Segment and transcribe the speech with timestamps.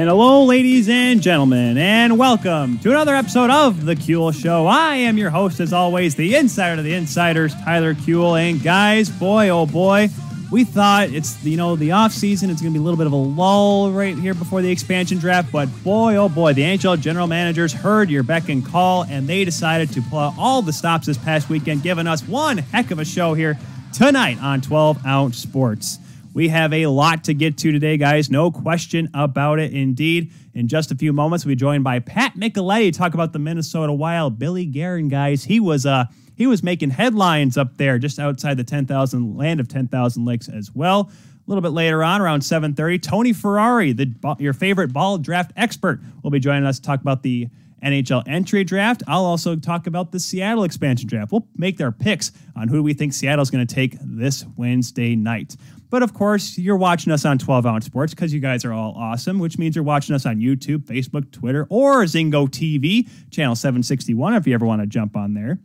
[0.00, 4.66] And hello, ladies and gentlemen, and welcome to another episode of The Kuehl Show.
[4.66, 8.40] I am your host, as always, the insider of the insiders, Tyler Kuehl.
[8.40, 10.08] And guys, boy, oh boy,
[10.50, 12.48] we thought it's, you know, the off season.
[12.48, 15.18] It's going to be a little bit of a lull right here before the expansion
[15.18, 15.52] draft.
[15.52, 19.44] But boy, oh boy, the NHL general managers heard your beck and call, and they
[19.44, 23.00] decided to pull out all the stops this past weekend, giving us one heck of
[23.00, 23.58] a show here
[23.92, 25.98] tonight on 12 Ounce Sports.
[26.32, 28.30] We have a lot to get to today, guys.
[28.30, 30.30] No question about it, indeed.
[30.54, 33.40] In just a few moments, we'll be joined by Pat Micheletti to talk about the
[33.40, 34.38] Minnesota Wild.
[34.38, 36.04] Billy Guerin, guys, he was uh
[36.36, 40.74] he was making headlines up there just outside the 10,000 land of 10,000 lakes as
[40.74, 41.10] well.
[41.10, 46.00] A little bit later on, around 7:30, Tony Ferrari, the your favorite ball draft expert,
[46.22, 47.48] will be joining us to talk about the
[47.82, 49.02] NHL entry draft.
[49.08, 51.32] I'll also talk about the Seattle expansion draft.
[51.32, 55.56] We'll make our picks on who we think Seattle's going to take this Wednesday night.
[55.90, 58.94] But of course, you're watching us on 12 Ounce Sports because you guys are all
[58.96, 64.34] awesome, which means you're watching us on YouTube, Facebook, Twitter, or Zingo TV, channel 761,
[64.34, 65.58] if you ever want to jump on there.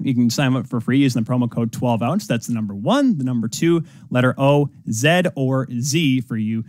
[0.00, 2.26] You can sign up for free using the promo code 12 ounce.
[2.26, 6.64] That's the number one, the number two, letter O, Z, or Z for you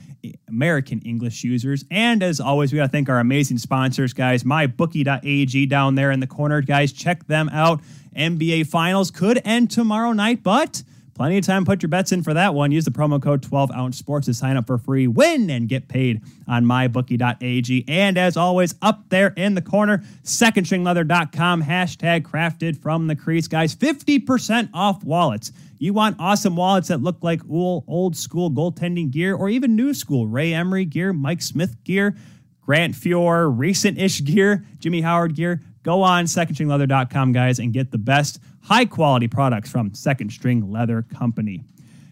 [0.48, 1.86] American English users.
[1.90, 4.44] And as always, we got to thank our amazing sponsors, guys.
[4.44, 6.92] MyBookie.ag down there in the corner, guys.
[6.94, 7.82] Check them out.
[8.16, 10.84] NBA Finals could end tomorrow night, but
[11.16, 12.74] Plenty of time put your bets in for that one.
[12.74, 15.88] Use the promo code 12 ounce sports to sign up for free, win, and get
[15.88, 17.86] paid on mybookie.ag.
[17.88, 23.48] And as always, up there in the corner, secondstringleather.com, hashtag crafted from the crease.
[23.48, 25.54] Guys, 50% off wallets.
[25.80, 30.28] You want awesome wallets that look like old, school goaltending gear or even new school
[30.28, 32.18] Ray Emery gear, Mike Smith gear,
[32.60, 35.62] Grant Fuhr, recent ish gear, Jimmy Howard gear.
[35.84, 41.04] Go on secondstringleather.com, guys, and get the best high quality products from Second String Leather
[41.04, 41.64] Company.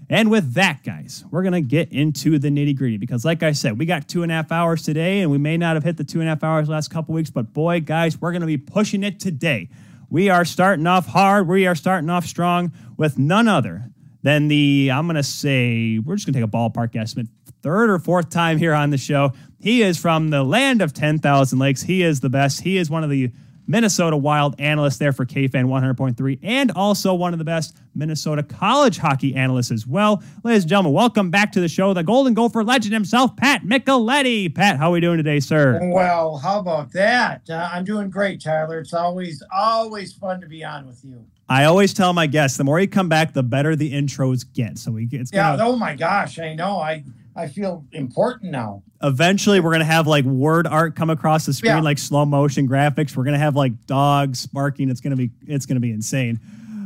[0.07, 3.53] And with that, guys, we're going to get into the nitty gritty because, like I
[3.53, 5.97] said, we got two and a half hours today, and we may not have hit
[5.97, 8.47] the two and a half hours last couple weeks, but boy, guys, we're going to
[8.47, 9.69] be pushing it today.
[10.09, 11.47] We are starting off hard.
[11.47, 13.85] We are starting off strong with none other
[14.21, 17.29] than the, I'm going to say, we're just going to take a ballpark estimate,
[17.63, 19.33] third or fourth time here on the show.
[19.59, 21.81] He is from the land of 10,000 lakes.
[21.81, 22.61] He is the best.
[22.61, 23.31] He is one of the
[23.67, 28.97] Minnesota Wild analyst there for KFan 100.3, and also one of the best Minnesota college
[28.97, 30.23] hockey analysts as well.
[30.43, 34.53] Ladies and gentlemen, welcome back to the show, the Golden Gopher legend himself, Pat Micheletti.
[34.53, 35.79] Pat, how are we doing today, sir?
[35.81, 37.49] Well, how about that?
[37.49, 38.79] Uh, I'm doing great, Tyler.
[38.79, 41.25] It's always, always fun to be on with you.
[41.49, 44.77] I always tell my guests, the more you come back, the better the intros get.
[44.77, 45.65] So we, it's gonna, yeah.
[45.65, 46.79] Oh my gosh, I know.
[46.79, 47.03] I
[47.35, 48.83] I feel important now.
[49.01, 51.81] Eventually, we're gonna have like word art come across the screen, yeah.
[51.81, 53.15] like slow motion graphics.
[53.15, 54.89] We're gonna have like dogs barking.
[54.89, 56.39] It's gonna be it's gonna be insane.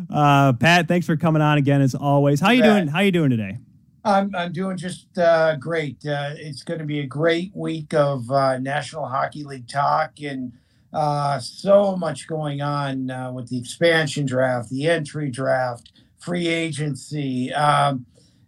[0.10, 2.40] Uh, Pat, thanks for coming on again as always.
[2.40, 2.88] How you Pat, doing?
[2.88, 3.58] How you doing today?
[4.06, 5.98] I'm I'm doing just uh, great.
[6.06, 10.54] Uh, it's going to be a great week of uh, National Hockey League talk and
[10.94, 17.54] uh, so much going on uh, with the expansion draft, the entry draft, free agency.
[17.54, 18.06] Um,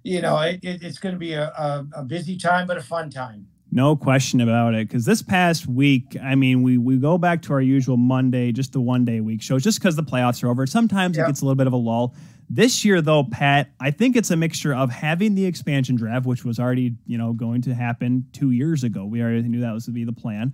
[0.09, 2.81] you know, it, it, it's going to be a, a, a, busy time, but a
[2.81, 3.47] fun time.
[3.71, 4.87] No question about it.
[4.87, 8.73] Because this past week, I mean, we we go back to our usual Monday, just
[8.73, 10.65] the one day week shows, just because the playoffs are over.
[10.65, 11.25] Sometimes yep.
[11.25, 12.15] it gets a little bit of a lull.
[12.49, 16.43] This year, though, Pat, I think it's a mixture of having the expansion draft, which
[16.43, 19.05] was already you know going to happen two years ago.
[19.05, 20.51] We already knew that was to be the plan,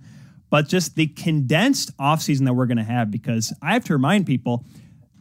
[0.50, 3.10] but just the condensed offseason that we're going to have.
[3.10, 4.66] Because I have to remind people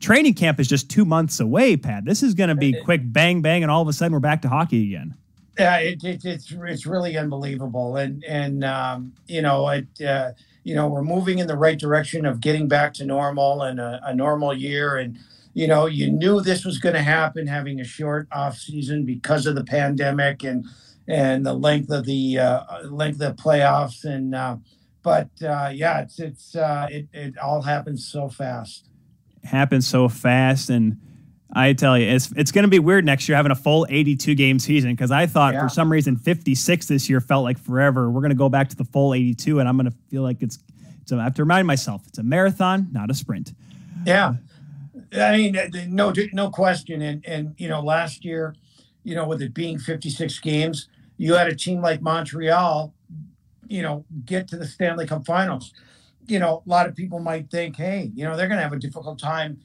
[0.05, 2.05] training camp is just two months away, Pat.
[2.05, 4.43] This is going to be quick bang bang, and all of a sudden we're back
[4.43, 5.15] to hockey again.
[5.57, 9.87] Yeah, it, it, it's it's really unbelievable, and and um, you know it.
[9.99, 10.33] Uh,
[10.63, 13.99] you know we're moving in the right direction of getting back to normal and a,
[14.03, 15.17] a normal year, and
[15.55, 19.47] you know you knew this was going to happen, having a short off season because
[19.47, 20.65] of the pandemic and
[21.07, 24.57] and the length of the uh, length of the playoffs, and uh,
[25.01, 28.87] but uh, yeah, it's it's uh, it it all happens so fast
[29.45, 30.97] happens so fast and
[31.57, 34.35] I tell you, it's it's going to be weird next year having a full 82
[34.35, 35.61] game season because I thought yeah.
[35.61, 38.09] for some reason 56 this year felt like forever.
[38.09, 40.43] We're going to go back to the full 82, and I'm going to feel like
[40.43, 40.59] it's.
[41.05, 43.53] So I have to remind myself it's a marathon, not a sprint.
[44.05, 44.33] Yeah,
[45.13, 45.57] I mean,
[45.87, 47.01] no, no question.
[47.01, 48.53] And and you know, last year,
[49.03, 52.93] you know, with it being 56 games, you had a team like Montreal,
[53.67, 55.71] you know, get to the Stanley Cup Finals
[56.27, 58.73] you know, a lot of people might think, hey, you know, they're going to have
[58.73, 59.59] a difficult time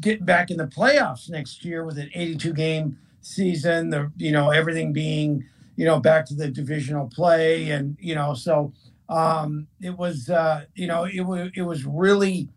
[0.00, 4.50] getting back in the playoffs next year with an 82 game season, the, you know,
[4.50, 5.44] everything being,
[5.76, 7.70] you know, back to the divisional play.
[7.70, 8.72] And, you know, so
[9.08, 12.48] um, it was, uh, you know, it, was it was really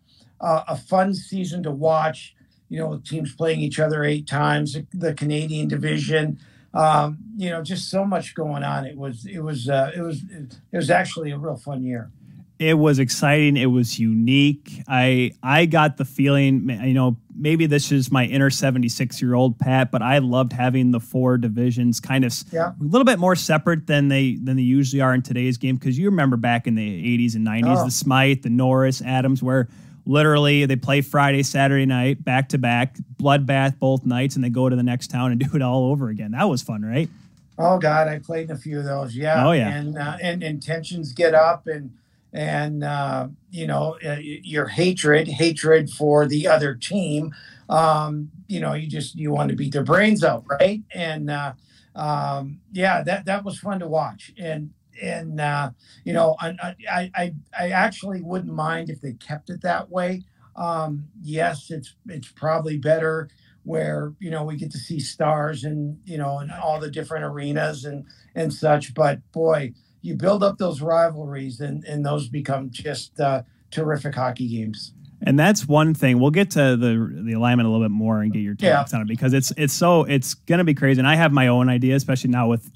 [0.42, 2.36] uh, a fun season to watch,
[2.70, 6.40] you know, teams playing each other eight times, the Canadian division.
[6.74, 8.86] Um, you know, just so much going on.
[8.86, 12.12] It was it was uh, it was it was actually a real fun year
[12.58, 13.58] it was exciting.
[13.58, 14.82] It was unique.
[14.88, 19.60] I i got the feeling you know maybe this is my inner 76 year old
[19.60, 22.70] pat but i loved having the four divisions kind of yeah.
[22.70, 25.76] a little bit more separate than they than they usually are in today's game.
[25.76, 27.86] Because you remember back in the 80s and 90s oh.
[27.86, 29.68] the smythe the norris adams where
[30.06, 34.70] literally they play friday saturday night back to back bloodbath both nights and they go
[34.70, 36.32] to the next town and do it all over again.
[36.32, 37.10] That was fun right?
[37.58, 39.46] Oh god i played in a few of those yeah.
[39.46, 39.70] Oh yeah.
[39.70, 41.92] And uh, and, and tensions get up and
[42.36, 47.34] and uh, you know uh, your hatred hatred for the other team
[47.70, 50.84] um, you know you just you want to beat their brains out right?
[50.94, 51.54] And uh,
[51.96, 54.34] um, yeah that that was fun to watch.
[54.38, 54.72] And
[55.02, 55.72] and uh,
[56.04, 60.24] you know I, I i actually wouldn't mind if they kept it that way.
[60.58, 63.30] Um, yes it's it's probably better
[63.64, 67.26] where you know we get to see stars and you know in all the different
[67.26, 68.06] arenas and
[68.36, 69.74] and such but boy
[70.06, 73.42] you build up those rivalries and, and those become just uh,
[73.72, 74.94] terrific hockey games.
[75.24, 76.20] And that's one thing.
[76.20, 78.86] We'll get to the the alignment a little bit more and get your takes yeah.
[78.94, 81.00] on it because it's it's so it's going to be crazy.
[81.00, 82.70] And I have my own idea, especially now with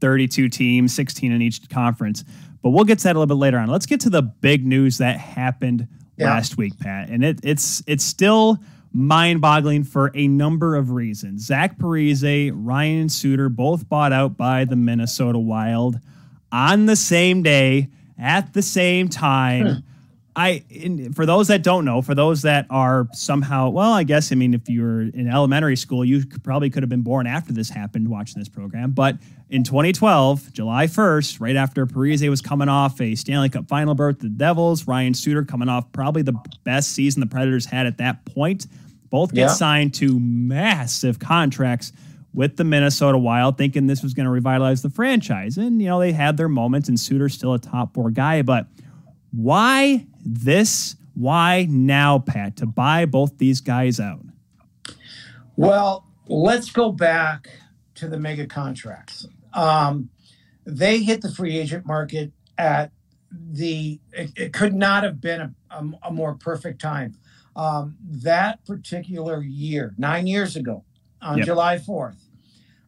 [0.00, 2.24] 32 teams, 16 in each conference.
[2.62, 3.68] But we'll get to that a little bit later on.
[3.68, 5.88] Let's get to the big news that happened
[6.18, 6.26] yeah.
[6.26, 7.08] last week, Pat.
[7.08, 8.58] And it, it's it's still
[8.92, 11.46] mind-boggling for a number of reasons.
[11.46, 16.00] Zach Parise, Ryan Suter, both bought out by the Minnesota Wild
[16.52, 17.88] on the same day
[18.18, 19.66] at the same time.
[19.66, 19.78] Hmm.
[20.38, 24.30] I in, for those that don't know, for those that are somehow, well, I guess
[24.30, 27.26] I mean if you were in elementary school, you could, probably could have been born
[27.26, 28.90] after this happened watching this program.
[28.90, 29.16] But
[29.48, 34.18] in 2012, July 1st, right after Parise was coming off a Stanley Cup final berth,
[34.18, 38.26] the Devils, Ryan Suter coming off probably the best season the Predators had at that
[38.26, 38.66] point,
[39.08, 39.48] both get yeah.
[39.48, 41.92] signed to massive contracts
[42.36, 45.56] with the Minnesota Wild, thinking this was going to revitalize the franchise.
[45.56, 48.42] And, you know, they had their moments, and Suter's still a top four guy.
[48.42, 48.66] But
[49.32, 50.96] why this?
[51.14, 54.20] Why now, Pat, to buy both these guys out?
[55.56, 57.48] Well, let's go back
[57.94, 59.26] to the mega contracts.
[59.54, 60.10] Um,
[60.66, 62.92] they hit the free agent market at
[63.32, 67.16] the, it, it could not have been a, a, a more perfect time.
[67.54, 70.84] Um, that particular year, nine years ago,
[71.22, 71.46] on yep.
[71.46, 72.16] July 4th,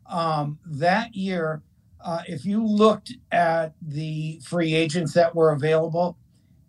[0.09, 1.63] um, that year,
[2.01, 6.17] uh, if you looked at the free agents that were available,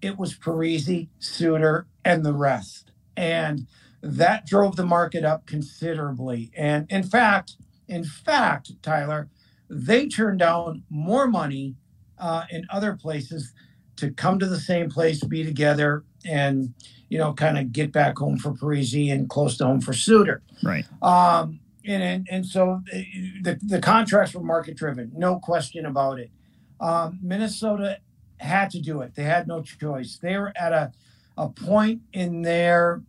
[0.02, 2.92] it was Parise, Suter, and the rest.
[3.16, 3.68] And
[4.02, 6.52] that drove the market up considerably.
[6.56, 7.58] And in fact,
[7.88, 9.30] in fact, Tyler,
[9.70, 11.76] they turned down more money
[12.18, 13.54] uh, in other places
[13.98, 16.74] to come to the same place, be together, and
[17.10, 20.42] you know, kind of get back home for Parise and close to home for Suter.
[20.64, 20.86] Right.
[21.02, 21.60] Um,
[21.90, 22.98] and and, so uh,
[23.42, 26.32] the, the contracts were market driven, no question about it.
[26.80, 28.00] Um, Minnesota
[28.38, 30.18] had to do it; they had no choice.
[30.22, 30.92] They were at a
[31.38, 33.02] a point in their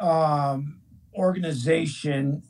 [0.00, 0.80] um,
[1.14, 2.42] organization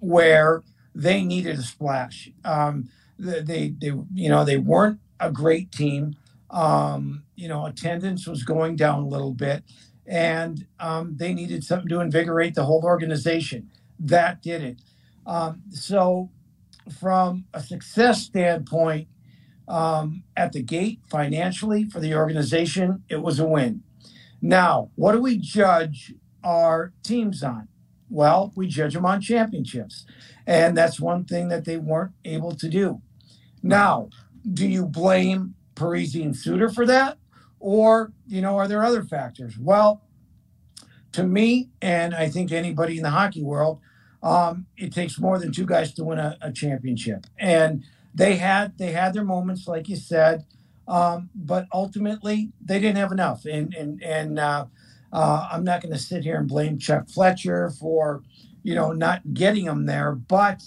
[0.00, 0.62] where
[0.94, 2.30] they needed a splash.
[2.44, 2.88] Um,
[3.18, 6.16] they, they, you know, they weren't a great team.
[6.50, 9.62] Um, you know, attendance was going down a little bit,
[10.06, 13.70] and um, they needed something to invigorate the whole organization.
[13.98, 14.82] That did it.
[15.26, 16.30] Um, so,
[16.98, 19.08] from a success standpoint,
[19.68, 23.82] um, at the gate financially for the organization, it was a win.
[24.40, 27.68] Now, what do we judge our teams on?
[28.10, 30.04] Well, we judge them on championships.
[30.46, 33.00] And that's one thing that they weren't able to do.
[33.62, 34.10] Now,
[34.52, 37.18] do you blame Parise and Suter for that?
[37.60, 39.56] Or, you know, are there other factors?
[39.56, 40.02] Well,
[41.12, 43.80] to me, and I think anybody in the hockey world,
[44.22, 48.78] um, it takes more than two guys to win a, a, championship, and they had
[48.78, 50.44] they had their moments, like you said,
[50.86, 53.44] um, but ultimately they didn't have enough.
[53.44, 54.66] And and and uh,
[55.12, 58.22] uh, I'm not going to sit here and blame Chuck Fletcher for
[58.62, 60.62] you know not getting them there, but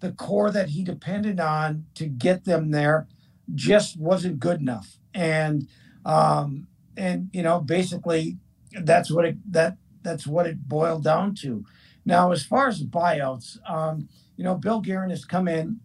[0.00, 3.06] the core that he depended on to get them there
[3.54, 4.98] just wasn't good enough.
[5.14, 5.68] And
[6.04, 8.38] um, and you know basically
[8.72, 11.64] that's what it that that's what it boiled down to.
[12.04, 15.80] Now, as far as buyouts, um, you know, Bill Guerin has come in.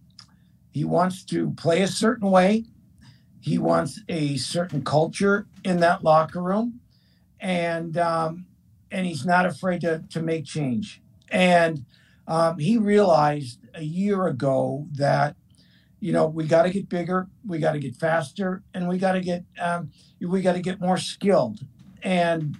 [0.71, 2.65] He wants to play a certain way.
[3.41, 6.79] He wants a certain culture in that locker room,
[7.39, 8.45] and um,
[8.91, 11.01] and he's not afraid to to make change.
[11.29, 11.85] And
[12.27, 15.35] um, he realized a year ago that
[15.99, 19.11] you know we got to get bigger, we got to get faster, and we got
[19.11, 21.59] to get um, we got to get more skilled.
[22.01, 22.57] And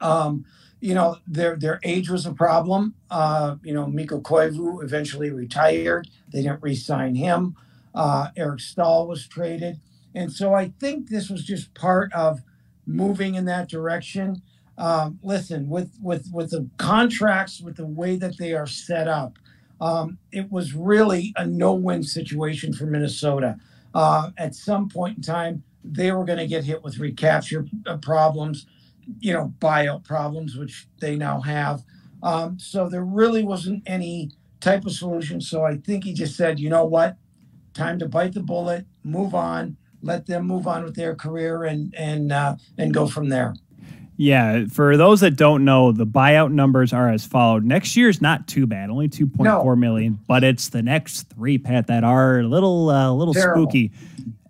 [0.00, 0.46] um,
[0.80, 2.94] you know, their their age was a problem.
[3.10, 6.08] Uh, you know, Mikko Koivu eventually retired.
[6.32, 7.56] They didn't re-sign him.
[7.94, 9.78] Uh, Eric Staal was traded,
[10.14, 12.40] and so I think this was just part of
[12.86, 14.42] moving in that direction.
[14.78, 19.38] Um, listen, with with with the contracts, with the way that they are set up,
[19.80, 23.58] um, it was really a no-win situation for Minnesota.
[23.92, 27.96] Uh, at some point in time, they were going to get hit with recapture uh,
[27.98, 28.66] problems
[29.18, 31.82] you know, buyout problems, which they now have.
[32.22, 35.40] Um, so there really wasn't any type of solution.
[35.40, 37.16] So I think he just said, you know what,
[37.74, 41.94] time to bite the bullet, move on, let them move on with their career, and
[41.94, 43.54] and uh, and go from there.
[44.16, 47.64] Yeah, for those that don't know, the buyout numbers are as followed.
[47.64, 49.80] Next year's not too bad, only two point four no.
[49.80, 53.62] million, but it's the next three, Pat, that are a little uh, little Terrible.
[53.62, 53.92] spooky.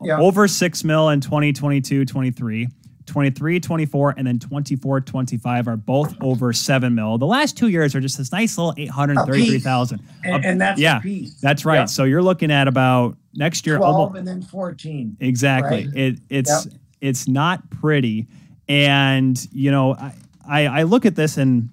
[0.03, 0.19] Yeah.
[0.19, 2.69] Over six mil in 2022, 23.
[3.11, 7.19] 23, 24, and then 24, 25 are both over seven mil.
[7.19, 10.01] The last two years are just this nice little 833,000.
[10.23, 11.01] And, and, that's yeah,
[11.43, 11.91] that's right.
[11.91, 15.17] So you're looking at about next year 12 almost, and then 14.
[15.19, 15.89] Exactly.
[15.89, 15.97] Right?
[15.97, 16.75] It, it's yep.
[17.01, 18.29] it's not pretty.
[18.69, 20.15] And you know, I,
[20.49, 21.69] I, I look at this and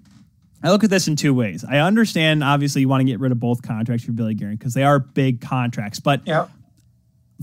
[0.63, 1.63] I look at this in two ways.
[1.63, 4.73] I understand obviously you want to get rid of both contracts for Billy Guerin because
[4.73, 5.99] they are big contracts.
[5.99, 6.49] But yep.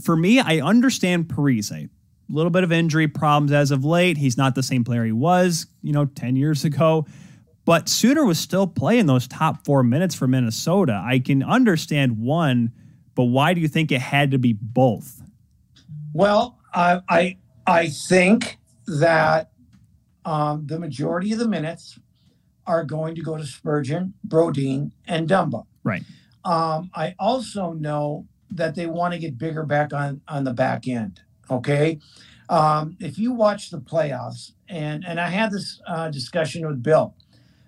[0.02, 1.90] for me, I understand Parise
[2.28, 4.16] little bit of injury problems as of late.
[4.16, 7.06] He's not the same player he was, you know, 10 years ago.
[7.64, 11.02] But Suter was still playing those top four minutes for Minnesota.
[11.04, 12.72] I can understand one,
[13.14, 15.22] but why do you think it had to be both?
[16.12, 19.50] Well, I I, I think that
[20.24, 21.98] um, the majority of the minutes
[22.66, 25.64] are going to go to Spurgeon, Brodin, and Dumba.
[25.82, 26.02] Right.
[26.44, 30.86] Um, I also know that they want to get bigger back on on the back
[30.86, 31.20] end.
[31.50, 31.98] Okay.
[32.48, 37.14] Um, if you watch the playoffs, and and I had this uh, discussion with Bill,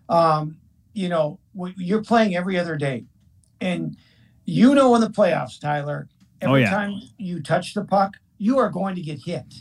[0.09, 0.59] um,
[0.92, 1.38] you know,
[1.76, 3.04] you're playing every other day,
[3.61, 3.97] and
[4.45, 6.71] you know in the playoffs, Tyler, oh, every oh, yeah.
[6.71, 9.54] time you touch the puck, you are going to get hit,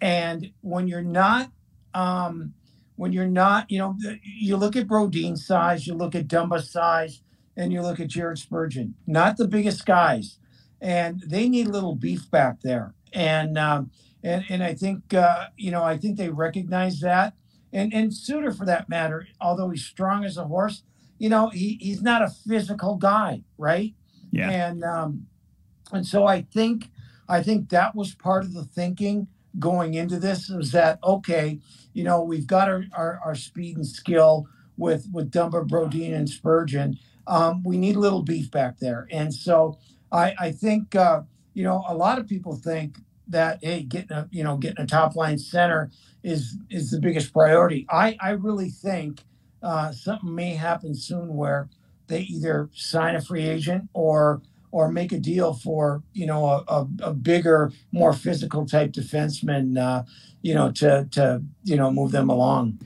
[0.00, 1.50] and when you're not,
[1.92, 2.54] um,
[2.96, 7.20] when you're not, you know, you look at Brodin's size, you look at Dumba's size,
[7.58, 10.38] and you look at Jared Spurgeon, not the biggest guys,
[10.80, 13.90] and they need a little beef back there and um,
[14.22, 17.34] and and I think uh, you know I think they recognize that,
[17.72, 20.82] and and Suter for that matter, although he's strong as a horse,
[21.18, 23.94] you know he he's not a physical guy, right?
[24.30, 24.50] Yeah.
[24.50, 25.26] And um,
[25.92, 26.90] and so I think
[27.28, 31.58] I think that was part of the thinking going into this is that okay,
[31.94, 34.46] you know we've got our our, our speed and skill
[34.76, 36.98] with with Dumba, Brodin, and Spurgeon.
[37.26, 39.78] Um, we need a little beef back there, and so
[40.12, 40.94] I I think.
[40.94, 41.22] Uh,
[41.56, 44.86] you know, a lot of people think that hey, getting a you know getting a
[44.86, 45.90] top line center
[46.22, 47.86] is is the biggest priority.
[47.90, 49.22] I I really think
[49.62, 51.68] uh, something may happen soon where
[52.06, 56.64] they either sign a free agent or or make a deal for you know a,
[56.68, 60.02] a, a bigger, more physical type defenseman, uh,
[60.42, 62.78] you know, to to you know move them along.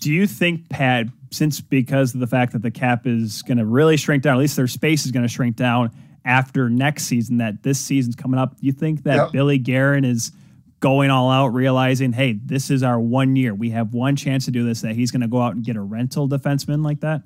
[0.00, 3.64] Do you think, Pat, since because of the fact that the cap is going to
[3.64, 5.92] really shrink down, at least their space is going to shrink down,
[6.24, 8.58] after next season that this season's coming up.
[8.58, 9.32] Do you think that yep.
[9.32, 10.32] Billy Guerin is
[10.80, 13.54] going all out, realizing, hey, this is our one year.
[13.54, 15.76] We have one chance to do this, that he's going to go out and get
[15.76, 17.22] a rental defenseman like that?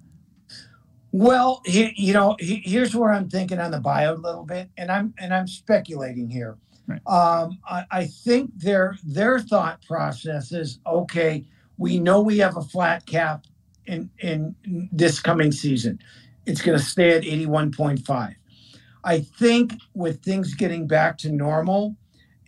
[1.11, 4.69] Well, he, you know, he, here's where I'm thinking on the bio a little bit,
[4.77, 6.59] and I'm and I'm speculating here.
[6.87, 7.01] Right.
[7.07, 11.45] Um, I, I think their their thought process is okay.
[11.79, 13.47] We know we have a flat cap
[13.87, 14.55] in in
[14.93, 15.99] this coming season.
[16.45, 18.35] It's going to stay at 81.5.
[19.07, 21.97] I think with things getting back to normal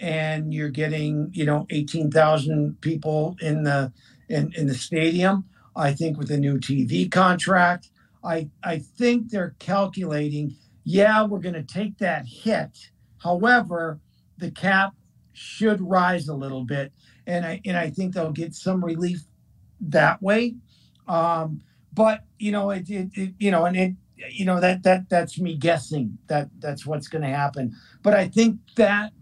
[0.01, 3.93] and you're getting, you know, 18,000 people in the
[4.29, 5.45] in, in the stadium,
[5.77, 7.91] I think with a new TV contract,
[8.25, 12.91] I I think they're calculating, yeah, we're going to take that hit.
[13.23, 14.01] However,
[14.39, 14.95] the cap
[15.33, 16.93] should rise a little bit
[17.29, 19.23] and I and I think they'll get some relief
[19.81, 20.57] that way.
[21.07, 21.63] Um,
[21.93, 23.95] but you know, it, it, it you know, and it
[24.31, 27.75] you know that that that's me guessing that that's what's going to happen.
[28.03, 29.13] But i think that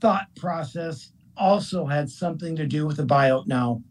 [0.00, 3.82] thought process also had something to do with the buyout now.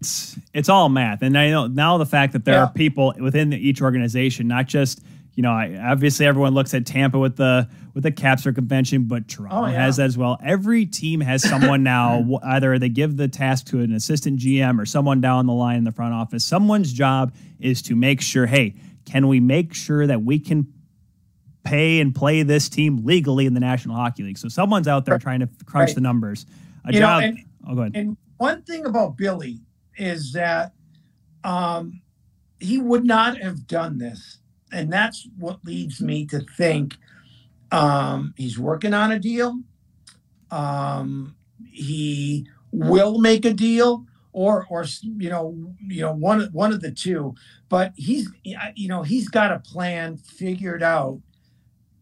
[0.00, 1.22] It's it's all math.
[1.22, 2.64] And i know now the fact that there yeah.
[2.64, 5.02] are people within each organization not just
[5.34, 9.56] you know obviously everyone looks at tampa with the with the cap circumvention but toronto
[9.56, 9.84] oh, yeah.
[9.84, 10.38] has that as well.
[10.44, 14.86] Every team has someone now either they give the task to an assistant gm or
[14.86, 16.44] someone down the line in the front office.
[16.44, 18.74] Someone's job is to make sure hey
[19.10, 20.72] can we make sure that we can
[21.64, 24.38] pay and play this team legally in the National Hockey League?
[24.38, 25.94] So someone's out there trying to crunch right.
[25.96, 26.46] the numbers.
[26.84, 27.22] A you job.
[27.22, 27.38] Know, and,
[27.68, 27.92] oh, go ahead.
[27.96, 29.58] And one thing about Billy
[29.96, 30.72] is that
[31.42, 32.00] um,
[32.60, 34.38] he would not have done this.
[34.72, 36.94] And that's what leads me to think
[37.72, 39.58] um, he's working on a deal.
[40.52, 46.80] Um, he will make a deal, or or you know you know one one of
[46.80, 47.34] the two.
[47.68, 51.20] But he's you know he's got a plan figured out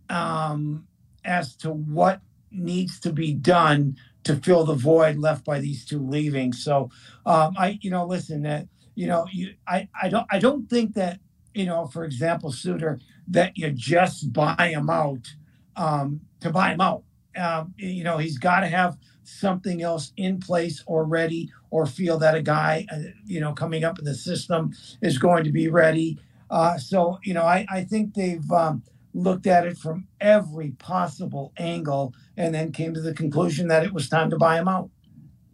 [0.09, 0.87] um,
[1.25, 2.21] as to what
[2.51, 6.53] needs to be done to fill the void left by these two leaving.
[6.53, 6.91] So
[7.27, 10.95] um, I you know listen that you know you I I don't I don't think
[10.95, 11.21] that
[11.55, 15.29] you know for example Suter that you just buy him out
[15.77, 17.05] um, to buy him out.
[17.37, 22.35] Um, you know, he's got to have something else in place already or feel that
[22.35, 24.73] a guy, uh, you know, coming up in the system
[25.03, 26.19] is going to be ready.
[26.51, 28.83] Uh, so, you know, I, I think they've um,
[29.15, 33.93] looked at it from every possible angle and then came to the conclusion that it
[33.93, 34.91] was time to buy him out.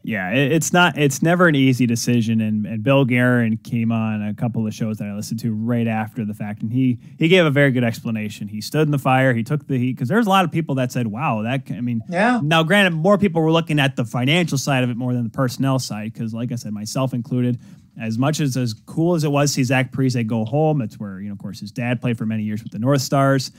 [0.07, 0.99] Yeah, it's not.
[0.99, 2.43] It's never an easy decision.
[2.43, 5.87] And, and Bill Guerin came on a couple of shows that I listened to right
[5.89, 8.47] after the fact, and he he gave a very good explanation.
[8.47, 9.33] He stood in the fire.
[9.33, 11.81] He took the heat because there's a lot of people that said, "Wow, that." I
[11.81, 12.39] mean, yeah.
[12.43, 15.31] Now, granted, more people were looking at the financial side of it more than the
[15.31, 17.59] personnel side because, like I said, myself included.
[17.99, 20.99] As much as as cool as it was to see Zach Parise go home, it's
[20.99, 23.53] where you know, of course, his dad played for many years with the North Stars,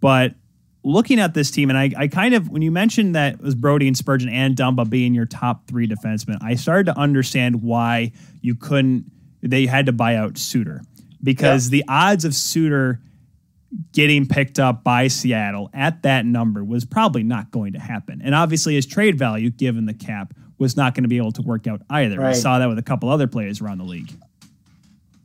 [0.00, 0.34] but
[0.82, 3.54] looking at this team, and I, I kind of, when you mentioned that it was
[3.54, 8.12] Brody and Spurgeon and Dumba being your top three defensemen, I started to understand why
[8.40, 9.04] you couldn't,
[9.42, 10.82] they had to buy out Suter
[11.22, 11.78] because yeah.
[11.78, 13.00] the odds of Suter
[13.92, 18.20] getting picked up by Seattle at that number was probably not going to happen.
[18.24, 21.42] And obviously, his trade value, given the cap, was not going to be able to
[21.42, 22.18] work out either.
[22.18, 22.28] Right.
[22.28, 24.12] We saw that with a couple other players around the league.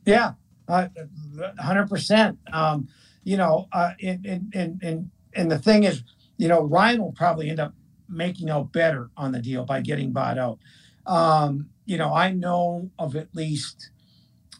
[0.04, 0.34] Yeah,
[0.68, 0.88] uh,
[1.36, 2.36] 100%.
[2.52, 2.88] Um,
[3.24, 6.02] you know, uh, in, in and the thing is,
[6.38, 7.74] you know, Ryan will probably end up
[8.08, 10.58] making out better on the deal by getting bought out.
[11.06, 13.90] Um, you know, I know of at least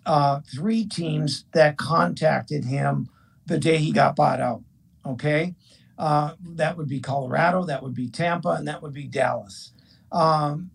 [0.05, 3.09] uh, three teams that contacted him
[3.47, 4.63] the day he got bought out.
[5.05, 5.55] Okay.
[5.99, 9.73] Uh, that would be Colorado, that would be Tampa, and that would be Dallas.
[10.13, 10.71] Um,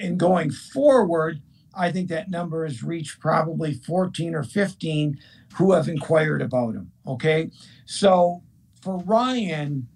[0.00, 1.40] and going forward,
[1.74, 5.18] I think that number has reached probably 14 or 15
[5.56, 6.92] who have inquired about him.
[7.06, 7.50] Okay.
[7.86, 8.42] So
[8.84, 9.88] for Ryan,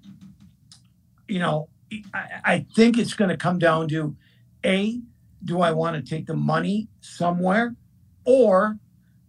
[1.28, 1.68] you know,
[2.14, 4.16] I, I think it's going to come down to
[4.64, 5.00] A,
[5.44, 7.76] do I want to take the money somewhere?
[8.24, 8.78] Or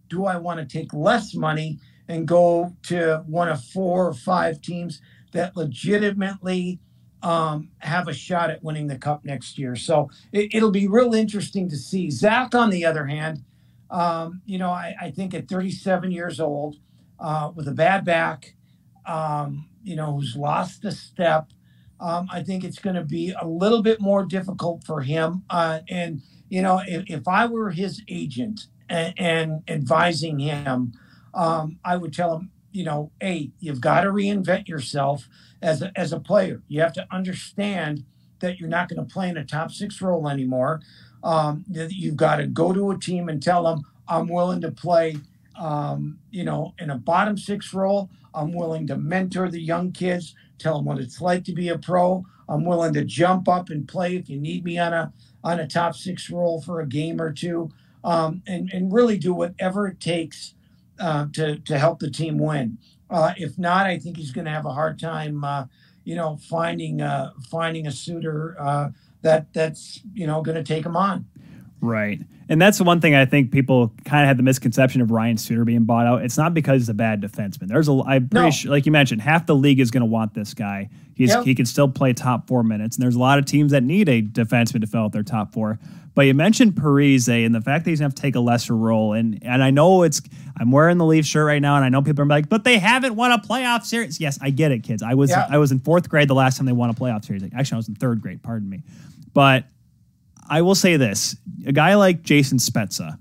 [0.08, 4.62] do I want to take less money and go to one of four or five
[4.62, 5.00] teams
[5.32, 6.80] that legitimately
[7.22, 9.76] um, have a shot at winning the cup next year?
[9.76, 12.10] So it, will be real interesting to see.
[12.10, 13.44] Zach, on the other hand,
[13.90, 16.76] um, you know, I, I, think at 37 years old,
[17.18, 18.54] uh, with a bad back,
[19.06, 21.48] um, you know, who's lost a step.
[22.00, 25.44] Um, I think it's going to be a little bit more difficult for him.
[25.50, 30.94] Uh, and, you know, if, if, I were his agent and, and advising him,
[31.34, 35.28] um, I would tell him, you know, hey, you've got to reinvent yourself
[35.60, 36.62] as a, as a player.
[36.68, 38.04] You have to understand
[38.40, 40.80] that you're not going to play in a top six role anymore.
[41.22, 45.16] Um, you've got to go to a team and tell them, I'm willing to play,
[45.58, 48.08] um, you know, in a bottom six role.
[48.34, 51.78] I'm willing to mentor the young kids, tell them what it's like to be a
[51.78, 52.24] pro.
[52.48, 55.12] I'm willing to jump up and play if you need me on a
[55.42, 57.70] on a top six role for a game or two,
[58.04, 60.54] um, and and really do whatever it takes
[60.98, 62.78] uh, to to help the team win.
[63.08, 65.64] Uh, if not, I think he's going to have a hard time, uh,
[66.04, 68.90] you know, finding uh, finding a suitor uh,
[69.22, 71.26] that that's you know going to take him on.
[71.80, 72.20] Right.
[72.48, 75.36] And that's the one thing I think people kind of had the misconception of Ryan
[75.36, 76.22] Suter being bought out.
[76.22, 77.68] It's not because he's a bad defenseman.
[77.68, 78.50] There's a, I'm pretty no.
[78.50, 80.90] sure, like you mentioned, half the league is going to want this guy.
[81.14, 81.44] He's yep.
[81.44, 84.08] he can still play top four minutes, and there's a lot of teams that need
[84.08, 85.78] a defenseman to fill out their top four.
[86.14, 88.40] But you mentioned Parise and the fact that he's going to have to take a
[88.40, 90.20] lesser role, and and I know it's
[90.58, 92.78] I'm wearing the Leaf shirt right now, and I know people are like, but they
[92.78, 94.18] haven't won a playoff series.
[94.18, 95.02] Yes, I get it, kids.
[95.02, 95.46] I was yep.
[95.50, 97.44] I was in fourth grade the last time they won a playoff series.
[97.54, 98.42] Actually, I was in third grade.
[98.42, 98.82] Pardon me,
[99.34, 99.66] but
[100.50, 103.16] I will say this: a guy like Jason Spezza,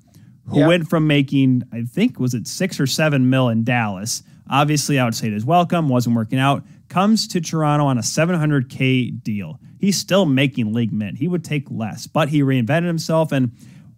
[0.48, 0.68] who yep.
[0.68, 4.24] went from making, I think, was it six or seven mil in Dallas.
[4.50, 5.88] Obviously, I would say it is welcome.
[5.88, 6.63] Wasn't working out.
[6.89, 9.60] Comes to Toronto on a 700k deal.
[9.80, 11.20] He's still making league mint.
[11.20, 13.32] He would take less, but he reinvented himself.
[13.32, 13.52] And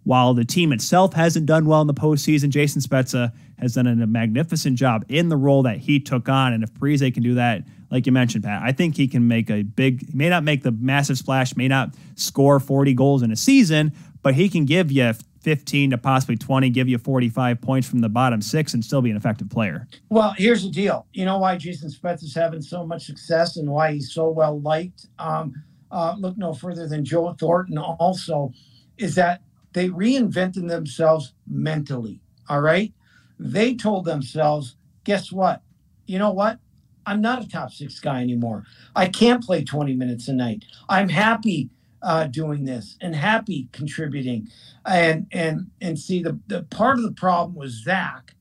[0.04, 4.06] while the team itself hasn't done well in the postseason, Jason Spezza has done a
[4.06, 6.52] magnificent job in the role that he took on.
[6.52, 9.50] And if Parise can do that, like you mentioned, Pat, I think he can make
[9.50, 13.36] a big, may not make the massive splash, may not score 40 goals in a
[13.36, 17.98] season, but he can give you 15 to possibly 20, give you 45 points from
[17.98, 19.86] the bottom six and still be an effective player.
[20.08, 21.06] Well, here's the deal.
[21.12, 24.58] You know why Jason Spezza is having so much success and why he's so well
[24.58, 25.08] liked?
[25.18, 28.54] Um, uh, look no further than Joe Thornton also
[28.96, 29.42] is that
[29.74, 32.22] they reinvented themselves mentally.
[32.48, 32.94] All right.
[33.38, 35.60] They told themselves, guess what?
[36.06, 36.58] You know what?
[37.06, 38.64] I'm not a top six guy anymore.
[38.94, 40.64] I can't play 20 minutes a night.
[40.88, 41.70] I'm happy
[42.02, 44.48] uh, doing this and happy contributing.
[44.86, 48.34] And and and see the, the part of the problem with Zach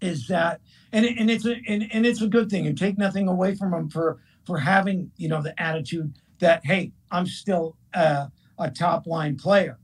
[0.00, 0.60] is that
[0.92, 3.74] and, and it's a and, and it's a good thing and take nothing away from
[3.74, 8.26] him for for having you know the attitude that hey I'm still uh,
[8.58, 9.78] a top line player.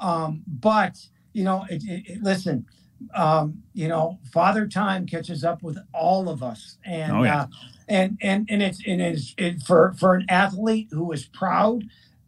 [0.00, 0.96] Um, but
[1.32, 2.66] you know, it, it, it, listen,
[3.14, 7.42] um, you know, Father Time catches up with all of us, and oh, yeah.
[7.42, 7.46] uh,
[7.88, 11.84] and and and it's and it's it, for for an athlete who is proud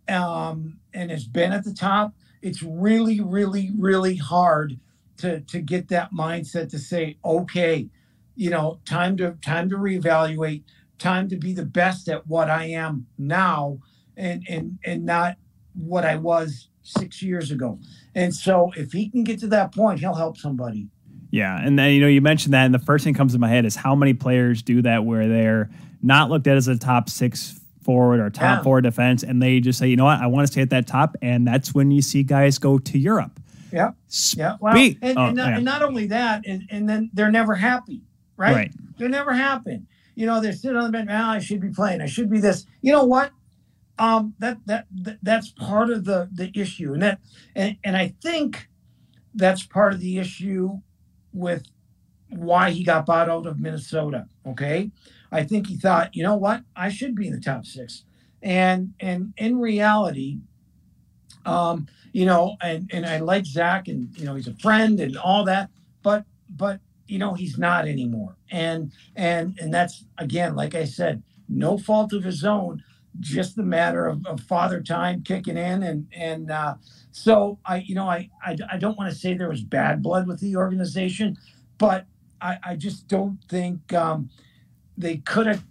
[0.09, 2.14] um, and has been at the top.
[2.42, 4.79] It's really, really, really hard
[5.18, 7.88] to to get that mindset to say, okay,
[8.35, 10.62] you know, time to time to reevaluate,
[10.98, 13.79] time to be the best at what I am now,
[14.16, 15.37] and and and not
[15.74, 17.79] what I was six years ago.
[18.16, 20.88] And so if he can get to that point, he'll help somebody.
[21.31, 21.61] Yeah.
[21.62, 23.48] And then, you know, you mentioned that, and the first thing that comes to my
[23.48, 25.70] head is how many players do that where they're
[26.02, 28.62] not looked at as a top six forward or top yeah.
[28.62, 30.87] four defense, and they just say, you know what, I want to stay at that
[30.87, 31.14] top.
[31.20, 33.38] And that's when you see guys go to Europe.
[33.70, 33.90] Yeah.
[34.35, 34.57] Yeah.
[34.61, 35.57] Well, and, oh, and, oh, not, yeah.
[35.57, 38.02] and, not, only that, and, and, then they're never happy,
[38.38, 38.57] right?
[38.57, 38.72] right?
[38.96, 39.83] They're never happy.
[40.14, 42.00] You know, they're sitting on the bench, oh, I should be playing.
[42.00, 42.64] I should be this.
[42.81, 43.31] You know what?
[43.98, 47.20] Um, that, that that that's part of the the issue, and that
[47.54, 48.68] and, and I think
[49.35, 50.80] that's part of the issue
[51.32, 51.66] with
[52.28, 54.28] why he got bought out of Minnesota.
[54.46, 54.90] Okay,
[55.32, 58.04] I think he thought, you know what, I should be in the top six,
[58.42, 60.38] and and in reality,
[61.46, 65.16] um, you know, and and I like Zach, and you know, he's a friend and
[65.16, 65.70] all that,
[66.02, 71.22] but but you know, he's not anymore, and and and that's again, like I said,
[71.48, 72.82] no fault of his own
[73.20, 76.74] just the matter of, of father time kicking in and and uh,
[77.12, 80.26] so I you know I, I I don't want to say there was bad blood
[80.26, 81.37] with the organization,
[81.79, 82.07] but
[82.40, 84.31] I, I just don't think um,
[84.96, 85.64] they could have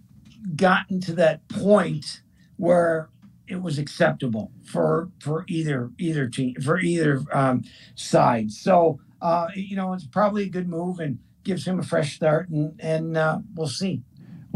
[0.56, 2.22] gotten to that point
[2.56, 3.10] where
[3.48, 8.50] it was acceptable for for either either team for either um, side.
[8.50, 12.48] So uh, you know it's probably a good move and gives him a fresh start
[12.48, 14.02] and and uh, we'll see.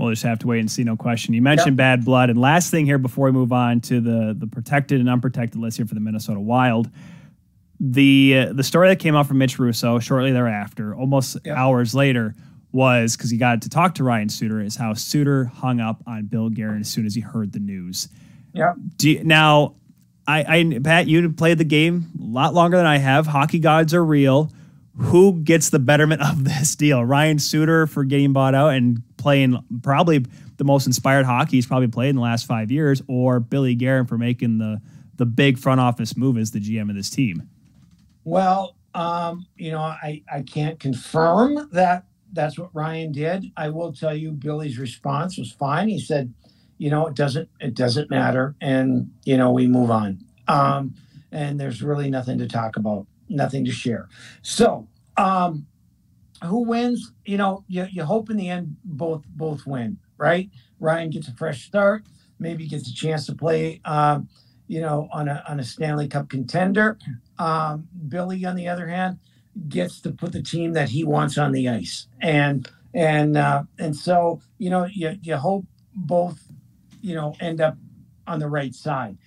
[0.01, 0.83] We'll just have to wait and see.
[0.83, 1.35] No question.
[1.35, 1.77] You mentioned yep.
[1.77, 5.11] bad blood, and last thing here before we move on to the the protected and
[5.11, 6.91] unprotected list here for the Minnesota Wild.
[7.79, 11.57] The uh, the story that came out from Mitch Russo shortly thereafter, almost yep.
[11.57, 12.35] hours later,
[12.73, 14.61] was because he got to talk to Ryan Suter.
[14.61, 18.09] Is how Suter hung up on Bill Guerin as soon as he heard the news.
[18.55, 18.73] Yeah.
[19.23, 19.77] now,
[20.27, 23.27] I, I Pat, you played the game a lot longer than I have.
[23.27, 24.51] Hockey gods are real
[24.97, 27.05] who gets the betterment of this deal?
[27.05, 30.25] Ryan Suter for getting bought out and playing probably
[30.57, 34.07] the most inspired hockey he's probably played in the last five years, or Billy Guerin
[34.07, 34.81] for making the
[35.17, 37.47] the big front office move as the GM of this team?
[38.25, 43.53] Well, um, you know, I, I can't confirm that that's what Ryan did.
[43.55, 45.89] I will tell you Billy's response was fine.
[45.89, 46.33] He said,
[46.79, 50.25] you know, it doesn't it doesn't matter, and you know, we move on.
[50.49, 50.95] Um,
[51.31, 54.09] and there's really nothing to talk about, nothing to share.
[54.43, 55.67] So um,
[56.45, 57.13] who wins?
[57.25, 60.51] You know, you, you hope in the end both both win, right?
[60.79, 62.05] Ryan gets a fresh start,
[62.39, 64.29] maybe gets a chance to play, um,
[64.67, 66.99] you know, on a on a Stanley Cup contender.
[67.39, 69.19] Um, Billy, on the other hand,
[69.69, 73.95] gets to put the team that he wants on the ice, and and uh, and
[73.95, 76.41] so you know you you hope both
[77.01, 77.77] you know end up
[78.27, 79.19] on the right side.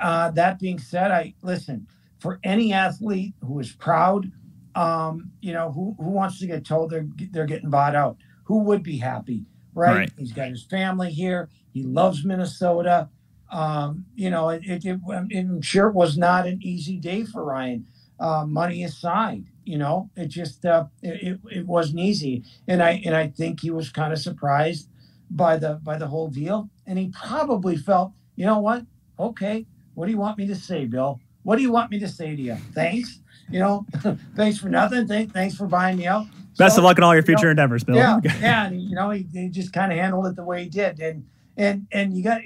[0.00, 1.86] Uh, that being said, I listen
[2.18, 4.30] for any athlete who is proud
[4.76, 8.18] um, you know, who who wants to get told they're they're getting bought out?
[8.44, 9.96] Who would be happy, right?
[9.96, 10.12] right.
[10.18, 11.48] He's got his family here.
[11.72, 13.08] He loves Minnesota.
[13.50, 17.44] Um, you know, it, it, it, I'm sure it was not an easy day for
[17.44, 17.86] Ryan.
[18.18, 23.16] Uh, money aside, you know, it just uh, it, it wasn't easy, and I and
[23.16, 24.88] I think he was kind of surprised
[25.30, 28.84] by the by the whole deal, and he probably felt, you know what?
[29.18, 31.20] Okay, what do you want me to say, Bill?
[31.46, 32.56] What do you want me to say to you?
[32.74, 33.86] Thanks you know,
[34.36, 35.06] thanks for nothing.
[35.06, 36.26] Thank, thanks for buying me out.
[36.58, 37.96] Best so, of luck in all your future you know, endeavors, Bill.
[37.96, 38.66] Yeah, yeah.
[38.66, 41.26] And, you know, he, he just kind of handled it the way he did, and
[41.56, 42.40] and and you got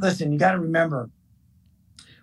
[0.00, 0.32] listen.
[0.32, 1.08] You got to remember,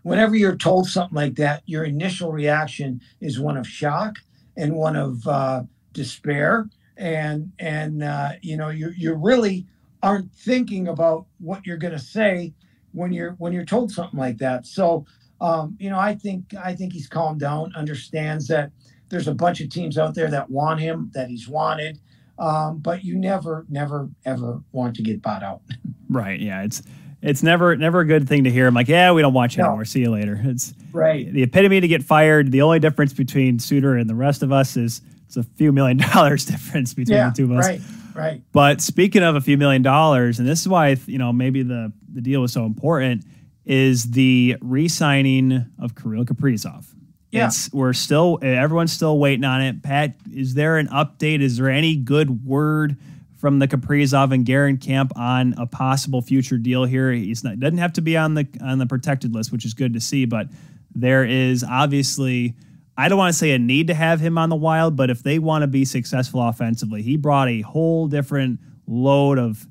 [0.04, 4.18] whenever you're told something like that, your initial reaction is one of shock
[4.58, 9.66] and one of uh, despair, and and uh, you know you you really
[10.04, 12.54] aren't thinking about what you're going to say
[12.92, 14.66] when you're when you're told something like that.
[14.66, 15.06] So
[15.42, 18.72] um, you know, I think I think he's calmed down, understands that
[19.10, 22.00] there's a bunch of teams out there that want him, that he's wanted.
[22.40, 25.62] Um, but you never, never, ever want to get bought out.
[26.14, 26.42] Right.
[26.42, 26.64] Yeah.
[26.64, 26.82] It's
[27.22, 28.68] it's never never a good thing to hear.
[28.68, 29.70] I'm like, yeah, we don't want you no.
[29.70, 29.86] anymore.
[29.86, 30.38] See you later.
[30.44, 31.32] It's right.
[31.32, 32.52] The epitome to get fired.
[32.52, 35.98] The only difference between Suter and the rest of us is it's a few million
[36.14, 37.66] dollars difference between yeah, the two of us.
[37.66, 37.82] Right.
[38.14, 38.42] Right.
[38.52, 41.94] But speaking of a few million dollars, and this is why you know maybe the
[42.12, 43.24] the deal was so important,
[43.72, 46.94] is the re-signing of Kirill Kaprizov.
[47.32, 47.48] Yeah.
[47.48, 49.82] It's, we're still everyone's still waiting on it.
[49.82, 51.42] Pat, is there an update?
[51.42, 52.98] Is there any good word
[53.38, 57.14] from the Kaprizov and Guerin camp on a possible future deal here?
[57.14, 59.94] He's not doesn't have to be on the on the protected list, which is good
[59.94, 60.48] to see, but
[60.94, 62.56] there is obviously
[62.98, 65.24] I don't want to say a need to have him on the wild, but if
[65.24, 69.66] they want to be successful offensively, he brought a whole different load of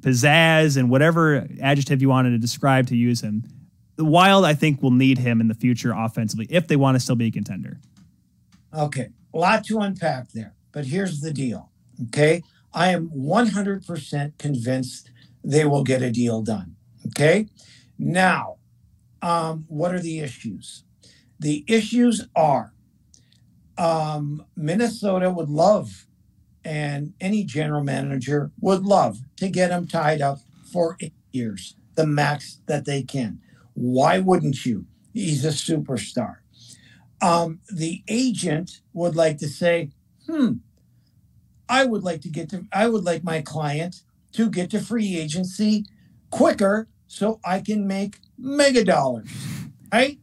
[0.00, 3.44] pizzazz and whatever adjective you wanted to describe to use him
[3.96, 7.00] the Wild, I think, will need him in the future offensively if they want to
[7.00, 7.78] still be a contender.
[8.74, 11.70] Okay, a lot to unpack there, but here's the deal.
[12.04, 15.10] Okay, I am 100% convinced
[15.44, 16.76] they will get a deal done.
[17.08, 17.48] Okay,
[17.98, 18.56] now,
[19.20, 20.84] um, what are the issues?
[21.38, 22.72] The issues are
[23.76, 26.06] um, Minnesota would love,
[26.64, 30.38] and any general manager would love to get him tied up
[30.72, 33.40] for eight years, the max that they can.
[33.74, 34.86] Why wouldn't you?
[35.12, 36.36] He's a superstar.
[37.20, 39.90] Um, the agent would like to say,
[40.26, 40.54] hmm,
[41.68, 45.16] I would like to get to, I would like my client to get to free
[45.16, 45.84] agency
[46.30, 49.28] quicker so I can make mega dollars.
[49.92, 50.18] Right?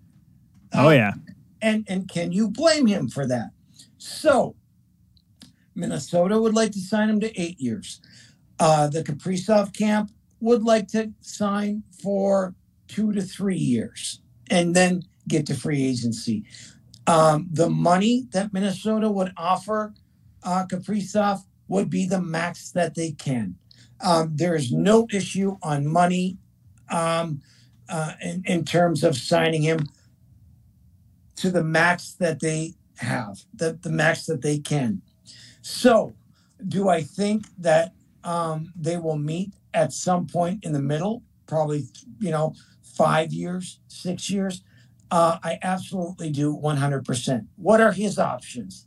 [0.74, 1.14] Oh, yeah.
[1.62, 3.52] and and can you blame him for that?
[3.98, 4.56] So
[5.76, 8.02] Minnesota would like to sign him to eight years.
[8.60, 12.56] Uh, the Kaprizov camp would like to sign for
[12.88, 16.44] two to three years and then get to free agency.
[17.08, 19.94] Um, the money that Minnesota would offer
[20.44, 23.56] uh, Kaprizov would be the max that they can.
[24.02, 26.38] Um, there is no issue on money
[26.90, 27.42] um,
[27.90, 29.88] uh, in, in terms of signing him
[31.38, 35.02] to the max that they have, the, the max that they can.
[35.62, 36.14] So,
[36.68, 37.94] do I think that
[38.24, 41.24] um, they will meet at some point in the middle?
[41.48, 41.86] Probably,
[42.20, 44.64] you know, five years, six years?
[45.12, 47.48] Uh, I absolutely do 100%.
[47.56, 48.86] What are his options?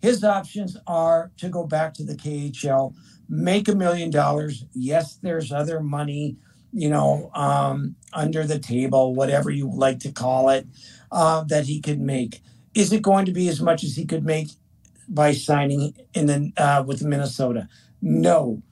[0.00, 2.94] His options are to go back to the KHL,
[3.28, 4.64] make a million dollars.
[4.72, 6.36] Yes, there's other money,
[6.72, 10.66] you know, um, under the table, whatever you like to call it,
[11.12, 12.42] uh, that he could make.
[12.74, 14.48] Is it going to be as much as he could make
[15.10, 17.68] by signing in the, uh, with Minnesota?
[18.00, 18.62] No.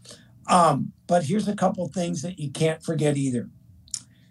[0.46, 3.50] Um, but here's a couple things that you can't forget either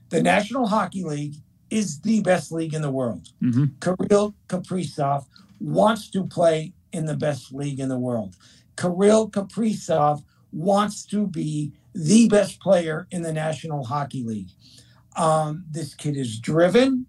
[0.10, 1.36] the National Hockey League
[1.70, 3.28] is the best league in the world.
[3.44, 3.66] Mm-hmm.
[3.82, 5.26] Kirill Kaprizov
[5.60, 8.36] wants to play in the best league in the world.
[8.78, 14.50] Kirill Kaprizov wants to be the best player in the National Hockey League.
[15.16, 17.06] Um, this kid is driven.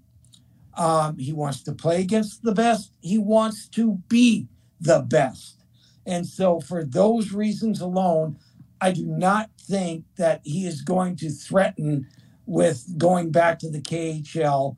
[0.76, 2.92] Um, he wants to play against the best.
[3.00, 4.48] He wants to be
[4.80, 5.62] the best.
[6.06, 8.38] And so, for those reasons alone,
[8.80, 12.06] I do not think that he is going to threaten
[12.46, 14.76] with going back to the KHL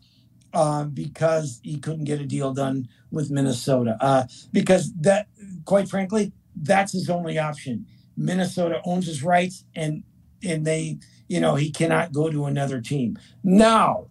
[0.52, 3.96] um, because he couldn't get a deal done with Minnesota.
[4.00, 5.28] Uh, because that,
[5.64, 7.86] quite frankly, that's his only option.
[8.16, 10.02] Minnesota owns his rights, and
[10.42, 13.18] and they, you know, he cannot go to another team.
[13.44, 14.06] Now,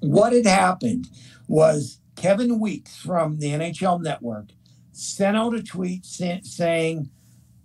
[0.00, 1.08] what had happened
[1.48, 4.50] was Kevin Weekes from the NHL Network
[4.96, 7.10] sent out a tweet say, saying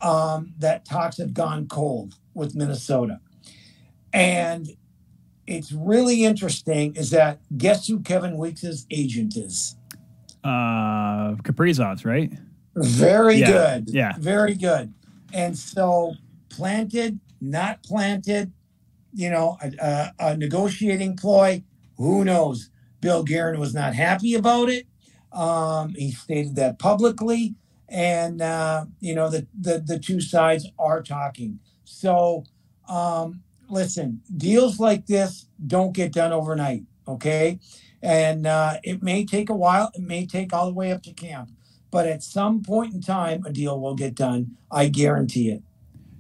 [0.02, 3.20] um, that talks have gone cold with Minnesota.
[4.14, 4.70] And
[5.46, 9.76] it's really interesting is that guess who Kevin Weekes' agent is?
[10.44, 12.32] Uh, Kaprizov's, right?
[12.76, 13.52] Very yeah.
[13.52, 13.90] good.
[13.90, 14.14] Yeah.
[14.20, 14.94] Very good.
[15.34, 16.14] And so
[16.50, 18.52] planted, not planted,
[19.14, 21.64] you know, a, a, a negotiating ploy.
[21.98, 22.70] Who knows?
[23.02, 24.86] Bill Guerin was not happy about it.
[25.32, 27.56] Um, he stated that publicly,
[27.88, 31.60] and uh, you know the, the the two sides are talking.
[31.84, 32.44] So
[32.88, 37.60] um, listen, deals like this don't get done overnight, okay?
[38.02, 41.14] And uh, it may take a while, it may take all the way up to
[41.14, 41.52] camp,
[41.92, 44.56] but at some point in time, a deal will get done.
[44.72, 45.62] I guarantee it.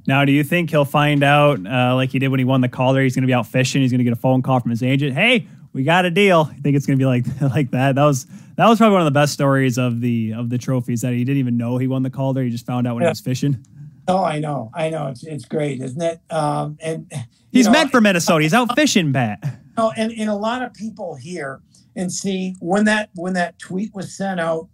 [0.07, 2.69] Now, do you think he'll find out, uh, like he did when he won the
[2.69, 4.71] Calder, he's going to be out fishing, he's going to get a phone call from
[4.71, 6.49] his agent, hey, we got a deal.
[6.51, 7.95] I think it's going to be like like that.
[7.95, 8.25] That was
[8.59, 11.23] that was probably one of the best stories of the of the trophies that he
[11.23, 12.43] didn't even know he won the Calder.
[12.43, 13.09] He just found out when yeah.
[13.09, 13.65] he was fishing.
[14.07, 15.07] Oh, I know, I know.
[15.07, 16.19] It's it's great, isn't it?
[16.29, 17.09] Um, and
[17.51, 18.43] he's know, meant for Minnesota.
[18.43, 19.43] He's out fishing, Pat.
[19.77, 21.61] Oh, and, and a lot of people here
[21.95, 24.67] and see when that when that tweet was sent out.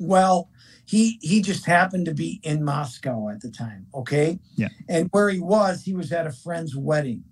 [0.00, 0.50] Well,
[0.86, 3.86] he he just happened to be in Moscow at the time.
[3.94, 4.40] Okay.
[4.56, 4.68] Yeah.
[4.88, 7.22] And where he was, he was at a friend's wedding,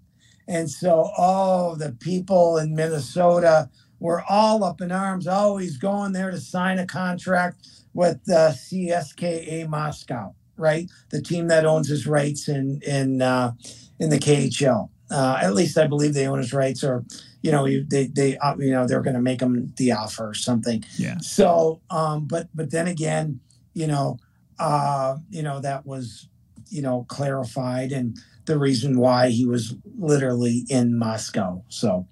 [0.46, 3.68] And so, oh, the people in Minnesota
[4.00, 9.68] were all up in arms, always going there to sign a contract with uh, CSKA
[9.68, 10.90] Moscow, right?
[11.10, 13.52] The team that owns his rights in in uh,
[13.98, 14.90] in the KHL.
[15.10, 17.04] Uh, at least I believe they own his rights, or
[17.42, 20.34] you know, they they uh, you know they're going to make him the offer or
[20.34, 20.84] something.
[20.98, 21.18] Yeah.
[21.18, 23.40] So, um, but but then again,
[23.72, 24.18] you know,
[24.58, 26.28] uh, you know that was
[26.68, 31.62] you know clarified and the reason why he was literally in Moscow.
[31.68, 32.06] So,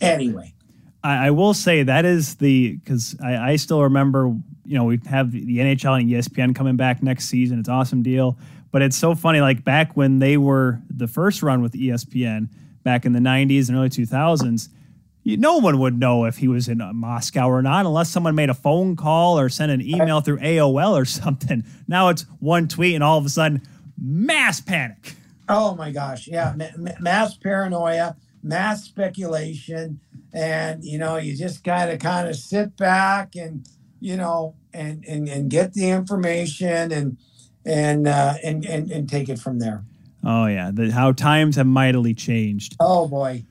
[0.00, 0.52] anyway.
[1.06, 5.00] I, I will say that is the because I, I still remember you know we
[5.06, 7.60] have the NHL and ESPN coming back next season.
[7.60, 8.36] It's an awesome deal,
[8.72, 9.40] but it's so funny.
[9.40, 12.48] Like back when they were the first run with ESPN
[12.82, 14.68] back in the '90s and early 2000s,
[15.24, 18.50] no one would know if he was in uh, Moscow or not unless someone made
[18.50, 21.62] a phone call or sent an email through AOL or something.
[21.86, 23.62] Now it's one tweet and all of a sudden,
[23.96, 25.14] mass panic.
[25.48, 26.54] Oh my gosh, yeah,
[26.98, 30.00] mass paranoia, mass speculation,
[30.32, 33.68] and you know you just gotta kind of sit back and
[34.00, 37.18] you know and and, and get the information and
[37.64, 39.84] and uh, and, and and take it from there.
[40.24, 42.76] Oh yeah, the, how times have mightily changed.
[42.80, 43.44] Oh boy.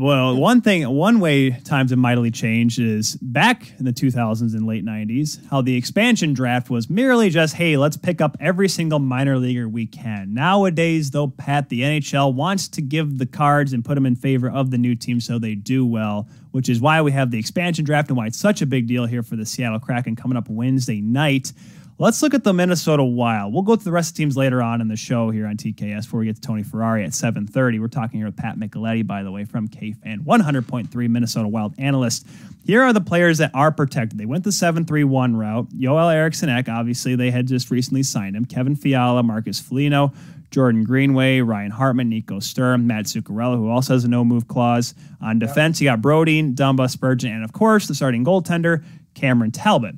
[0.00, 4.64] Well, one thing, one way times have mightily changed is back in the 2000s and
[4.64, 9.00] late 90s, how the expansion draft was merely just, hey, let's pick up every single
[9.00, 10.32] minor leaguer we can.
[10.32, 14.48] Nowadays, though, Pat, the NHL wants to give the cards and put them in favor
[14.48, 17.84] of the new team so they do well, which is why we have the expansion
[17.84, 20.48] draft and why it's such a big deal here for the Seattle Kraken coming up
[20.48, 21.52] Wednesday night.
[22.00, 23.52] Let's look at the Minnesota Wild.
[23.52, 25.56] We'll go through the rest of the teams later on in the show here on
[25.56, 27.80] TKS before we get to Tony Ferrari at 7.30.
[27.80, 32.24] We're talking here with Pat Micheletti, by the way, from KFan, 100.3 Minnesota Wild analyst.
[32.64, 34.16] Here are the players that are protected.
[34.16, 35.70] They went the 7-3-1 route.
[35.76, 38.44] Joel Eriksson Ek, obviously, they had just recently signed him.
[38.44, 40.12] Kevin Fiala, Marcus Foligno,
[40.52, 44.94] Jordan Greenway, Ryan Hartman, Nico Sturm, Mats Zuccarello, who also has a no move clause.
[45.20, 48.84] On defense, you got Brodin, Dumba, Spurgeon, and of course, the starting goaltender,
[49.14, 49.96] Cameron Talbot.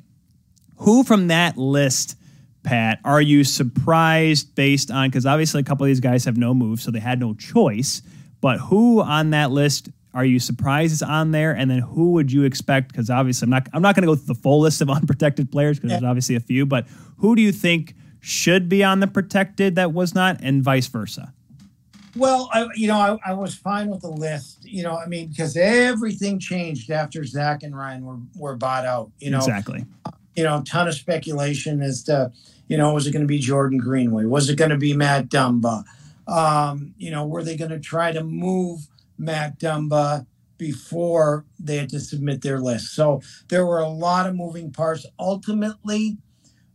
[0.81, 2.17] Who from that list,
[2.63, 5.09] Pat, are you surprised based on?
[5.09, 8.01] Because obviously a couple of these guys have no move, so they had no choice.
[8.41, 11.51] But who on that list are you surprised is on there?
[11.51, 12.87] And then who would you expect?
[12.87, 15.51] Because obviously I'm not I'm not going to go through the full list of unprotected
[15.51, 15.99] players because yeah.
[15.99, 16.65] there's obviously a few.
[16.65, 20.87] But who do you think should be on the protected that was not, and vice
[20.87, 21.31] versa?
[22.15, 24.65] Well, I, you know, I, I, was fine with the list.
[24.65, 29.11] You know, I mean, because everything changed after Zach and Ryan were, were bought out.
[29.19, 29.85] You know, exactly
[30.35, 32.31] you know, ton of speculation as to,
[32.67, 34.25] you know, was it going to be Jordan Greenway?
[34.25, 35.83] Was it going to be Matt Dumba?
[36.27, 40.25] Um, you know, were they going to try to move Matt Dumba
[40.57, 42.93] before they had to submit their list?
[42.93, 45.05] So there were a lot of moving parts.
[45.19, 46.17] Ultimately,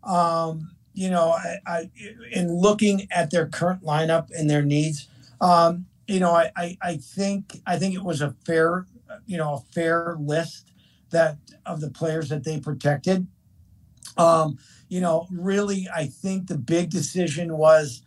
[0.02, 1.90] um, you know, I, I,
[2.32, 5.08] in looking at their current lineup and their needs,
[5.40, 8.86] um, you know, I, I, I think I think it was a fair,
[9.26, 10.70] you know, a fair list
[11.10, 13.26] that of the players that they protected.
[14.16, 18.02] Um, you know, really, I think the big decision was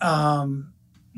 [0.00, 0.72] um,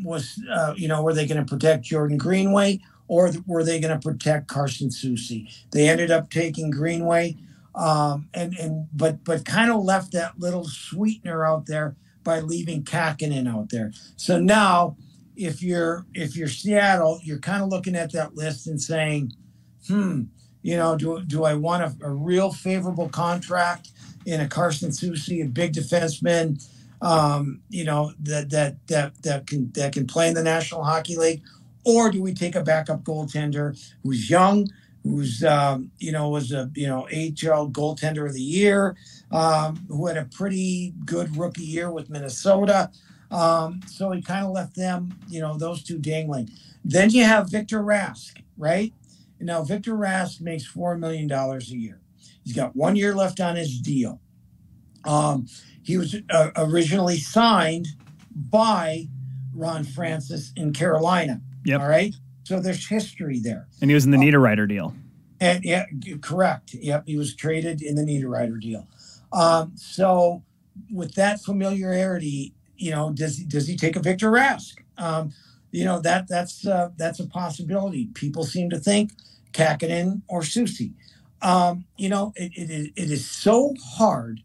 [0.05, 3.99] was uh, you know were they going to protect Jordan Greenway or were they going
[3.99, 5.49] to protect Carson Soucy?
[5.71, 7.37] They ended up taking Greenway,
[7.75, 12.83] um, and and but but kind of left that little sweetener out there by leaving
[12.83, 13.93] Kahkonen out there.
[14.17, 14.97] So now,
[15.37, 19.33] if you're if you're Seattle, you're kind of looking at that list and saying,
[19.87, 20.23] hmm,
[20.63, 23.91] you know, do do I want a, a real favorable contract?
[24.27, 26.63] In a Carson Soucy, a big defenseman,
[27.01, 31.17] um, you know, that that that that can that can play in the National Hockey
[31.17, 31.43] League,
[31.85, 34.69] or do we take a backup goaltender who's young,
[35.05, 38.97] who's um, you know was a you know AHL goaltender of the year,
[39.31, 42.91] um, who had a pretty good rookie year with Minnesota.
[43.31, 46.49] Um, so he kind of left them, you know, those two dangling.
[46.85, 48.93] Then you have Victor Rask, right?
[49.41, 52.01] Now Victor Rask makes four million dollars a year.
[52.47, 54.21] He's got one year left on his deal.
[55.05, 55.49] Um,
[55.83, 57.89] he was uh, originally signed
[58.37, 59.09] by
[59.53, 61.41] Ron Francis in Carolina.
[61.65, 61.81] Yep.
[61.81, 62.15] All right.
[62.45, 63.67] So there's history there.
[63.83, 64.95] And he was in the um, Niederreiter deal.
[65.41, 65.87] And yeah,
[66.21, 66.73] correct.
[66.75, 67.03] Yep.
[67.07, 68.87] He was traded in the Niederreiter deal.
[69.33, 70.45] Um, so
[70.89, 74.77] with that familiarity, you know, does does he take a Victor Rask?
[74.99, 75.33] Um,
[75.73, 78.07] you know that that's uh, that's a possibility.
[78.15, 79.11] People seem to think
[79.53, 80.93] Kahkonen or Soucy
[81.43, 84.43] um, you know, it, it, it is so hard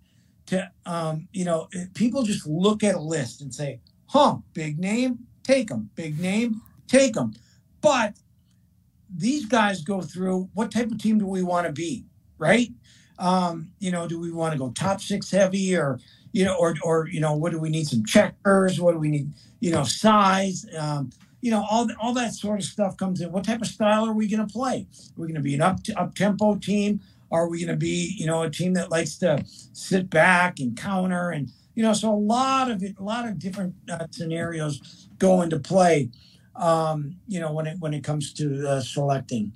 [0.48, 5.20] to, um, you know, people just look at a list and say, huh, big name,
[5.44, 7.34] take them, big name, take them.
[7.82, 8.16] But
[9.14, 12.06] these guys go through what type of team do we want to be,
[12.38, 12.70] right?
[13.20, 16.00] Um, you know, do we want to go top six heavy or,
[16.32, 17.88] you know, or, or, you know, what do we need?
[17.88, 18.80] Some checkers?
[18.80, 19.32] What do we need?
[19.60, 20.66] You know, size.
[20.78, 21.12] Um,
[21.42, 23.32] you know, all all that sort of stuff comes in.
[23.32, 24.88] What type of style are we going to play?
[25.18, 27.02] Are we going to be an up up tempo team?
[27.32, 30.78] Are we going to be, you know, a team that likes to sit back and
[30.78, 35.08] counter and you know, so a lot of it, a lot of different uh, scenarios
[35.18, 36.10] go into play.
[36.56, 39.54] Um, you know, when it when it comes to uh, selecting.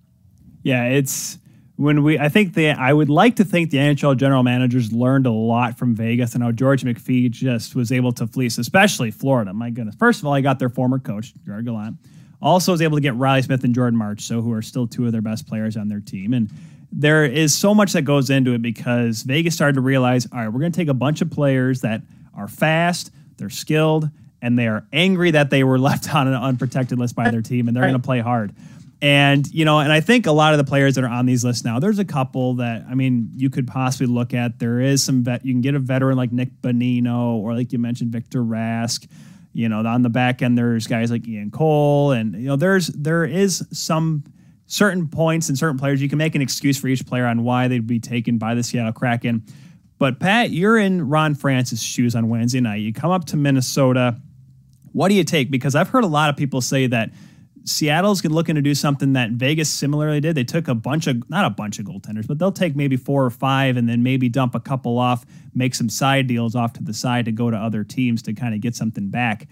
[0.64, 1.38] Yeah, it's
[1.78, 5.26] when we I think the I would like to think the NHL general managers learned
[5.26, 9.54] a lot from Vegas and how George McPhee just was able to fleece, especially Florida.
[9.54, 9.96] My goodness.
[9.96, 11.98] First of all, I got their former coach, Gerard Gallant.
[12.42, 15.06] Also was able to get Reilly Smith and Jordan March, so who are still two
[15.06, 16.34] of their best players on their team.
[16.34, 16.50] And
[16.92, 20.48] there is so much that goes into it because Vegas started to realize, all right,
[20.48, 22.02] we're going to take a bunch of players that
[22.34, 24.10] are fast, they're skilled,
[24.42, 27.68] and they are angry that they were left on an unprotected list by their team,
[27.68, 27.90] and they're right.
[27.90, 28.54] going to play hard.
[29.02, 31.44] And, you know, and I think a lot of the players that are on these
[31.44, 34.60] lists now, there's a couple that, I mean, you could possibly look at.
[34.60, 37.80] There is some vet, you can get a veteran like Nick Bonino or like you
[37.80, 39.08] mentioned, Victor Rask.
[39.54, 42.12] You know, on the back end, there's guys like Ian Cole.
[42.12, 44.24] And, you know, there's, there is some
[44.66, 46.02] certain points and certain players.
[46.02, 48.64] You can make an excuse for each player on why they'd be taken by the
[48.64, 49.44] Seattle Kraken.
[49.98, 52.82] But Pat, you're in Ron Francis' shoes on Wednesday night.
[52.82, 54.20] You come up to Minnesota.
[54.92, 55.52] What do you take?
[55.52, 57.12] Because I've heard a lot of people say that
[57.66, 60.36] Seattle's looking to do something that Vegas similarly did.
[60.36, 63.26] They took a bunch of, not a bunch of goaltenders, but they'll take maybe four
[63.26, 66.84] or five and then maybe dump a couple off, make some side deals off to
[66.84, 69.48] the side to go to other teams to kind of get something back.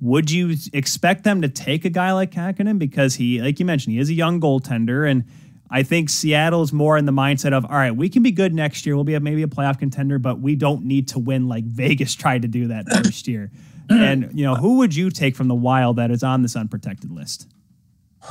[0.00, 2.80] Would you expect them to take a guy like Kahkonen?
[2.80, 5.08] Because he, like you mentioned, he is a young goaltender.
[5.08, 5.24] And
[5.70, 8.84] I think Seattle's more in the mindset of, all right, we can be good next
[8.84, 8.96] year.
[8.96, 12.16] We'll be a, maybe a playoff contender, but we don't need to win like Vegas
[12.16, 13.52] tried to do that first year
[13.90, 17.10] and you know, who would you take from the wild that is on this unprotected
[17.10, 17.48] list?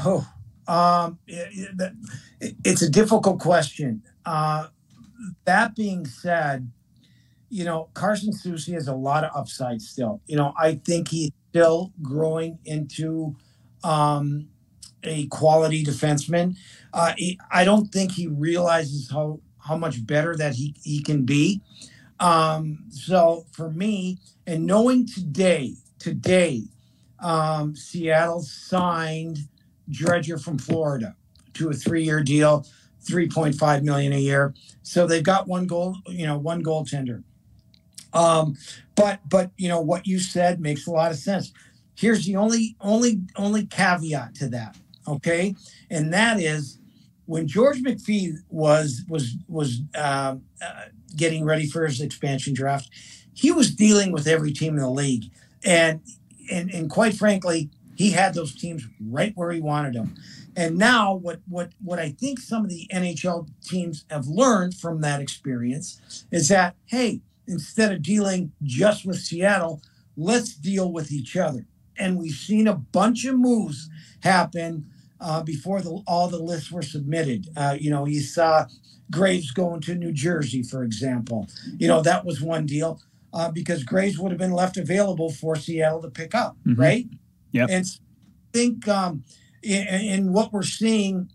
[0.04, 0.28] Oh,
[0.68, 1.70] um, it,
[2.40, 4.04] it, it's a difficult question.
[4.26, 4.68] Uh,
[5.46, 6.72] that being said,
[7.50, 10.22] you know, Carson Soucy has a lot of upside still.
[10.26, 13.36] You know, I think he's still growing into
[13.84, 14.50] um,
[15.04, 16.58] a quality defenseman.
[16.94, 21.24] Uh, he, I don't think he realizes how how much better that he, he can
[21.24, 21.62] be.
[22.20, 26.64] Um, so for me, and knowing today, today,
[27.20, 29.40] um, Seattle signed
[29.90, 31.16] Driedger from Florida
[31.54, 32.66] to a three-year deal,
[33.06, 34.54] 3.5 million a year.
[34.84, 37.24] So they've got one goal, you know, one goaltender.
[38.14, 38.56] Um,
[38.96, 41.52] but but you know what you said makes a lot of sense.
[41.96, 45.54] Here's the only only only caveat to that, okay,
[45.90, 46.80] and that is
[47.26, 50.82] when George McPhee was was was uh, uh,
[51.16, 52.90] getting ready for his expansion draft,
[53.34, 55.26] he was dealing with every team in the league,
[55.64, 56.02] and
[56.52, 60.16] and and quite frankly, he had those teams right where he wanted them.
[60.56, 65.02] And now, what what what I think some of the NHL teams have learned from
[65.02, 69.82] that experience is that hey, instead of dealing just with Seattle,
[70.16, 71.66] let's deal with each other.
[71.98, 73.90] And we've seen a bunch of moves
[74.22, 74.86] happen
[75.26, 77.48] uh, before the, all the lists were submitted.
[77.58, 78.68] Uh, you know, you saw
[79.12, 81.48] Graves going to New Jersey, for example.
[81.78, 83.02] You know, that was one deal
[83.34, 86.80] uh, because Graves would have been left available for Seattle to pick up, mm-hmm.
[86.80, 87.08] right?
[87.52, 87.66] Yeah.
[87.68, 89.24] And I think um,
[89.64, 91.32] in, in, what we're seeing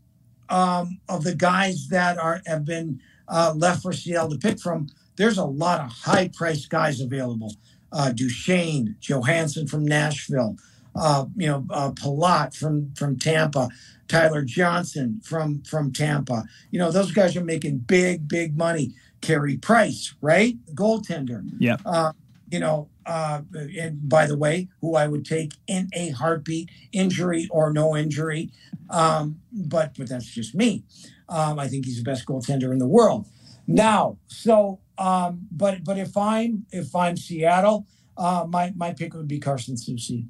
[0.48, 4.86] um, of the guys that are have been uh, left for Seattle to pick from,
[5.16, 7.54] there's a lot of high priced guys available.
[7.92, 10.56] Uh, Duchene, Johansen from Nashville,
[10.94, 13.68] uh, you know, uh, Palat from from Tampa,
[14.08, 16.44] Tyler Johnson from from Tampa.
[16.70, 18.92] You know, those guys are making big, big money.
[19.20, 20.56] Carey Price, right?
[20.74, 21.44] Goaltender.
[21.58, 21.76] Yeah.
[21.84, 22.12] Uh,
[22.50, 23.42] you know, uh,
[23.78, 28.50] and by the way, who I would take in a heartbeat, injury or no injury.
[28.88, 30.84] Um, but but that's just me.
[31.28, 33.26] Um, I think he's the best goaltender in the world.
[33.66, 37.86] Now, so um, but but if I'm if I'm Seattle,
[38.16, 40.26] uh, my my pick would be Carson Soucy.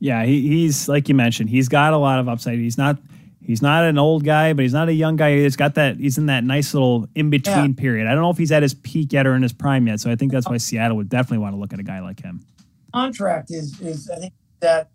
[0.00, 2.58] Yeah, he, he's like you mentioned, he's got a lot of upside.
[2.58, 2.98] He's not
[3.42, 5.36] he's not an old guy, but he's not a young guy.
[5.36, 7.80] He's got that he's in that nice little in between yeah.
[7.80, 8.06] period.
[8.06, 10.00] I don't know if he's at his peak yet or in his prime yet.
[10.00, 12.20] So I think that's why Seattle would definitely want to look at a guy like
[12.20, 12.40] him.
[12.94, 14.90] Contract is is I think that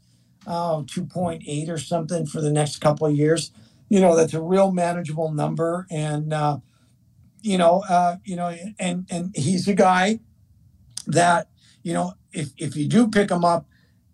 [0.48, 3.52] oh, 2.8 or something for the next couple of years.
[3.90, 5.86] You know, that's a real manageable number.
[5.92, 6.58] And uh,
[7.42, 10.20] you know, uh, you know, and and he's a guy
[11.08, 11.50] that,
[11.84, 13.68] you know, if if you do pick him up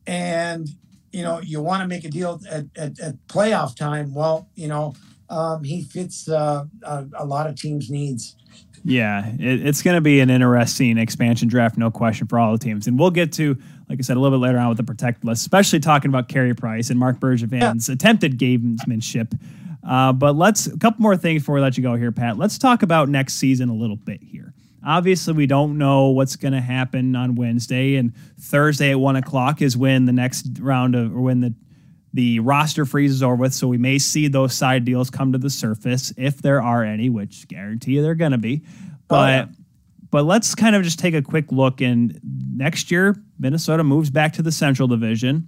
[0.07, 0.67] and
[1.11, 4.13] you know, you want to make a deal at, at, at playoff time.
[4.13, 4.93] Well, you know,
[5.29, 8.35] um, he fits uh, a, a, lot of teams' needs.
[8.83, 12.57] Yeah, it, it's going to be an interesting expansion draft, no question, for all the
[12.57, 12.87] teams.
[12.87, 13.57] And we'll get to,
[13.89, 16.27] like I said, a little bit later on with the protect list, especially talking about
[16.27, 17.93] Carey Price and Marc Bergevin's yeah.
[17.93, 19.37] attempted gamesmanship.
[19.87, 22.37] Uh, but let's a couple more things before we let you go here, Pat.
[22.37, 24.53] Let's talk about next season a little bit here.
[24.85, 29.61] Obviously, we don't know what's going to happen on Wednesday, and Thursday at one o'clock
[29.61, 31.53] is when the next round of or when the
[32.13, 35.49] the roster freezes over with, so we may see those side deals come to the
[35.49, 38.63] surface if there are any, which guarantee you they're going to be.
[39.07, 39.45] But oh, yeah.
[40.09, 41.79] but let's kind of just take a quick look.
[41.79, 45.47] And next year, Minnesota moves back to the Central Division.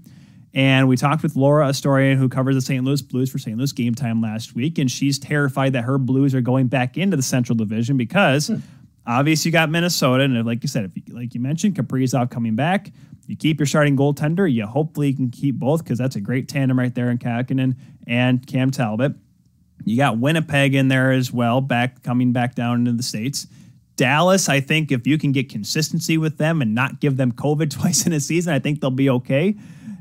[0.54, 2.86] And we talked with Laura Astorian, who covers the St.
[2.86, 3.58] Louis Blues for St.
[3.58, 7.18] Louis Game Time last week, and she's terrified that her Blues are going back into
[7.18, 8.58] the Central Division because hmm.
[9.06, 12.56] Obviously you got Minnesota, and like you said, if you, like you mentioned, Kaprizov coming
[12.56, 12.92] back,
[13.28, 14.52] you keep your starting goaltender.
[14.52, 17.76] You hopefully can keep both because that's a great tandem right there in Kahkonen
[18.08, 19.14] and Cam Talbot.
[19.86, 23.48] You got Winnipeg in there as well, back coming back down into the states.
[23.96, 27.70] Dallas, I think if you can get consistency with them and not give them COVID
[27.80, 29.56] twice in a season, I think they'll be okay.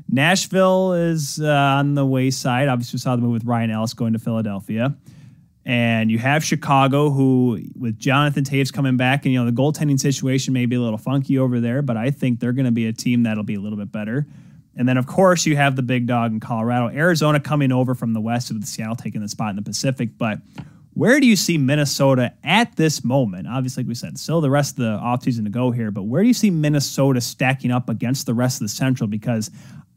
[0.09, 2.67] Nashville is uh, on the wayside.
[2.67, 4.95] Obviously, we saw the move with Ryan Ellis going to Philadelphia.
[5.65, 9.99] And you have Chicago, who with Jonathan Toews coming back, and you know the goaltending
[9.99, 12.87] situation may be a little funky over there, but I think they're going to be
[12.87, 14.27] a team that'll be a little bit better.
[14.75, 18.13] And then, of course, you have the big dog in Colorado, Arizona coming over from
[18.13, 20.17] the west with Seattle taking the spot in the Pacific.
[20.17, 20.39] But
[20.95, 23.47] where do you see Minnesota at this moment?
[23.47, 26.21] Obviously, like we said, still the rest of the offseason to go here, but where
[26.21, 29.07] do you see Minnesota stacking up against the rest of the Central?
[29.07, 29.49] Because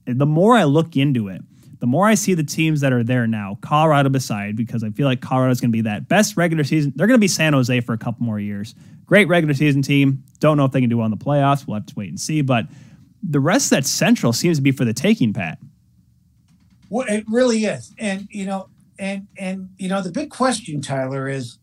[0.06, 1.42] the more I look into it,
[1.78, 5.06] the more I see the teams that are there now, Colorado beside, because I feel
[5.06, 6.92] like Colorado is going to be that best regular season.
[6.96, 8.74] They're going to be San Jose for a couple more years.
[9.04, 10.24] Great regular season team.
[10.40, 11.66] Don't know if they can do well in the playoffs.
[11.66, 12.40] We'll have to wait and see.
[12.40, 12.66] But
[13.22, 15.58] the rest of that Central seems to be for the taking, Pat.
[16.88, 18.68] Well, it really is, and you know,
[18.98, 21.58] and and you know, the big question, Tyler, is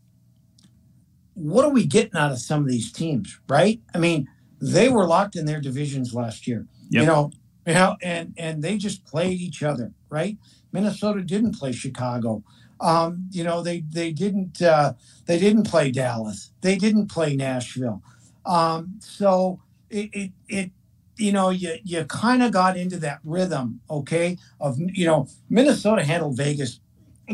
[1.34, 3.80] what are we getting out of some of these teams, right?
[3.93, 4.28] I mean,
[4.61, 6.68] they were locked in their divisions last year.
[6.89, 7.01] Yep.
[7.01, 7.32] You know,
[7.66, 10.38] you know, and and they just played each other, right?
[10.72, 12.43] Minnesota didn't play Chicago.
[12.80, 14.93] Um, you know, they they didn't uh,
[15.26, 16.51] they didn't play Dallas.
[16.61, 18.01] They didn't play Nashville.
[18.45, 19.59] Um, so
[19.89, 20.72] it, it, it
[21.18, 24.38] you know you you kind of got into that rhythm, okay?
[24.59, 26.80] Of you know, Minnesota handled Vegas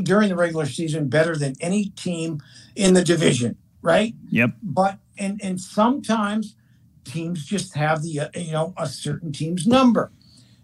[0.04, 2.42] during the regular season better than any team
[2.76, 4.14] in the division, right?
[4.30, 4.52] Yep.
[4.62, 6.56] But and and sometimes
[7.06, 10.12] teams just have the uh, you know a certain team's number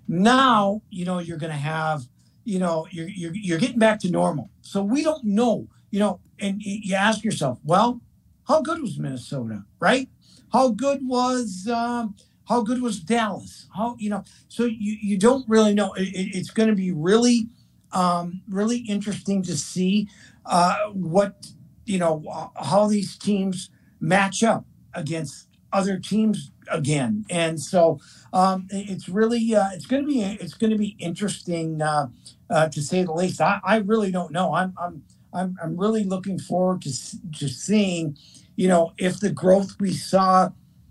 [0.08, 2.03] now, you know, you're going to have,
[2.43, 4.49] you know, you're, you're, you're getting back to normal.
[4.62, 8.01] So we don't know, you know, and you ask yourself, well,
[8.47, 10.10] how good was Minnesota, right?
[10.51, 12.16] How good was, um,
[12.47, 13.68] how good was Dallas?
[13.76, 15.93] How, you know, so you, you don't really know.
[15.93, 17.47] It, it's going to be really,
[17.91, 20.08] um, really interesting to see
[20.45, 21.47] uh, what,
[21.86, 27.26] you know, how these teams match up against other teams again.
[27.30, 27.99] And so
[28.36, 32.09] um, it's really uh, it's going to be it's going to be interesting uh,
[32.49, 33.39] uh, to say the least.
[33.39, 34.53] I, I really don't know.
[34.53, 36.91] I'm I'm I'm I'm really looking forward to
[37.39, 38.17] to seeing,
[38.57, 40.49] you know, if the growth we saw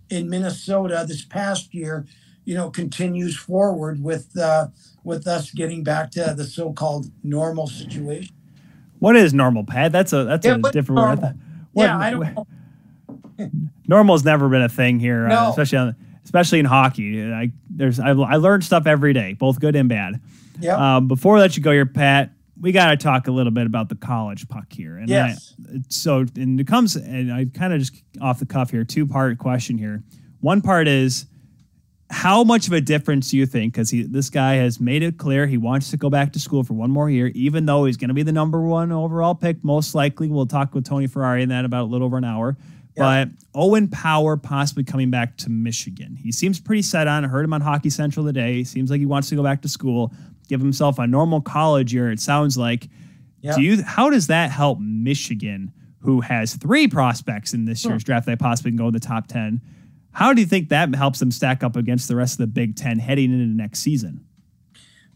[0.08, 2.06] in Minnesota this past year,
[2.46, 4.68] you know, continues forward with uh,
[5.04, 8.34] with us getting back to the so-called normal situation.
[9.00, 9.92] What is normal, Pat?
[9.92, 11.38] That's a that's yeah, a different word.
[11.74, 12.48] yeah, I don't.
[13.86, 15.50] Normal's never been a thing here, uh, no.
[15.50, 17.22] especially on, especially in hockey.
[17.22, 20.20] I there's I, I learned stuff every day, both good and bad.
[20.60, 20.96] Yeah.
[20.96, 23.66] Um, before I let you go here, Pat, we got to talk a little bit
[23.66, 24.96] about the college puck here.
[24.96, 25.54] And yes.
[25.68, 29.06] I, so and it comes and I kind of just off the cuff here, two
[29.06, 30.02] part question here.
[30.40, 31.26] One part is
[32.10, 33.72] how much of a difference do you think?
[33.72, 36.62] Because he this guy has made it clear he wants to go back to school
[36.62, 39.64] for one more year, even though he's going to be the number one overall pick,
[39.64, 40.28] most likely.
[40.28, 42.56] We'll talk with Tony Ferrari in that about a little over an hour.
[42.96, 46.16] But Owen Power possibly coming back to Michigan.
[46.16, 47.24] He seems pretty set on.
[47.24, 48.62] I heard him on Hockey Central today.
[48.64, 50.12] Seems like he wants to go back to school,
[50.48, 52.10] give himself a normal college year.
[52.10, 52.88] It sounds like.
[53.56, 53.82] Do you?
[53.82, 58.70] How does that help Michigan, who has three prospects in this year's draft that possibly
[58.70, 59.60] can go in the top ten?
[60.12, 62.76] How do you think that helps them stack up against the rest of the Big
[62.76, 64.24] Ten heading into next season?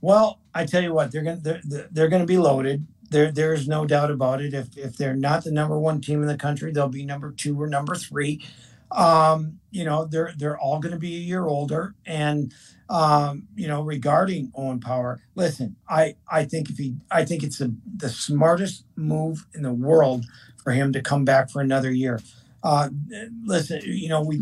[0.01, 3.33] Well, I tell you what, they're going to they're, they're going to be loaded there
[3.33, 4.55] there is no doubt about it.
[4.55, 7.61] If if they're not the number one team in the country, they'll be number two
[7.61, 8.45] or number three.
[8.91, 11.95] Um, you know, they're they're all going to be a year older.
[12.07, 12.53] And
[12.89, 17.59] um, you know, regarding Owen Power, listen, I I think if he, I think it's
[17.59, 20.25] the the smartest move in the world
[20.63, 22.21] for him to come back for another year.
[22.63, 22.89] Uh,
[23.45, 24.41] listen, you know, we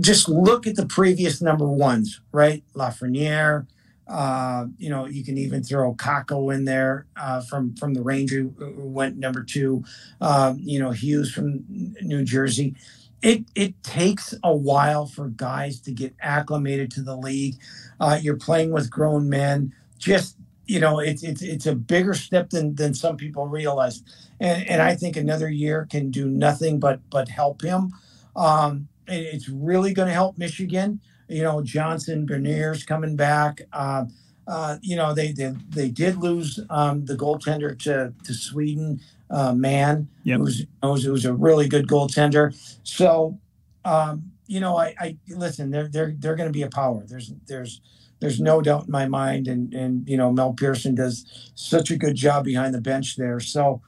[0.00, 2.64] just look at the previous number ones, right?
[2.74, 3.66] Lafreniere,
[4.10, 8.50] uh, you know, you can even throw Kakko in there uh, from from the Ranger
[8.58, 9.84] who went number two.
[10.20, 12.74] Uh, you know, Hughes from New Jersey.
[13.22, 17.56] It it takes a while for guys to get acclimated to the league.
[18.00, 19.72] Uh, you're playing with grown men.
[19.98, 20.36] Just
[20.66, 24.02] you know, it's it's it's a bigger step than than some people realize.
[24.40, 27.92] And and I think another year can do nothing but but help him.
[28.34, 31.00] Um, it's really going to help Michigan
[31.30, 33.62] you know, Johnson, Beniers coming back.
[33.72, 34.06] Uh,
[34.46, 39.00] uh, you know, they, they they did lose um, the goaltender to to Sweden,
[39.30, 40.08] uh, man.
[40.24, 40.38] Yep.
[40.38, 42.52] who's was, it was it was a really good goaltender.
[42.82, 43.38] So,
[43.84, 45.70] um, you know, I, I listen.
[45.70, 47.04] They're they're they're going to be a power.
[47.06, 47.80] There's there's
[48.18, 49.46] there's no doubt in my mind.
[49.46, 51.24] And and you know, Mel Pearson does
[51.54, 53.40] such a good job behind the bench there.
[53.40, 53.82] So,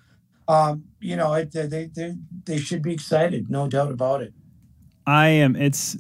[0.49, 2.15] um, you know, it, they they
[2.45, 4.33] they should be excited, no doubt about it.
[5.07, 5.57] I am.
[5.57, 5.97] It's.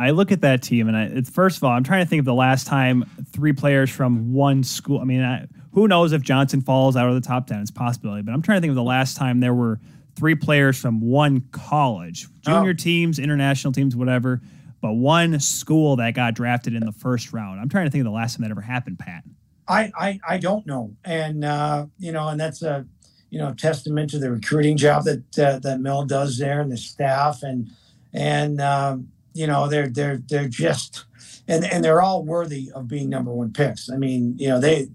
[0.00, 2.24] I look at that team, and I, first of all, I'm trying to think of
[2.26, 4.98] the last time three players from one school.
[4.98, 7.60] I mean, I, who knows if Johnson falls out of the top ten?
[7.60, 9.78] It's a possibility, but I'm trying to think of the last time there were
[10.16, 12.74] three players from one college, junior Oh.
[12.74, 14.40] teams, international teams, whatever,
[14.80, 17.60] but one school that got drafted in the first round.
[17.60, 19.22] I'm trying to think of the last time that ever happened, Pat.
[19.68, 22.86] I, I, I don't know, and uh, you know, and that's a
[23.28, 26.76] you know testament to the recruiting job that uh, that Mel does there and the
[26.78, 27.68] staff, and
[28.12, 31.04] and um, you know they're they're they're just
[31.48, 33.90] and and they're all worthy of being number one picks.
[33.90, 34.88] I mean, you know they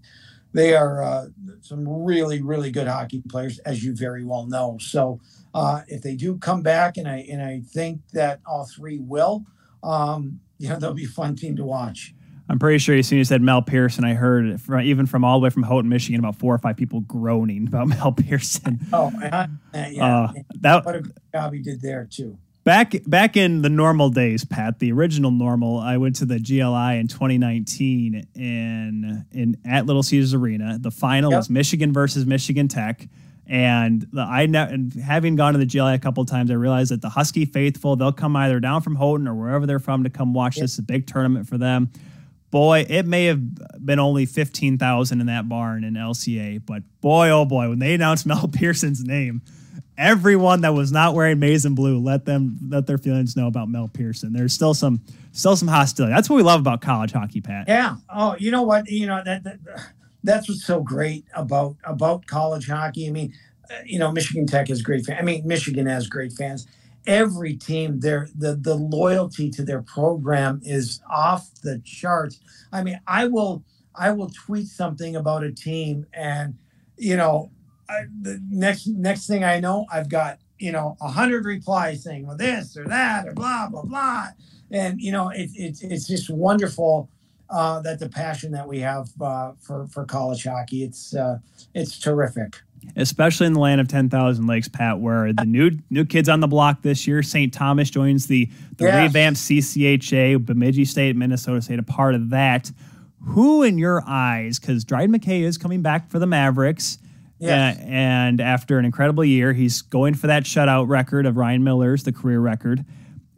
[0.54, 1.26] they are uh,
[1.62, 4.78] some really really good hockey players, as you very well know.
[4.80, 5.20] So
[5.54, 9.46] uh, if they do come back, and I and I think that all three will,
[9.84, 12.14] um, you know, they'll be a fun team to watch.
[12.48, 15.24] I'm pretty sure as soon as you said Mel Pearson, I heard from, even from
[15.24, 18.80] all the way from Houghton, Michigan, about four or five people groaning about Mel Pearson.
[18.94, 19.48] Oh, yeah.
[19.74, 22.38] Uh, that what a job he did there too.
[22.66, 27.00] Back back in the normal days, Pat, the original normal, I went to the GLI
[27.00, 30.78] in 2019 in in at Little Caesars Arena.
[30.80, 31.38] The final Yep.
[31.40, 33.08] was Michigan versus Michigan Tech.
[33.48, 36.56] And the, I ne- and having gone to the GLI a couple of times, I
[36.56, 40.04] realized that the Husky faithful they'll come either down from Houghton or wherever they're from
[40.04, 40.64] to come watch Yep.
[40.64, 40.72] this.
[40.72, 41.92] It's a big tournament for them.
[42.50, 43.40] Boy, it may have
[43.86, 47.94] been only fifteen thousand in that barn in LCA, but boy, oh boy, when they
[47.94, 49.42] announced Mel Pearson's name,
[49.98, 53.70] everyone that was not wearing maize and blue let them let their feelings know about
[53.70, 54.34] Mel Pearson.
[54.34, 56.14] There's still some still some hostility.
[56.14, 57.66] That's what we love about college hockey, Pat.
[57.68, 57.98] Yeah.
[58.10, 58.90] Oh, you know what?
[58.90, 59.60] You know that, that
[60.24, 63.08] that's what's so great about about college hockey.
[63.08, 63.34] I mean,
[63.70, 65.20] uh, you know, Michigan Tech has great fans.
[65.20, 66.68] I mean, Michigan has great fans.
[67.08, 72.40] Every team, their the the loyalty to their program is off the charts.
[72.72, 76.56] I mean, I will I will tweet something about a team, and
[76.98, 77.52] you know,
[77.90, 82.26] I, the next next thing I know, I've got you know a hundred replies saying,
[82.28, 84.28] well, this or that or blah blah blah,
[84.72, 87.10] and you know, it, it it's just wonderful
[87.50, 90.84] uh, that the passion that we have uh, for for college hockey.
[90.84, 91.40] It's uh,
[91.74, 92.58] it's terrific.
[92.96, 96.40] Especially in the land of ten thousand lakes, Pat, where the new new kids on
[96.40, 97.52] the block this year, St.
[97.54, 99.08] Thomas joins the the Yes.
[99.08, 102.72] revamped CCHA, Bemidji State, Minnesota State, a part of that.
[103.30, 107.00] Who in your eyes, because Dryden McKay is coming back for the Mavericks.
[107.40, 107.78] Yes.
[107.78, 112.04] Uh, and after an incredible year, he's going for that shutout record of Ryan Miller's,
[112.04, 112.86] the career record.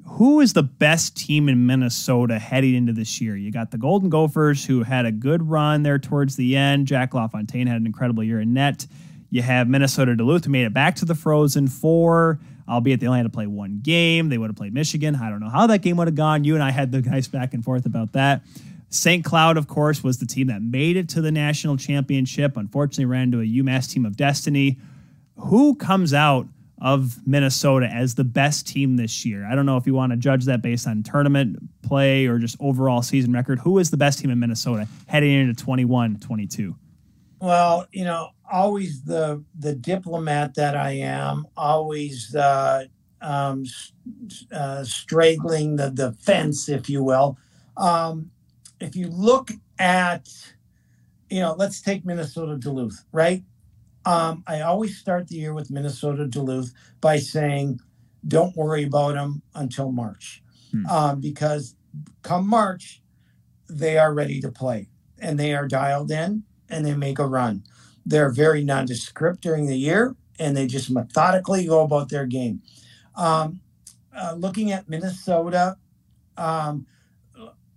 [0.05, 3.35] Who is the best team in Minnesota heading into this year?
[3.35, 6.87] You got the Golden Gophers, who had a good run there towards the end.
[6.87, 8.87] Jack LaFontaine had an incredible year in net.
[9.29, 12.39] You have Minnesota Duluth, who made it back to the Frozen Four,
[12.69, 14.29] albeit they only had to play one game.
[14.29, 15.15] They would have played Michigan.
[15.15, 16.45] I don't know how that game would have gone.
[16.45, 18.43] You and I had the guys back and forth about that.
[18.89, 19.23] St.
[19.23, 22.55] Cloud, of course, was the team that made it to the national championship.
[22.55, 24.77] Unfortunately, ran into a UMass team of destiny.
[25.37, 26.47] Who comes out
[26.81, 29.45] of Minnesota as the best team this year?
[29.45, 32.55] I don't know if you want to judge that based on tournament play or just
[32.59, 33.59] overall season record.
[33.59, 36.75] Who is the best team in Minnesota heading into 21 22?
[37.39, 42.85] Well, you know, always the the diplomat that I am, always uh,
[43.21, 43.65] um,
[44.51, 47.37] uh, straggling the, the fence, if you will.
[47.75, 48.31] Um,
[48.79, 50.27] if you look at,
[51.29, 53.43] you know, let's take Minnesota Duluth, right?
[54.05, 57.79] Um, I always start the year with Minnesota Duluth by saying,
[58.27, 60.41] don't worry about them until March.
[60.71, 60.85] Hmm.
[60.85, 61.75] Um, because
[62.23, 63.01] come March,
[63.69, 64.87] they are ready to play
[65.19, 67.63] and they are dialed in and they make a run.
[68.05, 72.61] They're very nondescript during the year and they just methodically go about their game.
[73.15, 73.61] Um,
[74.15, 75.77] uh, looking at Minnesota,
[76.37, 76.85] um,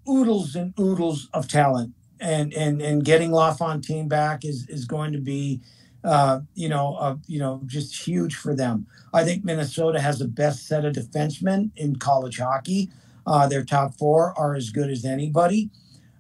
[0.09, 5.21] oodles and oodles of talent, and and and getting LaFontaine back is is going to
[5.21, 5.61] be,
[6.05, 8.87] uh, you know, uh, you know, just huge for them.
[9.13, 12.91] I think Minnesota has the best set of defensemen in college hockey.
[13.27, 15.71] Uh, their top four are as good as anybody.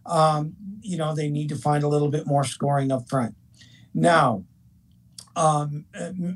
[0.07, 3.35] Um, you know, they need to find a little bit more scoring up front.
[3.95, 4.45] Now,
[5.37, 5.85] um,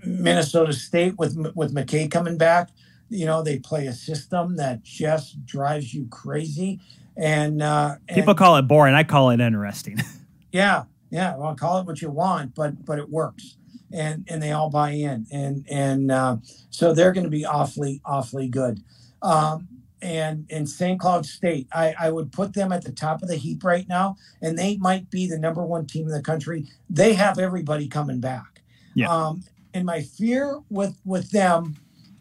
[0.04, 2.70] Minnesota State with with McKay coming back,
[3.08, 6.80] you know, they play a system that just drives you crazy.
[7.16, 8.94] And, uh, and People call it boring.
[8.94, 10.00] I call it interesting.
[10.52, 11.36] yeah, yeah.
[11.36, 13.56] Well, call it what you want, but but it works,
[13.92, 16.38] and and they all buy in, and and uh,
[16.70, 18.82] so they're going to be awfully awfully good.
[19.22, 19.68] Um,
[20.02, 21.00] and in St.
[21.00, 24.16] Cloud State, I, I would put them at the top of the heap right now,
[24.42, 26.66] and they might be the number one team in the country.
[26.90, 28.60] They have everybody coming back.
[28.94, 29.08] Yeah.
[29.08, 31.76] Um, and my fear with with them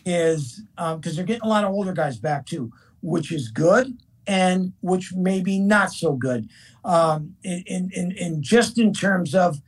[0.06, 2.72] is because um, they're getting a lot of older guys back too,
[3.02, 3.98] which is good
[4.28, 6.50] and which may be not so good.
[6.86, 9.62] Um, in, in in just in terms of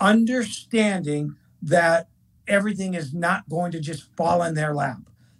[0.00, 2.08] understanding that
[2.46, 4.98] everything is not going to just fall in their lap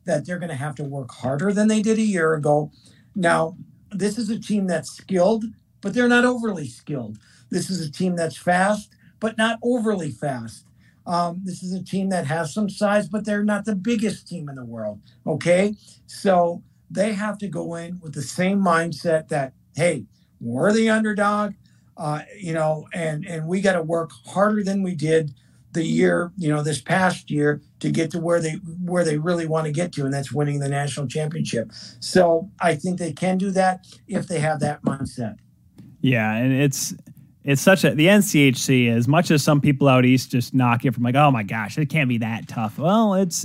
[0.08, 2.72] that they're going to have to work harder than they did a year ago.
[3.14, 3.56] Now,
[3.92, 5.44] this is a team that's skilled,
[5.82, 7.18] but they're not overly skilled.
[7.50, 8.90] This is a team that's fast,
[9.20, 10.64] but not overly fast.
[11.06, 14.48] Um, this is a team that has some size, but they're not the biggest team
[14.48, 15.00] in the world.
[15.26, 15.74] Okay.
[16.06, 20.06] So they have to go in with the same mindset that, hey,
[20.40, 21.54] we're the underdog,
[21.96, 25.34] uh, you know, and, and we got to work harder than we did
[25.72, 29.46] the year, you know, this past year to get to where they where they really
[29.46, 31.70] want to get to, and that's winning the national championship.
[32.00, 35.36] So I think they can do that if they have that mindset.
[36.00, 36.94] Yeah, and it's
[37.44, 40.94] it's such a the NCHC as much as some people out east just knock it
[40.94, 42.78] from like, oh my gosh, it can't be that tough.
[42.78, 43.44] Well, it's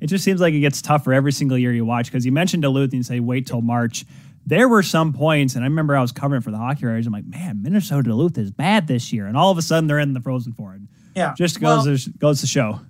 [0.00, 2.62] it just seems like it gets tougher every single year you watch because you mentioned
[2.62, 4.04] Duluth and you say wait till March.
[4.46, 7.06] There were some points, and I remember I was covering for the hockey writers.
[7.06, 9.98] I'm like, man, Minnesota Duluth is bad this year, and all of a sudden they're
[9.98, 10.78] in the Frozen Four.
[11.14, 12.80] Yeah, just goes well, to, goes to show.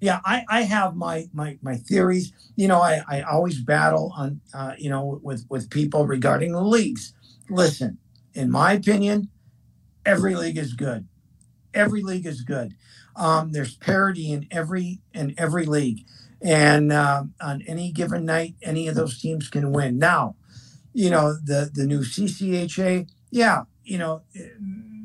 [0.00, 2.32] Yeah, I, I have my my my theories.
[2.56, 6.60] You know, I, I always battle on uh, you know with with people regarding the
[6.60, 7.14] leagues.
[7.48, 7.98] Listen,
[8.34, 9.28] in my opinion,
[10.04, 11.06] every league is good.
[11.72, 12.74] Every league is good.
[13.14, 16.04] Um, there's parity in every in every league,
[16.42, 19.98] and uh, on any given night, any of those teams can win.
[19.98, 20.36] Now,
[20.92, 23.08] you know the the new CCHA.
[23.30, 24.22] Yeah, you know,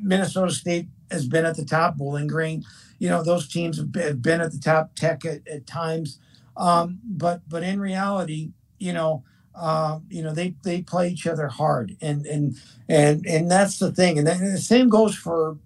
[0.02, 1.96] Minnesota State has been at the top.
[1.96, 2.64] Bowling Green,
[2.98, 4.94] you know, those teams have been at the top.
[4.94, 6.18] Tech at, at times,
[6.56, 9.24] um, but but in reality, you know,
[9.54, 12.56] uh, you know, they they play each other hard, and and
[12.88, 14.18] and and that's the thing.
[14.18, 15.56] And, and the same goes for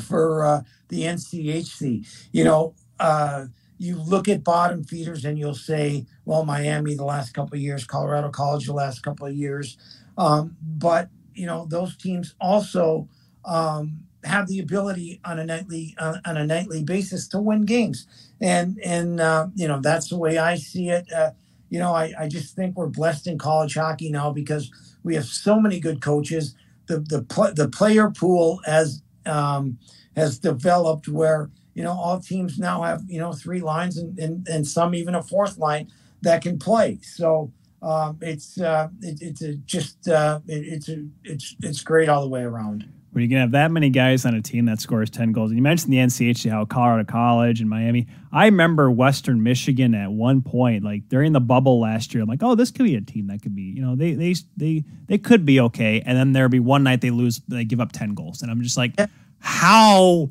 [0.00, 2.06] for uh, the NCHC.
[2.32, 2.74] You know.
[2.98, 3.46] Uh,
[3.78, 7.84] you look at bottom feeders and you'll say, well, Miami the last couple of years,
[7.84, 9.76] Colorado College the last couple of years.
[10.18, 13.08] Um, but, you know, those teams also
[13.44, 18.06] um, have the ability on a nightly uh, on a nightly basis to win games,
[18.40, 21.10] and and uh, you know that's the way I see it.
[21.12, 21.30] Uh,
[21.70, 24.70] you know, I, I just think we're blessed in college hockey now because
[25.02, 26.54] we have so many good coaches.
[26.86, 29.78] The the pl- the player pool has um,
[30.16, 34.48] has developed where you know all teams now have you know three lines and and,
[34.48, 35.88] and some even a fourth line
[36.22, 36.98] that can play.
[37.02, 37.52] So
[37.82, 42.22] um, it's uh, it, it's a just uh, it, it's a, it's it's great all
[42.22, 45.08] the way around when you can have that many guys on a team that scores
[45.08, 45.50] 10 goals.
[45.50, 48.06] And you mentioned the NCHC, how Colorado College and Miami.
[48.30, 52.42] I remember Western Michigan at one point, like during the bubble last year, I'm like,
[52.42, 55.16] oh, this could be a team that could be, you know, they they they they
[55.16, 56.02] could be okay.
[56.04, 58.42] And then there'd be one night they lose, they give up 10 goals.
[58.42, 58.92] And I'm just like,
[59.38, 60.28] how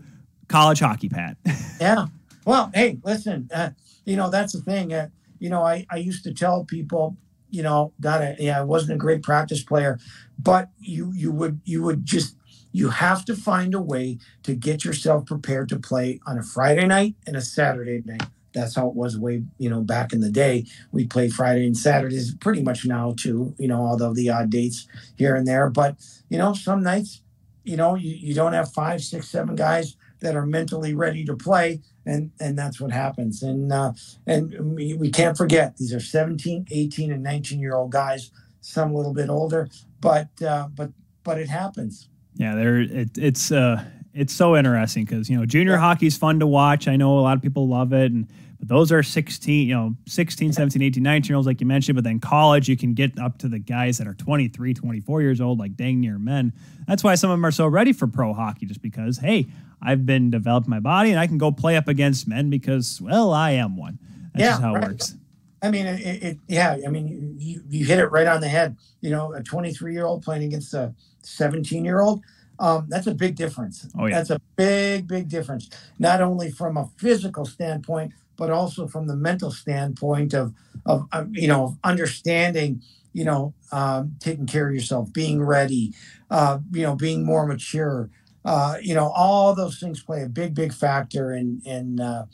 [0.56, 1.36] college hockey, Pat?
[1.82, 2.06] yeah.
[2.46, 3.72] Well, hey, listen, uh,
[4.06, 4.94] you know, that's the thing.
[4.94, 7.18] Uh, you know, I, I used to tell people,
[7.50, 10.00] you know, that yeah, I wasn't a great practice player,
[10.40, 12.38] but you you would you would just
[12.72, 16.86] you have to find a way to get yourself prepared to play on a Friday
[16.86, 18.24] night and a Saturday night.
[18.54, 20.66] That's how it was way, you know, back in the day.
[20.94, 24.88] We play Friday and Saturdays pretty much now too, you know, although the odd dates
[25.18, 25.70] here and there.
[25.70, 25.98] But,
[26.30, 27.22] you know, some nights,
[27.66, 31.36] you know, you, you don't have five, six, seven guys that are mentally ready to
[31.36, 31.82] play.
[32.06, 33.44] And, and that's what happens.
[33.44, 33.94] And, uh,
[34.26, 38.92] and we, we can't forget these are 17, 18, and 19 year old guys, some
[38.92, 39.70] a little bit older,
[40.02, 40.92] but, uh, but,
[41.24, 42.10] but it happens.
[42.38, 45.80] Yeah, there it, it's uh it's so interesting because you know junior yeah.
[45.80, 46.88] hockey's fun to watch.
[46.88, 48.28] I know a lot of people love it, and
[48.60, 51.96] but those are 16, you know, 16, 17, 18, 19 year olds like you mentioned.
[51.96, 55.42] But then college, you can get up to the guys that are 23, 24 years
[55.42, 56.54] old, like dang near men.
[56.88, 59.48] That's why some of them are so ready for pro hockey, just because hey,
[59.86, 63.32] I've been developing my body and I can go play up against men because well,
[63.32, 64.00] I am one.
[64.34, 64.84] That's yeah, how right.
[64.84, 65.16] it works.
[65.62, 66.78] I mean, it, it, yeah.
[66.86, 68.78] I mean, you, you hit it right on the head.
[69.02, 72.22] You know, a 23 year old playing against a 17 year old.
[72.60, 73.88] Um, that's a big difference.
[73.98, 74.16] Oh, yeah.
[74.16, 75.70] That's a big, big difference.
[76.00, 80.54] Not only from a physical standpoint, but also from the mental standpoint of,
[80.86, 82.82] of, of you know, understanding,
[83.14, 85.94] you know, um, taking care of yourself, being ready,
[86.30, 88.10] uh, you know, being more mature.
[88.46, 92.26] Uh, you know, all those things play a big, big factor in in uh,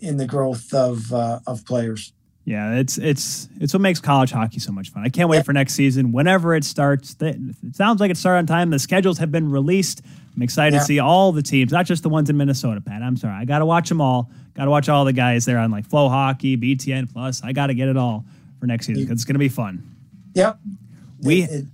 [0.00, 2.12] in the growth of uh, of players.
[2.44, 5.04] Yeah, it's it's it's what makes college hockey so much fun.
[5.04, 6.10] I can't wait for next season.
[6.10, 7.36] Whenever it starts, it
[7.72, 8.70] sounds like it started on time.
[8.70, 10.02] The schedules have been released.
[10.34, 10.80] I'm excited yeah.
[10.80, 12.80] to see all the teams, not just the ones in Minnesota.
[12.80, 14.30] Pat, I'm sorry, I got to watch them all.
[14.54, 17.42] Got to watch all the guys there on like Flow Hockey, BTN Plus.
[17.44, 18.24] I got to get it all
[18.58, 19.96] for next season because it's going to be fun.
[20.34, 20.58] Yep.
[21.22, 21.42] We.
[21.42, 21.66] It- it-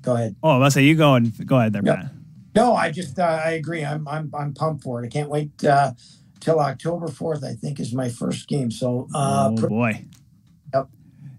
[0.00, 0.36] go ahead.
[0.42, 1.96] oh, I was say you go and go ahead there, Yep.
[1.96, 2.10] Pat.
[2.54, 3.84] No, I just uh, I agree.
[3.84, 5.06] I'm I'm I'm pumped for it.
[5.06, 5.92] I can't wait uh,
[6.40, 7.44] till October fourth.
[7.44, 8.70] I think is my first game.
[8.70, 10.04] So uh, oh boy.
[10.74, 10.88] Yep.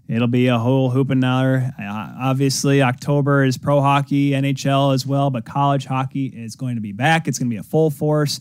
[0.08, 1.72] It'll be a whole hoop and hour.
[1.78, 6.90] Obviously, October is pro hockey, NHL as well, but college hockey is going to be
[6.90, 7.28] back.
[7.28, 8.40] It's going to be a full force.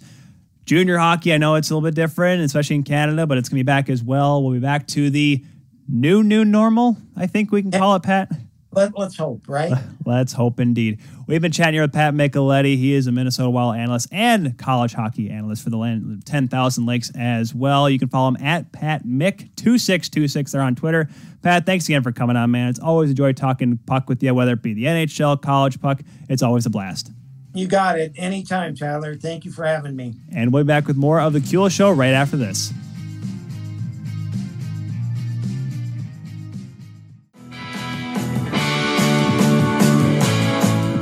[0.66, 3.58] Junior hockey, I know it's a little bit different, especially in Canada, but it's going
[3.58, 4.42] to be back as well.
[4.44, 5.46] We'll be back to the
[5.88, 8.32] new, new normal, I think we can call it, Pat.
[8.72, 9.74] Let, let's hope, right?
[10.06, 11.00] Let's hope indeed.
[11.28, 12.78] We've been chatting here with Pat Micheletti.
[12.78, 17.12] He is a Minnesota Wild analyst and college hockey analyst for the land 10,000 Lakes
[17.16, 17.90] as well.
[17.90, 21.10] You can follow him at Pat Mick2626 there on Twitter.
[21.42, 22.70] Pat, thanks again for coming on, man.
[22.70, 26.02] It's always a joy talking puck with you, whether it be the NHL, college puck.
[26.28, 27.12] It's always a blast.
[27.54, 28.14] You got it.
[28.18, 29.16] Anytime, Tyler.
[29.16, 30.16] Thank you for having me.
[30.32, 32.72] And we'll be back with more of the Kuehl Show right after this.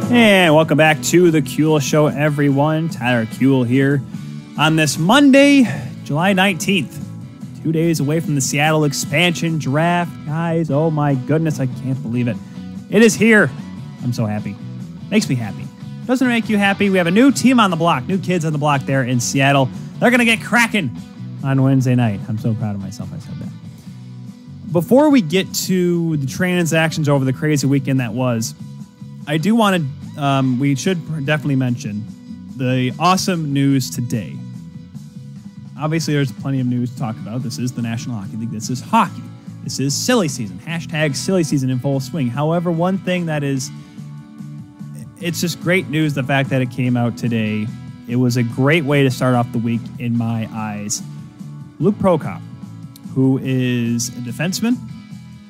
[0.10, 2.88] And welcome back to the Kuehl Show, everyone.
[2.88, 4.02] Tyler Kuehl here
[4.58, 5.64] on this Monday,
[6.06, 6.98] July 19th.
[7.62, 10.10] Two days away from the Seattle expansion draft.
[10.26, 12.38] Guys, oh my goodness, I can't believe it.
[12.90, 13.52] It is here.
[14.02, 14.56] I'm so happy.
[15.12, 15.68] Makes me happy.
[16.06, 16.90] Doesn't it make you happy?
[16.90, 19.20] We have a new team on the block, new kids on the block there in
[19.20, 19.70] Seattle.
[20.00, 20.96] They're going to get cracking
[21.44, 22.22] on Wednesday night.
[22.30, 24.72] I'm so proud of myself I said that.
[24.72, 28.56] Before we get to the transactions over the crazy weekend that was,
[29.30, 29.84] I do want
[30.16, 32.06] to, um, we should definitely mention
[32.56, 34.34] the awesome news today.
[35.78, 37.44] Obviously, there's plenty of news to talk about.
[37.44, 38.52] This is the National Hockey League.
[38.52, 39.22] This is hockey.
[39.66, 40.58] This is silly season.
[40.60, 42.30] Hashtag silly season in full swing.
[42.30, 43.70] However, one thing that is,
[45.20, 47.68] it's just great news the fact that it came out today.
[48.08, 51.04] It was a great way to start off the week in my eyes.
[51.80, 52.42] Luke Prokop,
[53.14, 54.78] who is a defenseman,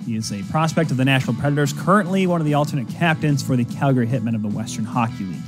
[0.08, 3.58] he is a prospect of the Nashville Predators, currently one of the alternate captains for
[3.58, 5.42] the Calgary Hitmen of the Western Hockey League.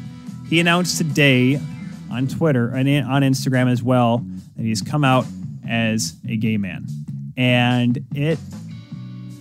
[0.49, 1.61] He announced today
[2.11, 4.17] on Twitter and on Instagram as well
[4.57, 5.25] that he's come out
[5.65, 6.87] as a gay man.
[7.37, 8.37] And it,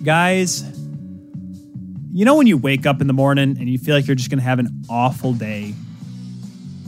[0.04, 0.62] guys,
[2.12, 4.30] you know when you wake up in the morning and you feel like you're just
[4.30, 5.74] going to have an awful day?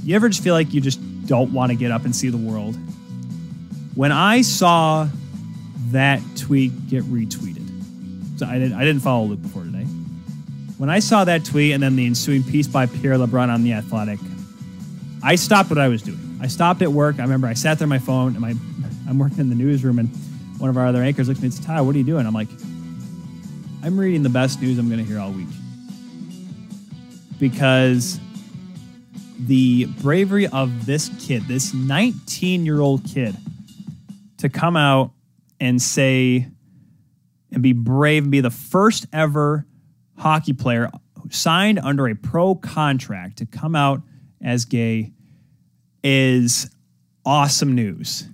[0.04, 2.36] You ever just feel like you just don't want to get up and see the
[2.36, 2.76] world?
[3.96, 5.08] When I saw
[5.88, 7.59] that tweet get retweeted,
[8.40, 9.84] so I didn't I didn't follow Luke before today.
[10.78, 13.74] When I saw that tweet and then the ensuing piece by Pierre LeBrun on the
[13.74, 14.18] Athletic,
[15.22, 16.38] I stopped what I was doing.
[16.40, 17.18] I stopped at work.
[17.18, 18.54] I remember I sat there on my phone and my
[19.06, 20.08] I'm working in the newsroom and
[20.58, 22.26] one of our other anchors looks at me and said, Ty, what are you doing?
[22.26, 22.48] I'm like,
[23.82, 25.48] I'm reading the best news I'm gonna hear all week.
[27.38, 28.18] Because
[29.38, 33.36] the bravery of this kid, this 19 year old kid,
[34.38, 35.12] to come out
[35.60, 36.46] and say
[37.52, 39.66] and be brave and be the first ever
[40.16, 40.90] hockey player
[41.30, 44.02] signed under a pro contract to come out
[44.42, 45.12] as gay
[46.02, 46.70] is
[47.24, 48.28] awesome news.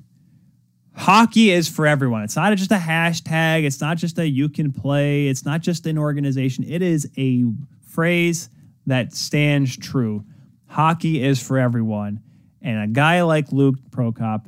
[0.94, 2.22] Hockey is for everyone.
[2.22, 3.64] It's not just a hashtag.
[3.64, 5.26] It's not just a you can play.
[5.26, 6.64] It's not just an organization.
[6.64, 7.44] It is a
[7.86, 8.48] phrase
[8.86, 10.24] that stands true.
[10.66, 12.20] Hockey is for everyone.
[12.62, 14.46] And a guy like Luke Prokop,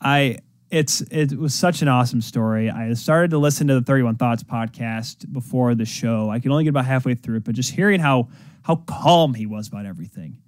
[0.00, 0.38] I
[0.70, 2.70] it's it was such an awesome story.
[2.70, 6.30] I started to listen to the 31 Thoughts podcast before the show.
[6.30, 8.28] I could only get about halfway through it, but just hearing how
[8.62, 10.38] how calm he was about everything.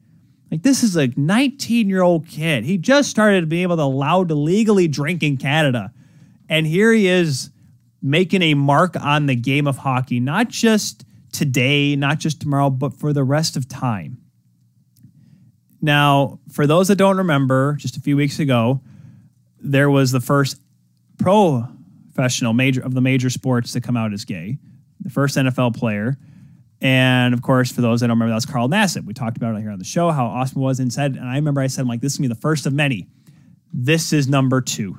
[0.51, 2.64] Like this is a 19 year old kid.
[2.64, 5.93] He just started to be able to allowed to legally drink in Canada,
[6.49, 7.51] and here he is
[8.03, 12.93] making a mark on the game of hockey, not just today, not just tomorrow, but
[12.93, 14.19] for the rest of time.
[15.81, 18.81] Now, for those that don't remember, just a few weeks ago,
[19.61, 20.61] there was the first
[21.18, 24.59] professional major of the major sports to come out as gay,
[25.00, 26.16] the first NFL player.
[26.80, 29.04] And of course, for those that don't remember, that's Carl Nassib.
[29.04, 31.26] We talked about it here on the show, how awesome it was and said, and
[31.26, 33.09] I remember I said, I'm like, this is gonna be the first of many.
[33.72, 34.98] This is number two.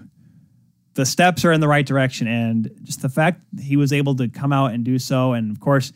[0.96, 2.28] The steps are in the right direction.
[2.28, 5.60] And just the fact he was able to come out and do so, and of
[5.62, 5.94] course,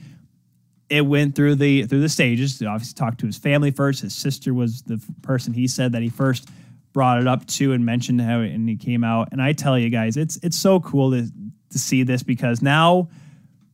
[0.90, 2.60] it went through the through the stages.
[2.60, 4.02] He obviously talked to his family first.
[4.02, 6.48] His sister was the person he said that he first
[6.94, 9.30] brought it up to and mentioned how and he came out.
[9.32, 11.28] And I tell you guys, it's it's so cool to
[11.72, 13.10] to see this because now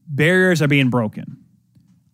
[0.08, 1.38] barriers are being broken.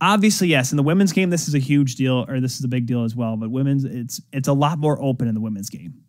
[0.02, 2.68] Obviously, yes, in the women's game, this is a huge deal, or this is a
[2.68, 3.38] big deal as well.
[3.38, 6.02] But women's, it's it's a lot more open in the women's game.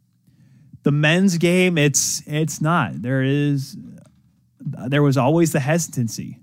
[0.82, 3.00] The men's game, it's it's not.
[3.00, 3.76] There is
[4.60, 6.40] there was always the hesitancy.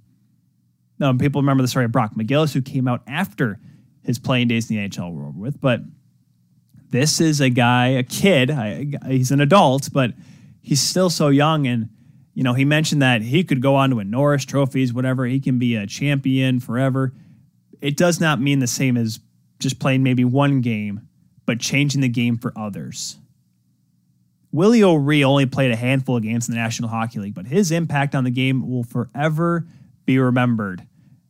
[0.99, 3.59] Now, people remember the story of Brock McGillis, who came out after
[4.03, 5.81] his playing days in the NHL were over with, but
[6.93, 8.51] this is a guy, a kid.
[8.51, 10.11] I, he's an adult, but
[10.61, 11.89] he's still so young, and
[12.35, 15.25] You know, he mentioned that he could go on to win Norris trophies, whatever.
[15.25, 17.13] He can be a champion forever.
[17.79, 19.19] It does not mean the same as
[19.59, 21.07] just playing maybe one game,
[21.45, 23.17] but changing the game for others.
[24.51, 27.71] Willie O'Ree only played a handful of games in the National Hockey League, but his
[27.71, 29.67] impact on the game will forever
[30.05, 30.85] be remembered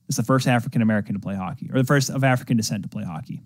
[0.09, 2.89] as the first African American to play hockey, or the first of African descent to
[2.89, 3.41] play hockey.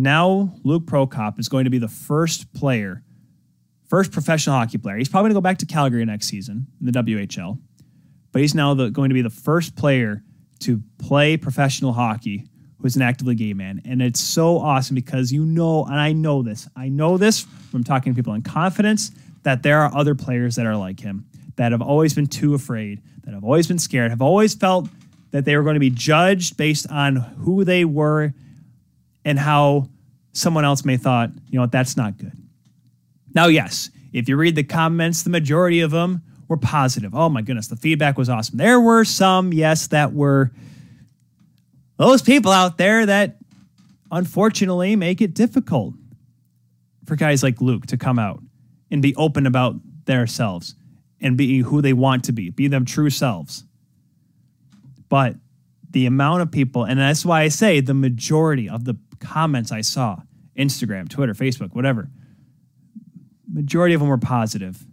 [0.00, 3.02] Now, Luke Prokop is going to be the first player,
[3.88, 4.96] first professional hockey player.
[4.96, 7.58] He's probably going to go back to Calgary next season in the WHL,
[8.30, 10.22] but he's now the, going to be the first player
[10.60, 12.46] to play professional hockey
[12.80, 13.82] who's an actively gay man.
[13.84, 17.40] And it's so awesome because you know, and I know this, I know this
[17.72, 19.10] from talking to people in confidence
[19.42, 21.26] that there are other players that are like him
[21.56, 24.88] that have always been too afraid, that have always been scared, have always felt
[25.32, 28.32] that they were going to be judged based on who they were
[29.24, 29.88] and how
[30.32, 32.32] someone else may thought, you know what, that's not good.
[33.34, 37.14] Now, yes, if you read the comments, the majority of them were positive.
[37.14, 38.56] Oh my goodness, the feedback was awesome.
[38.56, 40.52] There were some, yes, that were
[41.98, 43.36] those people out there that
[44.10, 45.94] unfortunately make it difficult
[47.04, 48.42] for guys like Luke to come out
[48.90, 50.74] and be open about themselves
[51.20, 53.64] and be who they want to be, be them true selves.
[55.08, 55.34] But
[55.90, 59.80] the amount of people, and that's why I say the majority of the comments I
[59.80, 60.18] saw,
[60.56, 62.10] Instagram, Twitter, Facebook, whatever,
[63.50, 64.86] majority of them were positive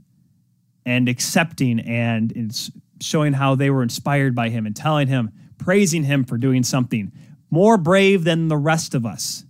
[0.85, 2.71] and accepting and
[3.01, 7.11] showing how they were inspired by him and telling him, praising him for doing something
[7.49, 9.45] more brave than the rest of us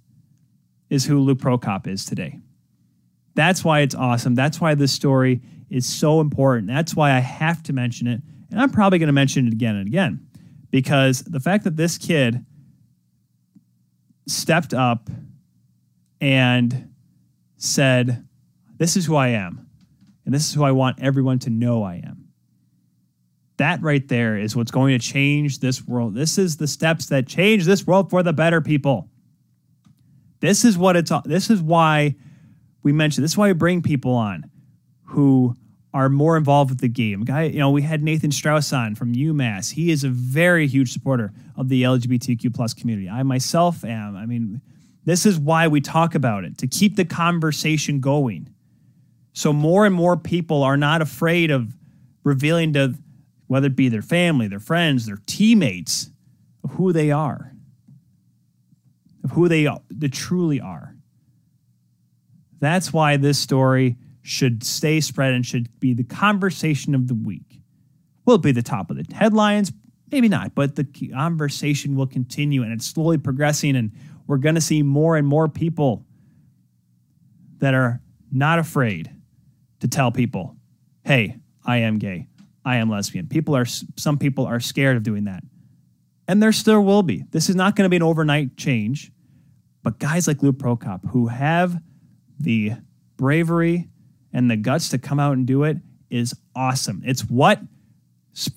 [0.90, 2.40] is who Luke Prokop is today.
[3.34, 4.36] That's why it's awesome.
[4.36, 6.68] That's why this story is so important.
[6.68, 8.22] That's why I have to mention it.
[8.52, 10.26] And I'm probably going to mention it again and again
[10.72, 12.46] because the fact that this kid
[14.28, 15.10] stepped up
[16.22, 16.94] and
[17.58, 18.28] said,
[18.78, 19.68] This is who I am,
[20.26, 22.26] and this is who I want everyone to know I am
[23.58, 26.14] that right there is what's going to change this world.
[26.14, 29.10] This is the steps that change this world for the better people.
[30.40, 32.16] This is what it's this is why
[32.84, 34.50] we mentioned this is why we bring people on
[35.04, 35.56] who
[35.96, 37.24] are more involved with the game.
[37.24, 39.72] Guy, you know, we had Nathan Strauss on from UMass.
[39.72, 43.10] He is a very huge supporter of the LGBTQ plus community.
[43.10, 44.18] I myself am.
[44.18, 44.60] I mean,
[45.06, 48.50] this is why we talk about it to keep the conversation going.
[49.32, 51.74] So more and more people are not afraid of
[52.26, 52.96] revealing to
[53.48, 56.10] whether it be their family, their friends, their teammates,
[56.72, 57.54] who they are,
[59.24, 60.94] of who they, they truly are.
[62.60, 63.96] That's why this story
[64.26, 67.62] should stay spread and should be the conversation of the week.
[68.26, 69.72] Will it be the top of the headlines?
[70.12, 73.92] Maybe not, but the conversation will continue and it's slowly progressing, and
[74.26, 76.08] we're going to see more and more people
[77.60, 78.02] that are
[78.32, 79.12] not afraid
[79.82, 80.56] to tell people,
[81.04, 82.28] hey, I am gay.
[82.64, 83.28] I am lesbian.
[83.28, 85.44] People are some people are scared of doing that.
[86.28, 87.26] And there still will be.
[87.30, 89.12] This is not going to be an overnight change.
[89.84, 91.80] But guys like Lou Prokop who have
[92.40, 92.74] the
[93.18, 93.88] bravery
[94.36, 95.78] and the guts to come out and do it
[96.10, 97.02] is awesome.
[97.06, 97.60] It's what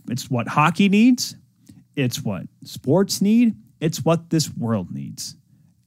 [0.08, 1.36] it's what hockey needs.
[1.94, 3.54] It's what sports need.
[3.80, 5.36] It's what this world needs.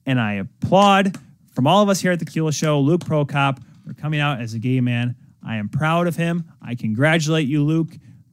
[0.06, 1.18] And I applaud
[1.54, 4.54] from all of us here at the Kuehl Show, Luke Prokop, for coming out as
[4.54, 5.14] a gay man.
[5.46, 6.50] I am proud of him.
[6.62, 7.90] I congratulate you, Luke.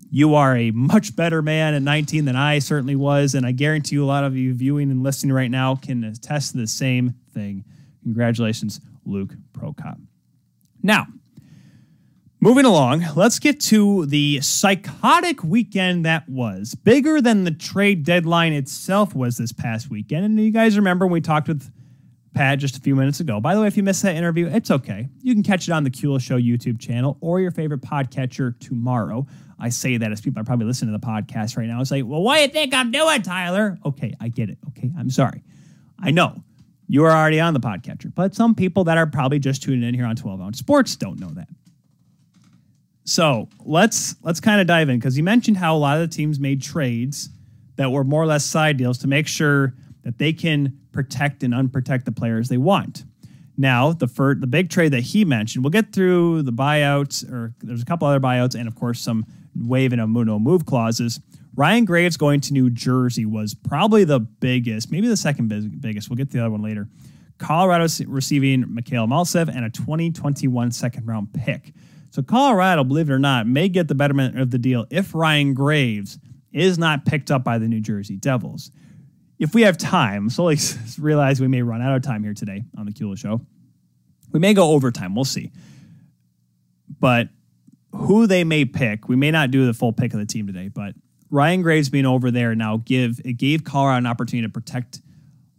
[0.10, 3.36] You are a much better man at 19 than I certainly was.
[3.36, 6.54] And I guarantee you, a lot of you viewing and listening right now can attest
[6.54, 7.66] to the same thing.
[8.04, 10.00] Congratulations, Luke Prokop.
[10.82, 11.08] Now,
[12.40, 16.76] moving along, let's get to the psychotic weekend that was.
[16.76, 20.26] Bigger than the trade deadline itself was this past weekend.
[20.26, 21.70] And you guys remember when we talked with
[22.34, 23.42] Pat just a few minutes ago.
[23.42, 25.10] By the way, if you missed that interview, it's okay.
[25.22, 29.28] You can catch it on the Kuehl Show YouTube channel or your favorite podcatcher tomorrow.
[29.60, 31.82] I say that as people are probably listening to the podcast right now.
[31.82, 33.78] It's like, well, what do you think I'm doing, Tyler?
[33.86, 34.58] Okay, I get it.
[34.70, 35.44] Okay, I'm sorry.
[36.00, 36.42] I know
[36.88, 39.94] you are already on the podcatcher, but some people that are probably just tuning in
[39.94, 41.50] here on 12 ounce sports don't know that.
[43.10, 46.16] So let's let's kind of dive in because you mentioned how a lot of the
[46.16, 47.30] teams made trades
[47.76, 51.52] that were more or less side deals to make sure that they can protect and
[51.52, 53.06] unprotect the players they want.
[53.58, 57.56] Now, the first, the big trade that he mentioned, we'll get through the buyouts, or
[57.64, 61.20] there's a couple other buyouts, and of course some wave and a no move clauses.
[61.56, 65.48] Ryan Graves going to New Jersey was probably the biggest, maybe the second
[65.82, 66.12] biggest.
[66.12, 66.88] We'll get to the other one later.
[67.40, 71.74] Colorado receiving Mikhail Maltsev and a 2021 second round pick.
[72.12, 75.54] So Colorado, believe it or not, may get the betterment of the deal if Ryan
[75.54, 76.18] Graves
[76.52, 78.72] is not picked up by the New Jersey Devils.
[79.38, 80.60] If we have time, so like
[81.00, 83.42] realize we may run out of time here today on the Kuehl Show.
[84.32, 85.16] We may go overtime.
[85.16, 85.52] We'll see.
[87.00, 87.30] But
[87.92, 89.08] who they may pick.
[89.08, 90.94] We may not do the full pick of the team today, but
[91.32, 95.02] Ryan Graves being over there now give it gave Colorado an opportunity to protect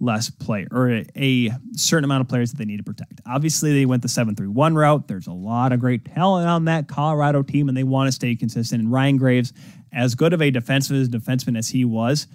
[0.00, 3.20] less play or a, a, certain amount of players that they need to protect.
[3.26, 5.06] Obviously, they went the 7-3-1 route.
[5.06, 8.34] There's a lot of great talent on that Colorado team, and they want to stay
[8.34, 8.82] consistent.
[8.82, 9.52] And Ryan Graves,
[9.92, 12.26] as good of a defensive defenseman as he was,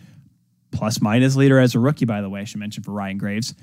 [0.72, 3.56] plus minus leader as a rookie, by the way, I should mention for Ryan Graves.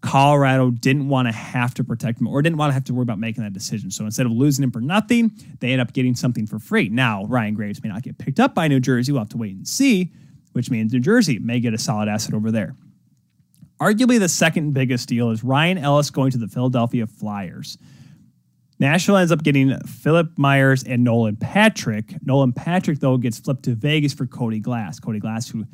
[0.00, 3.02] Colorado didn't want to have to protect him or didn't want to have to worry
[3.02, 3.90] about making that decision.
[3.90, 6.88] So instead of losing him for nothing, they end up getting something for free.
[6.88, 9.12] Now, Ryan Graves may not get picked up by New Jersey.
[9.12, 10.12] We'll have to wait and see,
[10.52, 12.76] which means New Jersey may get a solid asset over there.
[13.80, 17.76] Arguably, the second biggest deal is Ryan Ellis going to the Philadelphia Flyers.
[18.78, 22.14] Nashville ends up getting Philippe Myers and Nolan Patrick.
[22.24, 24.98] Nolan Patrick, though, gets flipped to Vegas for Cody Glass.
[24.98, 25.64] Cody Glass, who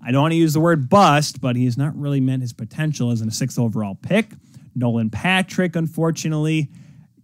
[0.00, 2.52] I don't want to use the word bust, but he has not really met his
[2.52, 4.30] potential as a sixth overall pick.
[4.74, 6.68] Nolan Patrick, unfortunately,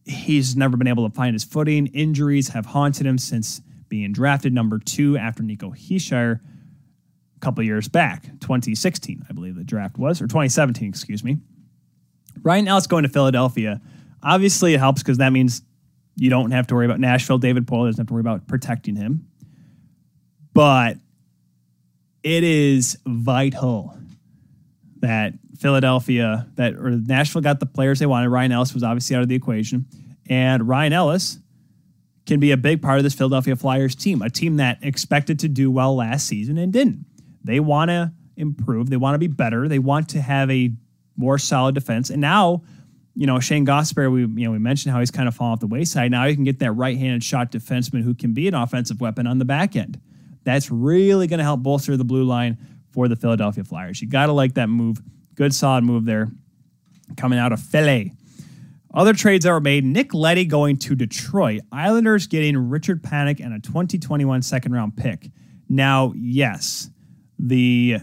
[0.04, 1.86] he's never been able to find his footing.
[1.88, 6.40] Injuries have haunted him since being drafted number two after Nico Hischier
[7.36, 11.38] a couple years back, 2016, I believe the draft was, or 2017, excuse me.
[12.42, 13.80] Ryan Ellis going to Philadelphia.
[14.22, 15.62] Obviously, it helps because that means
[16.16, 17.38] you don't have to worry about Nashville.
[17.38, 19.26] David Poile doesn't have to worry about protecting him.
[20.52, 20.98] But
[22.22, 23.96] it is vital
[25.00, 28.30] that Philadelphia, that or Nashville got the players they wanted.
[28.30, 29.86] Ryan Ellis was obviously out of the equation,
[30.28, 31.38] and Ryan Ellis
[32.26, 35.48] can be a big part of this Philadelphia Flyers team, a team that expected to
[35.48, 37.04] do well last season and didn't.
[37.44, 38.90] They want to improve.
[38.90, 39.68] They want to be better.
[39.68, 40.72] They want to have a
[41.16, 42.10] more solid defense.
[42.10, 42.62] And now,
[43.14, 45.60] you know, Shane Gostisbehere, we you know we mentioned how he's kind of fallen off
[45.60, 46.10] the wayside.
[46.10, 49.38] Now you can get that right-handed shot defenseman who can be an offensive weapon on
[49.38, 50.00] the back end.
[50.42, 52.58] That's really going to help bolster the blue line
[52.92, 54.02] for the Philadelphia Flyers.
[54.02, 55.00] You got to like that move.
[55.34, 56.30] Good, solid move there
[57.16, 58.12] coming out of Philly.
[58.92, 63.52] Other trades that were made Nick Leddy going to Detroit, Islanders getting Richard Panik and
[63.52, 65.30] a 2021 second round pick.
[65.68, 66.90] Now, yes,
[67.38, 67.98] the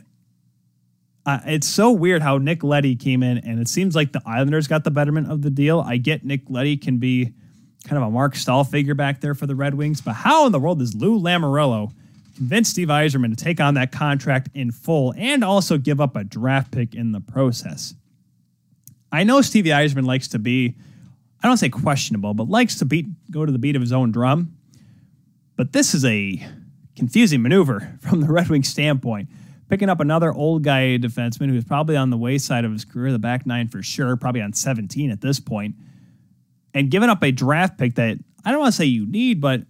[1.25, 4.67] uh, it's so weird how Nick Leddy came in, and it seems like the Islanders
[4.67, 5.79] got the betterment of the deal.
[5.79, 7.33] I get Nick Leddy can be
[7.87, 10.51] kind of a Marc Staal figure back there for the Red Wings, but how in
[10.51, 11.91] the world does Lou Lamoriello
[12.35, 16.23] convince Steve Yzerman to take on that contract in full and also give up a
[16.23, 17.93] draft pick in the process.
[19.11, 20.75] I know Stevie Yzerman likes to be,
[21.43, 24.11] I don't say questionable, but likes to beat go to the beat of his own
[24.11, 24.55] drum.
[25.55, 26.43] But this is a
[27.01, 29.27] confusing maneuver from the Red Wings standpoint.
[29.69, 33.17] Picking up another old guy defenseman who's probably on the wayside of his career, the
[33.17, 35.73] back nine for sure, probably on 17 at this point,
[36.75, 39.61] and giving up a draft pick that I don't want to say you need, but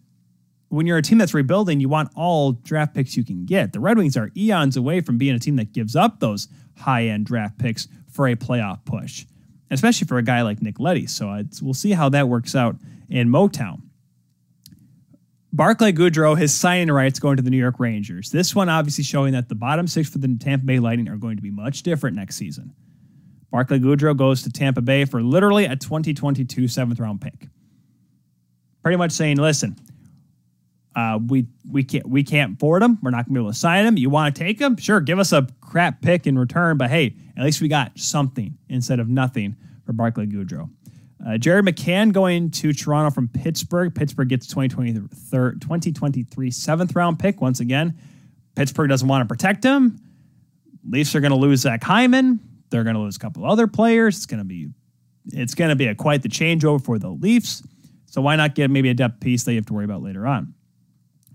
[0.68, 3.72] when you're a team that's rebuilding, you want all draft picks you can get.
[3.72, 7.06] The Red Wings are eons away from being a team that gives up those high
[7.06, 9.26] end draft picks for a playoff push,
[9.70, 11.08] especially for a guy like Nick Leddy.
[11.08, 12.76] So we'll see how that works out
[13.10, 13.84] in Motown.
[15.54, 18.30] Barclay Goodrow, his signing rights going to the New York Rangers.
[18.30, 21.36] This one obviously showing that the bottom six for the Tampa Bay Lightning are going
[21.36, 22.74] to be much different next season.
[23.52, 27.48] Barclay Goodrow goes to Tampa Bay for literally a 2022 seventh round pick.
[28.82, 29.76] Pretty much saying, listen,
[30.96, 32.98] uh, we we can't we can't afford him.
[33.02, 33.98] We're not gonna be able to sign him.
[33.98, 34.78] You want to take him?
[34.78, 36.78] Sure, give us a crap pick in return.
[36.78, 40.70] But hey, at least we got something instead of nothing for Barclay Goodrow.
[41.26, 43.94] Uh, Jared McCann going to Toronto from Pittsburgh.
[43.94, 45.08] Pittsburgh gets 2023,
[45.60, 47.98] 2023 seventh round pick once again.
[48.56, 50.00] Pittsburgh doesn't want to protect him.
[50.90, 52.40] Leafs are going to lose Zach Hyman.
[52.70, 54.18] They're going to lose a couple other players.
[54.18, 54.70] It's going to be
[55.28, 57.62] it's going to be a quite the changeover for the Leafs.
[58.08, 60.26] So why not get maybe a depth piece that you have to worry about later
[60.26, 60.54] on?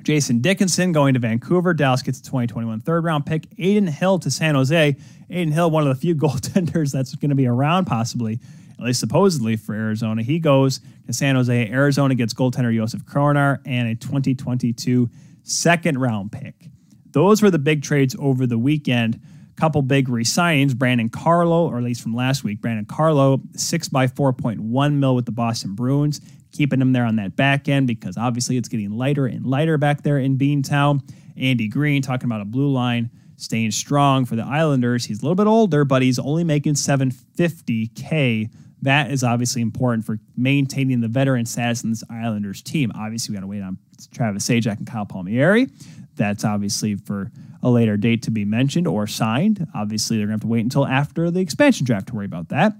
[0.02, 1.74] Jason Dickinson going to Vancouver.
[1.74, 3.46] Dallas gets a 2021 third round pick.
[3.52, 4.96] Adin Hill to San Jose.
[5.30, 8.40] Adin Hill, one of the few goaltenders that's going to be around possibly,
[8.78, 10.22] at least supposedly for Arizona.
[10.22, 11.70] He goes to San Jose.
[11.70, 15.08] Arizona gets goaltender Josef Korenar and a 2022
[15.42, 16.68] second round pick.
[17.12, 19.20] Those were the big trades over the weekend.
[19.56, 20.76] Couple big re-signings.
[20.76, 25.24] Brandon Carlo, or at least from last week, Brandon Carlo, six by 4.1 mil with
[25.24, 26.20] the Boston Bruins
[26.56, 30.02] keeping him there on that back end because obviously it's getting lighter and lighter back
[30.02, 31.02] there in Beantown.
[31.36, 35.04] Andy Greene talking about a blue line staying strong for the Islanders.
[35.04, 38.50] He's a little bit older, but he's only making 750K.
[38.86, 42.92] That is obviously important for maintaining the veteran status in this Islanders team.
[42.94, 43.78] Obviously, we got to wait on
[44.12, 45.68] Travis Zajac and Kyle Palmieri.
[46.14, 47.32] That's obviously for
[47.64, 49.66] a later date to be mentioned or signed.
[49.74, 52.50] Obviously, they're going to have to wait until after the expansion draft to worry about
[52.50, 52.74] that.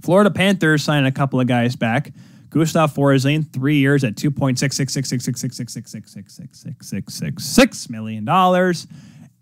[0.00, 2.12] Florida Panthers signing a couple of guys back.
[2.48, 6.10] Gustav Forsling, three years at two point six six six six six six six six
[6.12, 8.86] six six six six six six million dollars.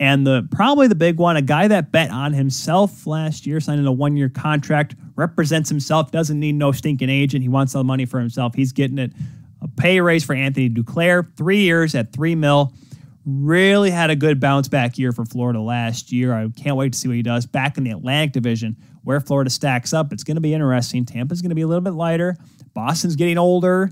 [0.00, 3.86] And the probably the big one, a guy that bet on himself last year, signing
[3.86, 7.42] a one year contract, represents himself, doesn't need no stinking agent.
[7.42, 8.54] He wants all the money for himself.
[8.54, 9.12] He's getting it.
[9.60, 12.72] a pay raise for Anthony Duclair, three years at three mil.
[13.26, 16.32] Really had a good bounce back year for Florida last year.
[16.32, 18.76] I can't wait to see what he does back in the Atlantic Division
[19.08, 20.12] where Florida stacks up.
[20.12, 21.06] It's going to be interesting.
[21.06, 22.36] Tampa's going to be a little bit lighter.
[22.74, 23.90] Boston's getting older.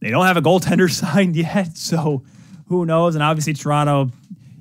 [0.00, 2.24] They don't have a goaltender signed yet, so
[2.66, 3.14] who knows?
[3.14, 4.10] And obviously, Toronto,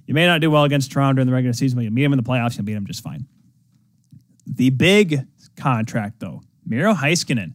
[0.07, 2.13] you may not do well against Toronto during the regular season, but you meet them
[2.13, 3.27] in the playoffs, you'll beat them just fine.
[4.47, 5.27] The big
[5.57, 7.53] contract, though, Miro Heiskanen,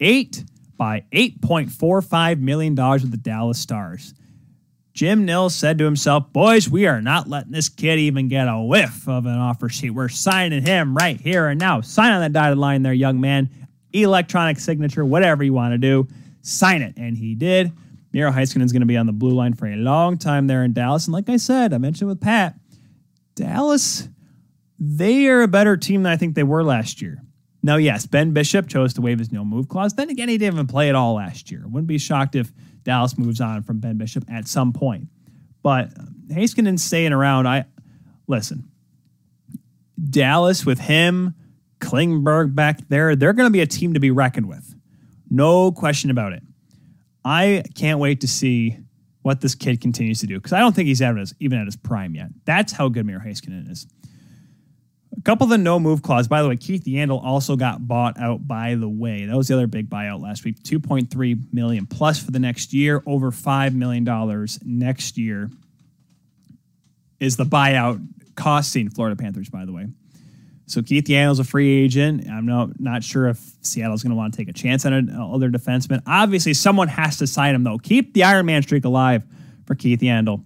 [0.00, 0.44] eight
[0.76, 4.14] by $8.45 million with the Dallas Stars.
[4.94, 8.58] Jim Nills said to himself, Boys, we are not letting this kid even get a
[8.58, 9.90] whiff of an offer sheet.
[9.90, 11.82] We're signing him right here and now.
[11.82, 13.50] Sign on that dotted line there, young man.
[13.92, 16.08] Electronic signature, whatever you want to do,
[16.42, 16.94] sign it.
[16.96, 17.72] And he did.
[18.12, 20.64] Miro Heiskanen is going to be on the blue line for a long time there
[20.64, 21.06] in Dallas.
[21.06, 22.56] And like I said, I mentioned with Pat,
[23.34, 24.08] Dallas,
[24.78, 27.22] they are a better team than I think they were last year.
[27.62, 29.92] Now, yes, Ben Bishop chose to waive his no move clause.
[29.92, 31.62] Then again, he didn't even play at all last year.
[31.66, 32.50] Wouldn't be shocked if
[32.82, 35.08] Dallas moves on from Ben Bishop at some point.
[35.62, 35.90] But
[36.28, 37.66] Heiskanen staying around, I
[38.26, 38.70] listen.
[40.08, 41.34] Dallas with him,
[41.80, 44.74] Klingberg back there, they're going to be a team to be reckoned with.
[45.28, 46.42] No question about it.
[47.24, 48.78] I can't wait to see
[49.22, 52.14] what this kid continues to do because I don't think he's even at his prime
[52.14, 52.28] yet.
[52.44, 53.86] That's how good Miro Heiskanen is.
[55.16, 56.28] A couple of the no move clause.
[56.28, 58.46] By the way, Keith Yandle also got bought out.
[58.46, 60.62] By the way, that was the other big buyout last week.
[60.62, 63.02] Two point three million plus for the next year.
[63.06, 65.50] Over five million dollars next year
[67.18, 69.50] is the buyout costing Florida Panthers.
[69.50, 69.88] By the way,
[70.70, 72.28] so Keith Yandle's a free agent.
[72.28, 75.50] I'm not not sure if Seattle's going to want to take a chance on another
[75.50, 76.02] defenseman.
[76.06, 77.78] Obviously, someone has to sign him though.
[77.78, 79.24] Keep the Iron Man streak alive
[79.66, 80.44] for Keith Yandle.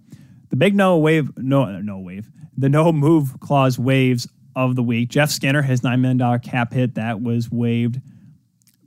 [0.49, 2.29] The big no wave, no no wave.
[2.57, 5.09] The no move clause waves of the week.
[5.09, 7.99] Jeff Skinner, his $9 million cap hit, that was waived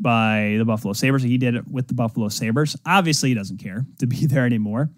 [0.01, 1.23] by the Buffalo Sabres.
[1.23, 2.77] He did it with the Buffalo Sabres.
[2.86, 4.90] Obviously, he doesn't care to be there anymore.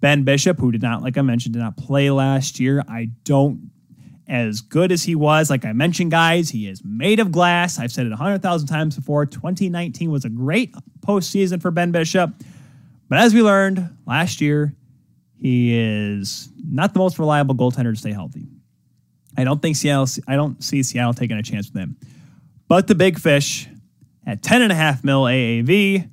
[0.00, 2.82] Ben Bishop, who did not, like I mentioned, did not play last year.
[2.88, 3.70] I don't,
[4.28, 7.78] as good as he was, like I mentioned, guys, he is made of glass.
[7.78, 9.24] I've said it 100,000 times before.
[9.26, 12.30] 2019 was a great postseason for Ben Bishop.
[13.08, 14.74] But as we learned last year,
[15.36, 18.46] he is not the most reliable goaltender to stay healthy.
[19.36, 20.08] I don't think Seattle.
[20.26, 21.96] I don't see Seattle taking a chance with him.
[22.68, 23.68] But the big fish
[24.26, 26.10] at ten and a half mil AAV,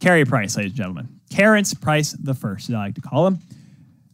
[0.00, 3.38] Carey Price, ladies and gentlemen, Carence Price the first, as I like to call him.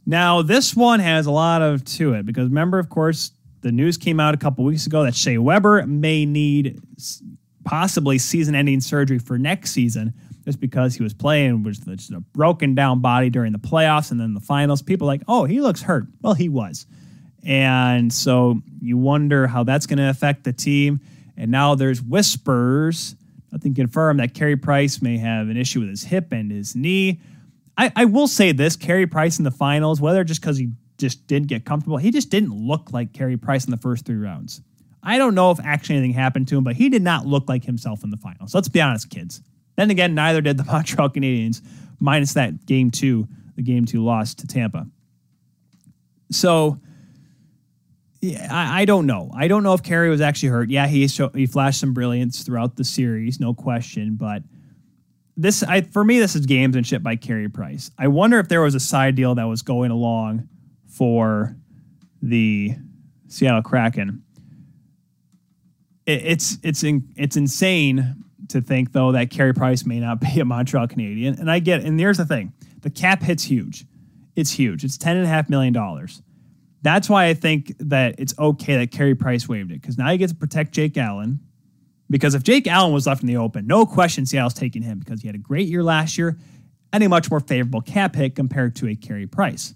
[0.09, 3.30] Now this one has a lot of to it because remember, of course,
[3.60, 6.80] the news came out a couple weeks ago that Shea Weber may need
[7.62, 10.14] possibly season-ending surgery for next season
[10.47, 14.18] just because he was playing with just a broken down body during the playoffs and
[14.18, 14.80] then the finals.
[14.80, 16.06] People like, oh, he looks hurt.
[16.22, 16.86] Well, he was.
[17.44, 21.01] And so you wonder how that's going to affect the team.
[21.36, 23.14] And now there's whispers,
[23.52, 27.20] nothing confirmed, that Carey Price may have an issue with his hip and his knee.
[27.78, 31.28] I, I will say this Carey Price in the finals, whether just because he just
[31.28, 34.60] didn't get comfortable, he just didn't look like Carey Price in the first three rounds.
[35.00, 37.64] I don't know if actually anything happened to him, but he did not look like
[37.64, 38.52] himself in the finals.
[38.52, 39.40] Let's be honest, kids.
[39.76, 41.62] Then again, neither did the Montreal Canadiens,
[42.00, 44.88] minus that game two, the game two loss to Tampa.
[46.32, 46.80] So
[48.20, 49.30] yeah, I, I, don't know.
[49.32, 50.68] I don't know if Carey was actually hurt.
[50.68, 54.16] Yeah, he show, he flashed some brilliance throughout the series, no question.
[54.16, 54.42] But
[55.39, 57.93] this, I, for me, this is games and shit by Carey Price.
[57.97, 60.48] I wonder if there was a side deal that was going along
[60.89, 61.56] for
[62.20, 62.74] the
[63.28, 64.24] Seattle Kraken.
[66.06, 70.40] It, it's it's in, it's insane to think though that Carey Price may not be
[70.40, 71.39] a Montreal Canadian.
[71.39, 73.85] And I get, and here's the thing: the cap hit's huge.
[74.35, 74.82] It's huge.
[74.82, 76.20] It's ten and a half million dollars.
[76.82, 80.19] That's why I think that it's okay that Carey Price waived it because now you
[80.19, 81.39] get to protect Jake Allen.
[82.10, 85.20] Because if Jake Allen was left in the open, no question Seattle's taking him because
[85.20, 86.39] he had a great year last year
[86.93, 89.74] and a much more favorable cap hit compared to a Carey Price.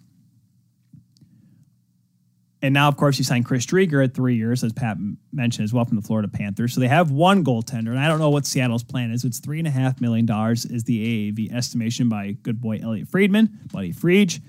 [2.62, 4.96] And now, of course, you signed Chris Driedger at three years, as Pat
[5.32, 6.72] mentioned as well from the Florida Panthers.
[6.72, 9.24] So they have one goaltender, and I don't know what Seattle's plan is.
[9.24, 13.08] It's three and a half million dollars is the AAV estimation by good boy Elliot
[13.08, 14.40] Friedman, Buddy Friedge,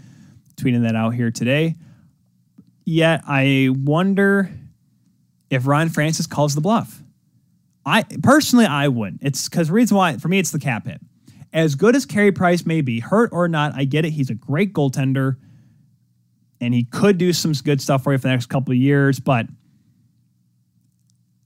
[0.56, 1.76] tweeting that out here today.
[2.86, 4.52] Yet I wonder
[5.50, 7.03] if Ron Francis calls the bluff.
[7.86, 9.22] I personally I wouldn't.
[9.24, 11.02] It's because reason why for me it's the cap hit.
[11.52, 14.12] As good as Carey Price may be, hurt or not, I get it.
[14.12, 15.36] He's a great goaltender,
[16.60, 19.20] and he could do some good stuff for you for the next couple of years,
[19.20, 19.46] but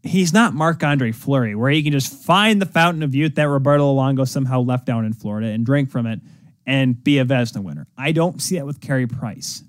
[0.04, 3.50] he's not Marc Andre Fleury, where he can just find the fountain of youth that
[3.50, 6.22] Roberto Luongo somehow left down in Florida and drink from it
[6.66, 7.88] and be a Vezina winner.
[7.98, 9.64] I don't see that with Carey Price.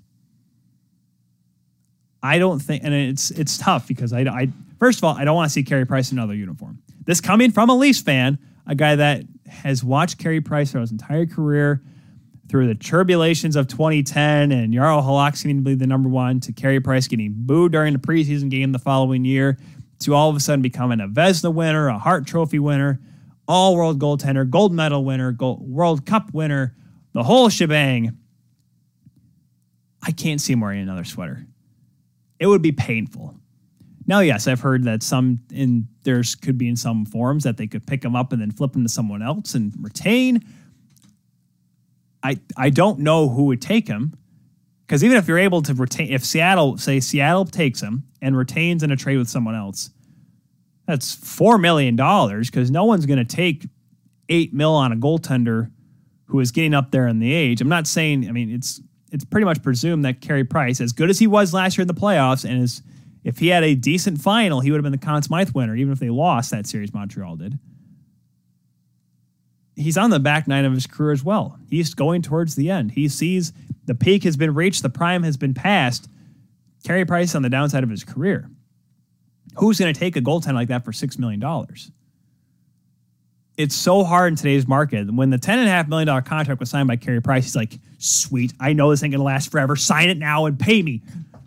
[2.21, 4.49] I don't think, and it's it's tough because I, I
[4.79, 6.81] first of all I don't want to see Carey Price in another uniform.
[7.05, 10.91] This coming from a Leafs fan, a guy that has watched Carey Price throughout his
[10.91, 11.81] entire career
[12.49, 16.51] through the turbulations of 2010 and Jaro Halak being to be the number one to
[16.51, 19.57] Carey Price getting booed during the preseason game the following year
[19.99, 22.99] to all of a sudden becoming a Vezina winner, a Hart Trophy winner,
[23.47, 26.75] all world goaltender, gold medal winner, gold, World Cup winner,
[27.13, 28.17] the whole shebang.
[30.01, 31.45] I can't see him wearing another sweater.
[32.39, 33.38] It would be painful.
[34.09, 37.67] Now, yes, I've heard that some in there's could be in some forums that they
[37.67, 40.43] could pick him up and then flip him to someone else and retain.
[42.23, 44.17] I I don't know who would take him
[44.87, 48.81] because even if you're able to retain, if Seattle say Seattle takes him and retains
[48.81, 49.91] in a trade with someone else,
[50.87, 53.67] that's four million dollars because no one's going to take
[54.27, 55.69] eight mil on a goaltender
[56.25, 57.61] who is getting up there in the age.
[57.61, 58.27] I'm not saying.
[58.27, 58.81] I mean, it's
[59.11, 61.87] it's pretty much presumed that Carey Price, as good as he was last year in
[61.87, 62.81] the playoffs, and is
[63.23, 65.91] if he had a decent final, he would have been the Conn Smythe winner, even
[65.91, 66.93] if they lost that series.
[66.93, 67.59] Montreal did
[69.79, 71.57] he's on the back nine of his career as well.
[71.69, 72.91] He's going towards the end.
[72.91, 73.53] He sees
[73.85, 76.09] the peak has been reached, the prime has been passed.
[76.83, 78.49] Carey Price on the downside of his career.
[79.57, 81.43] Who's going to take a goaltender like that for $6 million?
[83.57, 85.11] It's so hard in today's market.
[85.13, 88.91] When the $10.5 million contract was signed by Carey Price, he's like, sweet, I know
[88.91, 89.75] this ain't going to last forever.
[89.75, 91.01] Sign it now and pay me.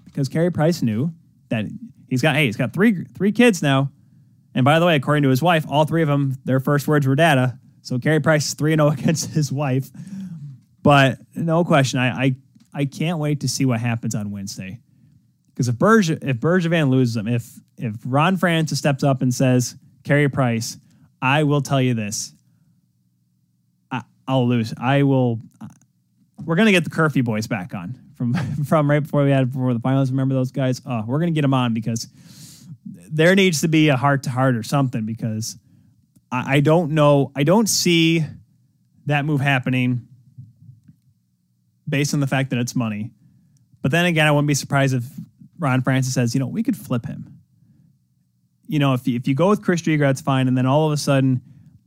[0.05, 1.15] Because Carey Price knew
[1.53, 1.66] that
[2.09, 3.93] he's got, hey, he's got three, three kids now.
[4.55, 7.07] And by the way, according to his wife, all three of them, their first words
[7.07, 7.59] were data.
[7.83, 9.91] So Carey Price is 3 0 against his wife.
[10.83, 12.37] But no question, I, I,
[12.74, 14.81] I can't wait to see what happens on Wednesday.
[15.55, 19.77] Because if Berge, if Bergevin loses them, if if Ron Francis steps up and says,
[20.03, 20.79] Carey Price,
[21.20, 22.33] I will tell you this.
[23.91, 24.73] I, I'll lose.
[24.79, 25.41] I will.
[26.43, 28.35] We're gonna get the Curfew boys back on from
[28.65, 30.11] from right before we had before the finals.
[30.11, 30.81] Remember those guys?
[30.86, 32.09] Oh, we're gonna get them on because
[33.11, 35.57] there needs to be a heart to heart or something because
[36.31, 37.32] I, I don't know.
[37.35, 38.24] I don't see
[39.07, 40.07] that move happening
[41.89, 43.11] based on the fact that it's money.
[43.82, 45.05] But then again, I wouldn't be surprised if
[45.59, 47.40] Ron Francis says, you know, we could flip him.
[48.69, 50.47] You know, if you, if you go with Chris Driedger, that's fine.
[50.47, 51.43] And then all of a sudden,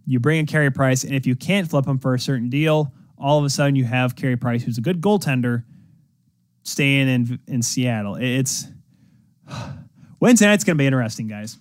[0.05, 1.03] you bring in Carey Price.
[1.03, 3.85] And if you can't flip him for a certain deal, all of a sudden you
[3.85, 5.63] have Carey Price, who's a good goaltender,
[6.65, 8.15] staying in in Seattle.
[8.15, 8.67] It's
[10.19, 11.57] Wednesday night's going to be interesting, guys.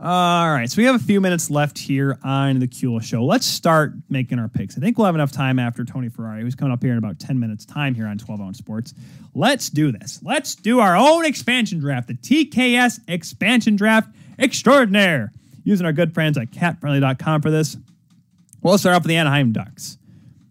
[0.00, 3.24] All right, so we have a few minutes left here on the Kuehl Show.
[3.24, 4.76] Let's start making our picks.
[4.76, 7.18] I think we'll have enough time after Tony Ferrari, who's coming up here in about
[7.18, 8.94] 10 minutes' time here on 12 Ounce Sports.
[9.34, 10.20] Let's do this.
[10.22, 15.32] Let's do our own expansion draft, the TKS Expansion Draft Extraordinaire,
[15.64, 17.76] using our good friends at capfriendly.com for this.
[18.62, 19.98] We'll start off with the Anaheim Ducks.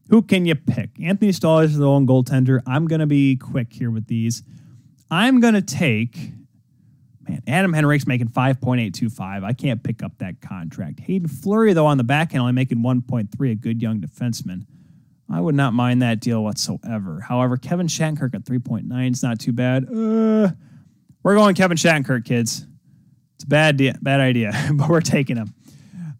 [0.09, 0.91] Who can you pick?
[1.01, 2.61] Anthony Stahl is the own goaltender.
[2.65, 4.43] I'm going to be quick here with these.
[5.11, 6.33] I'm going to take
[7.27, 9.43] Man, Adam Henrique's making 5.825.
[9.43, 10.99] I can't pick up that contract.
[11.01, 14.65] Hayden Fleury, though, on the back end, only making 1.3, a good young defenseman.
[15.29, 17.19] I would not mind that deal whatsoever.
[17.19, 19.83] However, Kevin Shattenkirk at 3.9 is not too bad.
[19.83, 20.51] Uh,
[21.21, 22.65] we're going Kevin Shattenkirk, kids.
[23.35, 25.53] It's a bad, de- bad idea, but we're taking him.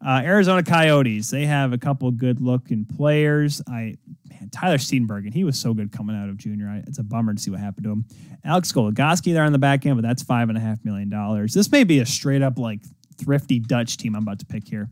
[0.06, 3.62] Uh, Arizona Coyotes, they have a couple good looking players.
[3.68, 3.96] I
[4.30, 6.68] man, Tyler Steenbergen, he was so good coming out of junior.
[6.68, 8.06] I, it's a bummer to see what happened to him.
[8.44, 11.54] Alex Goligoski there on the back end, but that's five and a half million dollars.
[11.54, 12.82] This may be a straight up like
[13.18, 14.90] thrifty Dutch team I'm about to pick here.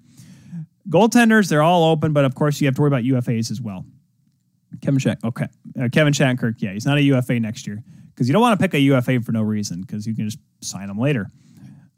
[0.90, 3.86] Goaltenders, they're all open, but of course you have to worry about UFAs as well.
[4.82, 5.48] Kevin Shank, okay,
[5.80, 8.64] uh, Kevin Shattenkirk, yeah, he's not a UFA next year because you don't want to
[8.64, 11.30] pick a UFA for no reason because you can just sign him later.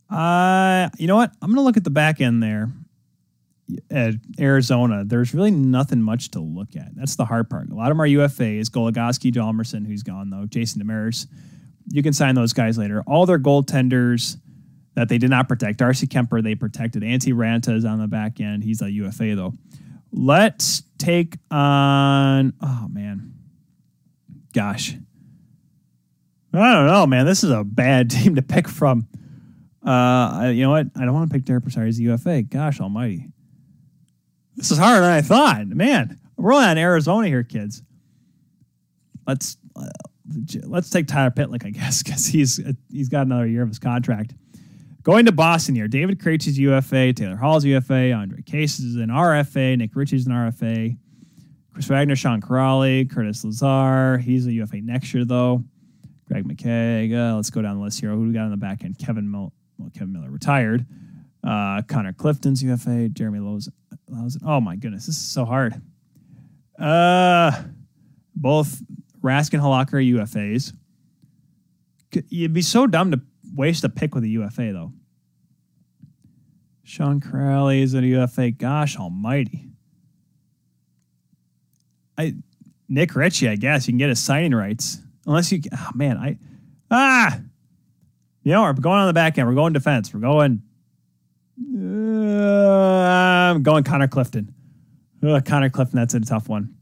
[0.10, 1.32] Uh, you know what?
[1.42, 2.72] I'm gonna look at the back end there
[3.92, 6.96] at Arizona, there's really nothing much to look at.
[6.96, 7.70] That's the hard part.
[7.70, 8.70] A lot of them are UFAs.
[8.70, 11.28] Goligoski, Hjalmarsson, who's gone though, Jason Demers.
[11.90, 13.02] You can sign those guys later.
[13.08, 14.38] All their goaltenders
[14.96, 15.78] that they did not protect.
[15.78, 17.04] Darcy Kuemper, they protected.
[17.04, 18.64] Antti Raanta is on the back end.
[18.64, 19.54] He's a UFA though.
[20.12, 22.54] Let's take on.
[22.62, 23.34] Oh man,
[24.54, 24.96] gosh,
[26.54, 27.26] I don't know, man.
[27.26, 29.08] This is a bad team to pick from.
[29.84, 30.88] Uh, you know what?
[30.96, 32.42] I don't want to pick Derek Brassard as a UFA.
[32.42, 33.28] Gosh Almighty.
[34.58, 35.68] This is harder than I thought.
[35.68, 37.84] Man, we're only on Arizona here, kids.
[39.28, 39.86] Let's uh,
[40.64, 43.80] let's take Tyler Pitlick, I guess, because he's uh, he's got another year of his
[43.80, 44.34] contract.
[45.04, 49.08] Going to Boston here, David Krejci is UFA, Taylor Hall's UFA, Ondrej Kase is an
[49.10, 50.98] RFA, Nick Ritchie's an RFA,
[51.72, 55.64] Chris Wagner, Sean Kuraly, Curtis Lazar, he's a UFA next year though.
[56.28, 58.10] Greg McKegg, uh, let's go down the list here.
[58.10, 58.98] Who we got on the back end?
[59.00, 59.48] Kevan Miller,
[59.78, 60.86] well, Kevan Miller retired.
[61.48, 63.70] Uh, Connor Clifton's UFA, Jeremy Lowe's
[64.10, 65.82] Lowe's Oh my goodness, this is so hard.
[66.78, 67.64] Uh,
[68.36, 68.82] both
[69.24, 70.74] Rask and Halak are UFAs.
[72.28, 73.22] You'd be so dumb to
[73.56, 74.92] waste a pick with a UFA though.
[76.84, 78.52] Sean Kuraly is a UFA.
[78.52, 79.70] Gosh almighty.
[82.18, 82.36] I
[82.90, 83.88] Nick Ritchie, I guess.
[83.88, 85.00] You can get his signing rights.
[85.26, 86.40] Unless you oh man, I
[86.92, 87.40] ah
[88.44, 89.48] you know, we're going on the back end.
[89.48, 90.14] We're going defense.
[90.14, 90.64] We're going
[91.60, 94.54] uh, I'm going Connor Clifton.
[95.24, 96.76] Uh, Connor Clifton, that's a tough one.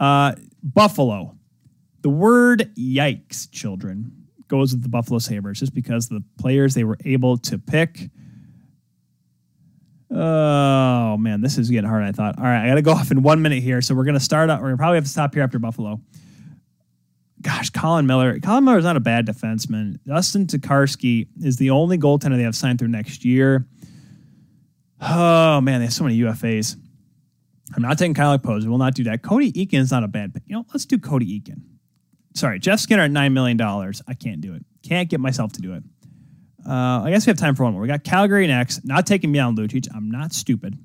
[0.00, 1.36] Uh, Buffalo.
[2.02, 6.98] The word yikes, children, goes with the Buffalo Sabres just because the players they were
[7.04, 8.08] able to pick.
[10.10, 12.38] Oh, man, this is getting hard, I thought.
[12.38, 13.82] All right, I got to go off in one minute here.
[13.82, 14.60] So we're going to start out.
[14.60, 16.00] We're going to probably have to stop here after Buffalo.
[17.40, 18.40] Gosh, Colin Miller.
[18.40, 19.98] Colin Miller is not a bad defenseman.
[20.06, 23.66] Dustin Tokarski is the only goaltender they have signed through next year.
[25.00, 26.76] Oh, man, they have so many UFAs.
[27.74, 28.64] I'm not taking Kyle Pose.
[28.64, 29.22] We will not do that.
[29.22, 30.42] Cody Eakin is not a bad pick.
[30.46, 31.60] You know, let's do Cody Eakin.
[32.34, 33.60] Sorry, Jeff Skinner at $9 million.
[33.60, 34.64] I can't do it.
[34.82, 35.82] Can't get myself to do it.
[36.66, 37.82] Uh, I guess we have time for one more.
[37.82, 38.84] We got Calgary next.
[38.84, 39.86] Not taking Milan Lucic.
[39.94, 40.78] I'm not stupid.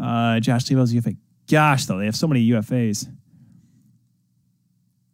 [0.00, 1.14] Uh, Josh Leivo's UFA.
[1.50, 3.08] Gosh, though, they have so many UFAs.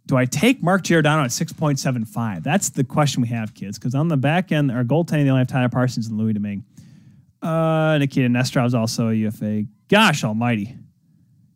[0.07, 2.43] Do I take Mark Giordano at 6.75?
[2.43, 5.41] That's the question we have, kids, because on the back end, our goaltending, they only
[5.41, 6.65] have Tyler Parsons and Louis Domingue.
[7.47, 9.67] Uh, Nikita Nesterov's also a UFA.
[9.89, 10.77] Gosh almighty.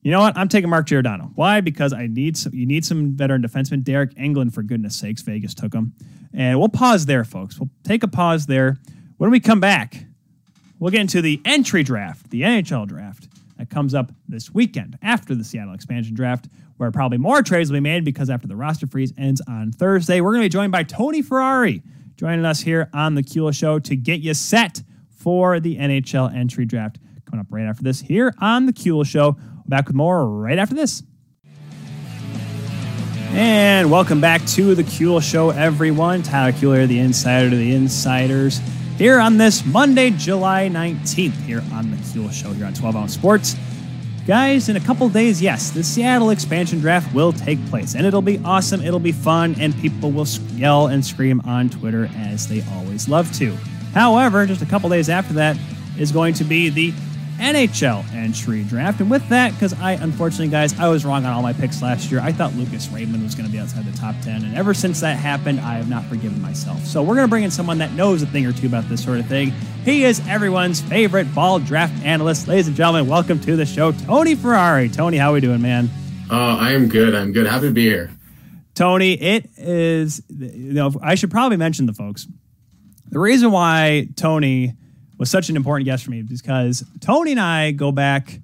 [0.02, 0.36] You know what?
[0.38, 1.32] I'm taking Mark Giordano.
[1.34, 1.60] Why?
[1.60, 2.54] Because I need some.
[2.54, 3.82] You need some veteran defenseman.
[3.82, 5.92] Deryk Engelland, for goodness sakes, Vegas took him.
[6.32, 7.58] And we'll pause there, folks.
[7.58, 8.78] We'll take a pause there.
[9.16, 10.04] When we come back,
[10.78, 15.34] we'll get into the entry draft, the NHL draft that comes up this weekend after
[15.34, 18.86] the Seattle expansion draft, where probably more trades will be made because after the roster
[18.86, 21.82] freeze ends on Thursday, we're going to be joined by Tony Ferrari
[22.16, 24.82] joining us here on the Kuehl Show to get you set
[25.20, 29.36] for the NHL entry draft coming up right after this here on the Kuehl Show.
[29.66, 31.02] Back with more right after this.
[33.32, 36.22] And welcome back to the Kuehl Show, everyone.
[36.22, 38.60] Tyler Kuehl, the insider to the insiders,
[38.98, 43.14] here on this Monday, July 19th, here on the Kuehl Show, here on 12 Ounce
[43.14, 43.54] Sports.
[44.26, 48.20] Guys, in a couple days, yes, the Seattle expansion draft will take place, and it'll
[48.20, 52.62] be awesome, it'll be fun, and people will yell and scream on Twitter as they
[52.72, 53.56] always love to.
[53.94, 55.56] However, just a couple days after that
[55.98, 56.92] is going to be the
[57.40, 59.00] NHL entry draft.
[59.00, 62.10] And with that, because I, unfortunately, guys, I was wrong on all my picks last
[62.10, 62.20] year.
[62.20, 64.44] I thought Lucas Raymond was going to be outside the top 10.
[64.44, 66.84] And ever since that happened, I have not forgiven myself.
[66.84, 69.02] So we're going to bring in someone that knows a thing or two about this
[69.02, 69.52] sort of thing.
[69.84, 72.46] He is everyone's favorite ball draft analyst.
[72.46, 74.90] Ladies and gentlemen, welcome to the show, Tony Ferrari.
[74.90, 75.88] Tony, how are we doing, man?
[76.30, 77.14] Uh, I am good.
[77.14, 77.46] I'm good.
[77.46, 78.10] Happy to be here.
[78.74, 82.26] Tony, it is, you know, I should probably mention the folks.
[83.10, 84.74] The reason why Tony
[85.18, 88.40] was such an important guest for me is because Tony and I go back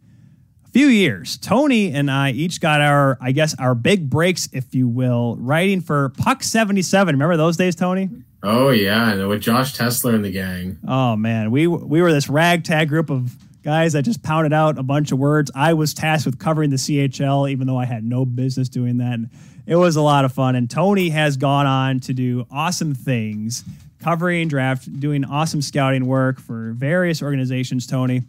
[0.65, 1.39] a few years.
[1.39, 5.81] Tony and I each got our, I guess, our big breaks, if you will, writing
[5.81, 7.15] for Puck 77.
[7.15, 8.11] Remember those days, Tony?
[8.43, 9.25] Oh, yeah.
[9.25, 10.79] With Josh Tesler and the gang.
[10.87, 11.51] Oh, man.
[11.51, 15.19] We, we were this ragtag group of guys that just pounded out a bunch of
[15.19, 15.51] words.
[15.55, 19.15] I was tasked with covering the CHL, even though I had no business doing that.
[19.15, 19.31] And
[19.67, 20.55] it was a lot of fun.
[20.57, 23.65] And Tony has gone on to do awesome things
[24.01, 28.23] covering draft, doing awesome scouting work for various organizations, Tony.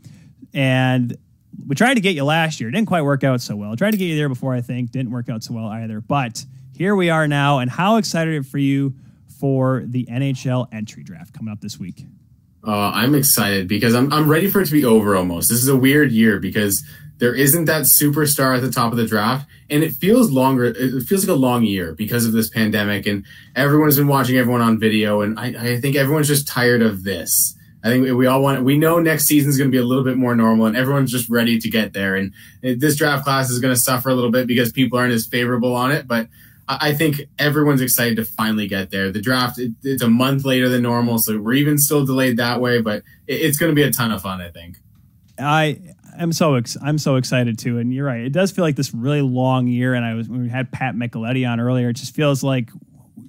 [0.53, 1.17] And
[1.65, 2.69] we tried to get you last year.
[2.69, 3.71] It didn't quite work out so well.
[3.71, 4.91] I tried to get you there before, I think.
[4.91, 6.01] Didn't work out so well either.
[6.01, 6.45] But
[6.75, 7.59] here we are now.
[7.59, 8.93] And how excited for you
[9.39, 12.05] for the NHL entry draft coming up this week?
[12.65, 15.49] Uh, I'm excited because I'm, I'm ready for it to be over almost.
[15.49, 16.83] This is a weird year because
[17.19, 20.65] there isn't that superstar at the top of the draft, and it feels longer.
[20.65, 23.25] It feels like a long year because of this pandemic, and
[23.55, 27.55] everyone's been watching everyone on video, and I, I think everyone's just tired of this.
[27.83, 28.63] I think we all want.
[28.63, 31.11] We know next season is going to be a little bit more normal, and everyone's
[31.11, 32.15] just ready to get there.
[32.15, 35.25] And this draft class is going to suffer a little bit because people aren't as
[35.25, 36.27] favorable on it, but
[36.67, 39.09] I think everyone's excited to finally get there.
[39.09, 42.59] The draft it, it's a month later than normal, so we're even still delayed that
[42.59, 44.41] way, but it, it's going to be a ton of fun.
[44.41, 44.77] I think.
[45.39, 45.79] I
[46.17, 48.21] am so ex- I'm so excited too, and you're right.
[48.21, 49.93] It does feel like this really long year.
[49.93, 52.69] And I was when we had Pat Micheletti on earlier, it just feels like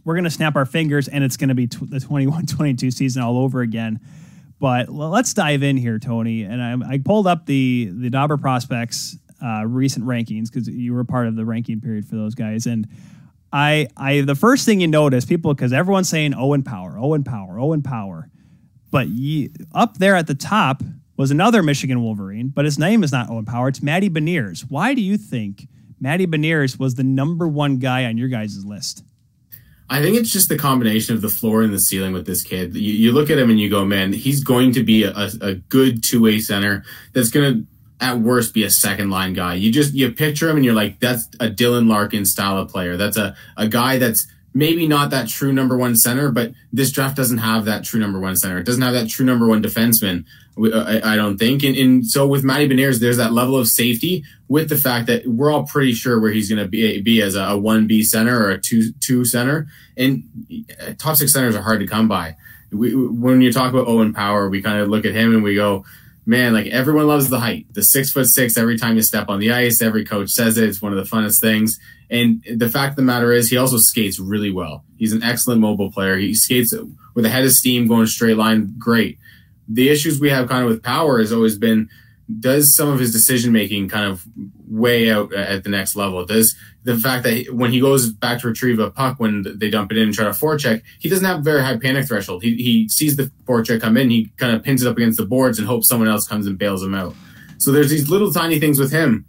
[0.05, 3.61] we're to snap our fingers and it's to be t- the 21-22 season all over
[3.61, 4.01] again.
[4.59, 6.43] But let's dive in here, Tony.
[6.43, 11.05] And I, I pulled up the the Dobber prospects uh, recent rankings because you were
[11.05, 12.67] part of the ranking period for those guys.
[12.67, 12.89] And
[13.53, 17.59] I I the first thing you notice people because everyone's saying Owen Power, Owen Power,
[17.59, 18.29] Owen Power,
[18.91, 20.83] but you, up there at the top
[21.19, 23.69] was another Michigan Wolverine, but his name is not Owen Power.
[23.69, 24.61] It's Matty Beniers.
[24.69, 25.69] Why do you think
[26.01, 29.05] Matty Beniers was the number one guy on your guys' list?
[29.91, 32.75] I think it's just the combination of the floor and the ceiling with this kid.
[32.77, 35.55] You, you look at him and you go, man, he's going to be a, a
[35.55, 36.85] good two way center
[37.15, 37.67] that's going to,
[38.01, 39.55] at worst, be a second line guy.
[39.55, 42.97] You just you picture him and you're like, that's a Dylan Larkin style of player.
[42.97, 47.17] That's a, a guy that's maybe not that true number one center, but this draft
[47.17, 48.59] doesn't have that true number one center.
[48.59, 50.25] It doesn't have that true number one defenseman
[50.59, 51.63] Uh, I, I don't think.
[51.63, 55.27] And, and, so with Matty Beniers, there's that level of safety with the fact that
[55.27, 58.45] we're all pretty sure where he's going to be, be as a one B center
[58.45, 59.69] or a two two center.
[59.97, 60.25] And
[60.81, 62.37] uh, top six centers are hard to come by.
[62.71, 65.55] We, when you talk about Owen Power, we kind of look at him and we
[65.55, 65.85] go,
[66.27, 68.59] man, like everyone loves the height, the six foot six.
[68.59, 70.69] Every time you step on the ice, every coach says it.
[70.69, 71.79] It's one of the funnest things.
[72.11, 74.85] And the fact of the matter is, he also skates really well.
[74.97, 76.17] He's an excellent mobile player.
[76.17, 76.75] He skates
[77.15, 79.19] with a head of steam, going straight line, great
[79.69, 81.89] the issues we have kind of with power has always been
[82.41, 84.27] does some of his decision making kind of
[84.67, 86.25] weigh out at the next level?
[86.25, 86.55] Does
[86.85, 89.99] the fact that when he goes back to retrieve a puck when they dump it
[89.99, 92.43] in and try to forecheck, he doesn't have very high panic threshold.
[92.43, 95.27] He, he sees the forecheck come in, he kind of pins it up against the
[95.27, 97.15] boards and hopes someone else comes and bails him out.
[97.59, 99.25] So there's these little tiny things with him.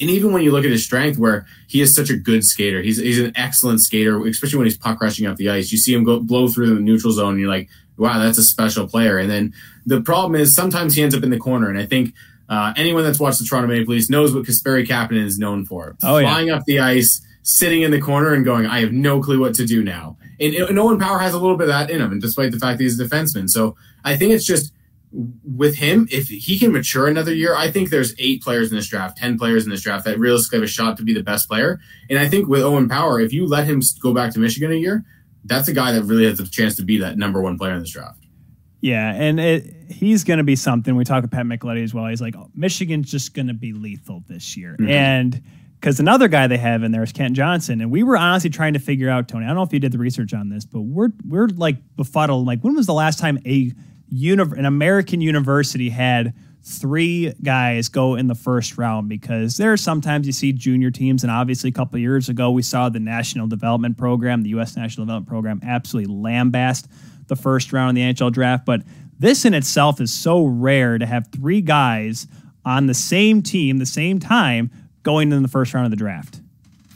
[0.00, 2.82] And even when you look at his strength, where he is such a good skater,
[2.82, 5.70] he's, he's an excellent skater, especially when he's puck rushing up the ice.
[5.70, 8.42] You see him go blow through the neutral zone, and you're like, wow, that's a
[8.42, 9.18] special player.
[9.18, 9.54] And then
[9.86, 11.68] the problem is sometimes he ends up in the corner.
[11.68, 12.14] And I think
[12.48, 15.96] uh, anyone that's watched the Toronto Maple Leafs knows what Kasperi Kapanen is known for.
[16.02, 16.56] Oh, Flying yeah.
[16.56, 19.66] up the ice, sitting in the corner and going, I have no clue what to
[19.66, 20.16] do now.
[20.40, 22.58] And, and Owen Power has a little bit of that in him, and despite the
[22.58, 23.48] fact that he's a defenseman.
[23.48, 24.72] So I think it's just
[25.12, 28.88] with him, if he can mature another year, I think there's eight players in this
[28.88, 31.48] draft, 10 players in this draft that realistically have a shot to be the best
[31.48, 31.80] player.
[32.08, 34.76] And I think with Owen Power, if you let him go back to Michigan a
[34.76, 35.04] year,
[35.44, 37.80] that's a guy that really has a chance to be that number one player in
[37.80, 38.18] this draft.
[38.80, 40.96] Yeah, and it, he's going to be something.
[40.96, 42.06] We talk to Pat Micheletti as well.
[42.06, 44.72] He's like, oh, Michigan's just going to be lethal this year.
[44.72, 44.90] Mm-hmm.
[44.90, 45.42] And
[45.78, 47.80] because another guy they have in there is Kent Johnson.
[47.80, 49.92] And we were honestly trying to figure out, Tony, I don't know if you did
[49.92, 52.46] the research on this, but we're, we're like befuddled.
[52.46, 53.72] Like, when was the last time a
[54.12, 56.34] univ- an American university had
[56.64, 61.22] three guys go in the first round because there are sometimes you see junior teams,
[61.22, 64.76] and obviously a couple years ago we saw the National Development Program, the U.S.
[64.76, 66.86] National Development Program, absolutely lambast
[67.28, 68.64] the first round in the NHL draft.
[68.64, 68.82] But
[69.18, 72.26] this in itself is so rare to have three guys
[72.64, 74.70] on the same team, the same time,
[75.02, 76.40] going in the first round of the draft.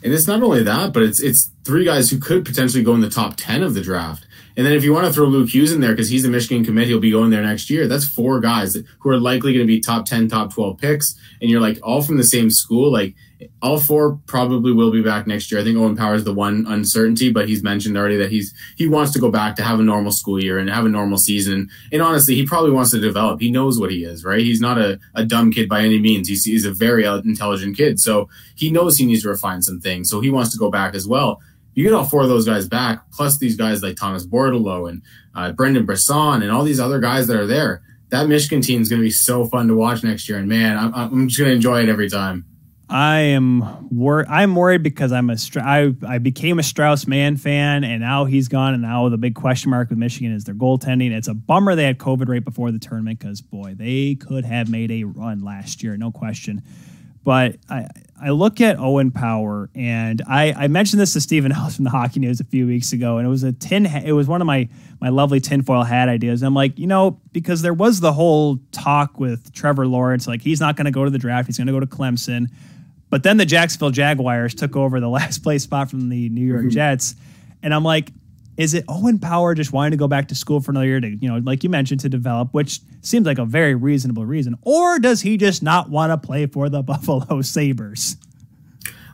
[0.03, 3.01] And it's not only that, but it's it's three guys who could potentially go in
[3.01, 4.26] the top ten of the draft.
[4.57, 6.65] And then if you want to throw Luke Hughes in there because he's a Michigan
[6.65, 7.87] commit, he'll be going there next year.
[7.87, 11.15] That's four guys who are likely going to be top 10, top 12 picks.
[11.41, 12.91] And you're like all from the same school.
[12.91, 13.15] Like
[13.61, 15.61] all four probably will be back next year.
[15.61, 18.89] I think Owen Power is the one uncertainty, but he's mentioned already that he's he
[18.89, 21.69] wants to go back to have a normal school year and have a normal season.
[21.93, 23.41] And honestly, he probably wants to develop.
[23.41, 24.41] He knows what he is, right?
[24.41, 26.28] He's not a, a dumb kid by any means.
[26.28, 28.01] He's, he's a very uh, intelligent kid.
[28.01, 30.09] So he knows he needs to refine some things.
[30.09, 31.43] So he wants to go back as well
[31.77, 35.03] you get all four of those guys back, plus these guys like Thomas Bordeleau and
[35.35, 37.82] uh, Brendan Brisson and all these other guys that are there.
[38.09, 40.78] That Michigan team is going to be so fun to watch next year, and man,
[40.78, 42.47] I'm, I'm just going to enjoy it every time.
[42.89, 43.62] I am
[44.28, 48.47] I'm worried because I'm a I, I became a Strauss Mann fan and now he's
[48.47, 51.11] gone and now the big question mark with Michigan is their goaltending.
[51.11, 54.70] It's a bummer they had COVID right before the tournament because boy they could have
[54.70, 56.62] made a run last year, no question.
[57.24, 57.89] But I,
[58.21, 61.91] I look at Owen Power, and I, I mentioned this to Stephen House from the
[61.91, 63.87] Hockey News a few weeks ago, and it was a tin.
[63.87, 64.69] It was one of my
[65.01, 66.41] my lovely tinfoil hat ideas.
[66.41, 70.41] And I'm like, you know, because there was the whole talk with Trevor Lawrence, like
[70.41, 72.47] he's not going to go to the draft, he's going to go to Clemson.
[73.11, 76.63] But then the Jacksonville Jaguars took over the last place spot from the New York
[76.63, 76.71] mm-hmm.
[76.71, 77.15] Jets,
[77.63, 78.13] and I'm like,
[78.57, 81.09] is it Owen Power just wanting to go back to school for another year to,
[81.09, 84.57] you know, like you mentioned, to develop, which seems like a very reasonable reason?
[84.62, 88.16] Or does he just not want to play for the Buffalo Sabres?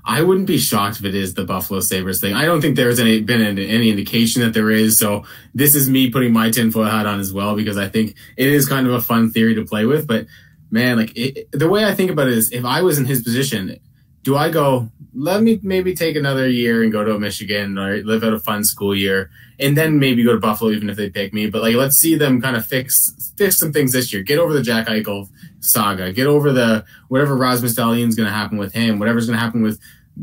[0.05, 2.35] I wouldn't be shocked if it is the Buffalo Sabres thing.
[2.35, 4.98] I don't think there's any been any indication that there is.
[4.98, 5.24] So
[5.55, 8.69] this is me putting my tinfoil hat on as well because I think it is
[8.69, 10.09] kind of a fun theory to play with.
[10.09, 10.27] But
[10.73, 13.23] man, like it, the way I think about it is, if I was in his
[13.23, 13.78] position,
[14.23, 18.24] do I go, let me maybe take another year and go to Michigan or live
[18.24, 21.34] out a fun school year and then maybe go to Buffalo even if they pick
[21.34, 21.48] me.
[21.51, 24.22] But like, let's see them kind of fix, fix some things this year.
[24.22, 25.28] Get over the Jack Eichel
[25.60, 26.12] saga.
[26.12, 29.62] Get over the, whatever Rasmus is going to happen with him, whatever's going to happen
[29.62, 29.78] with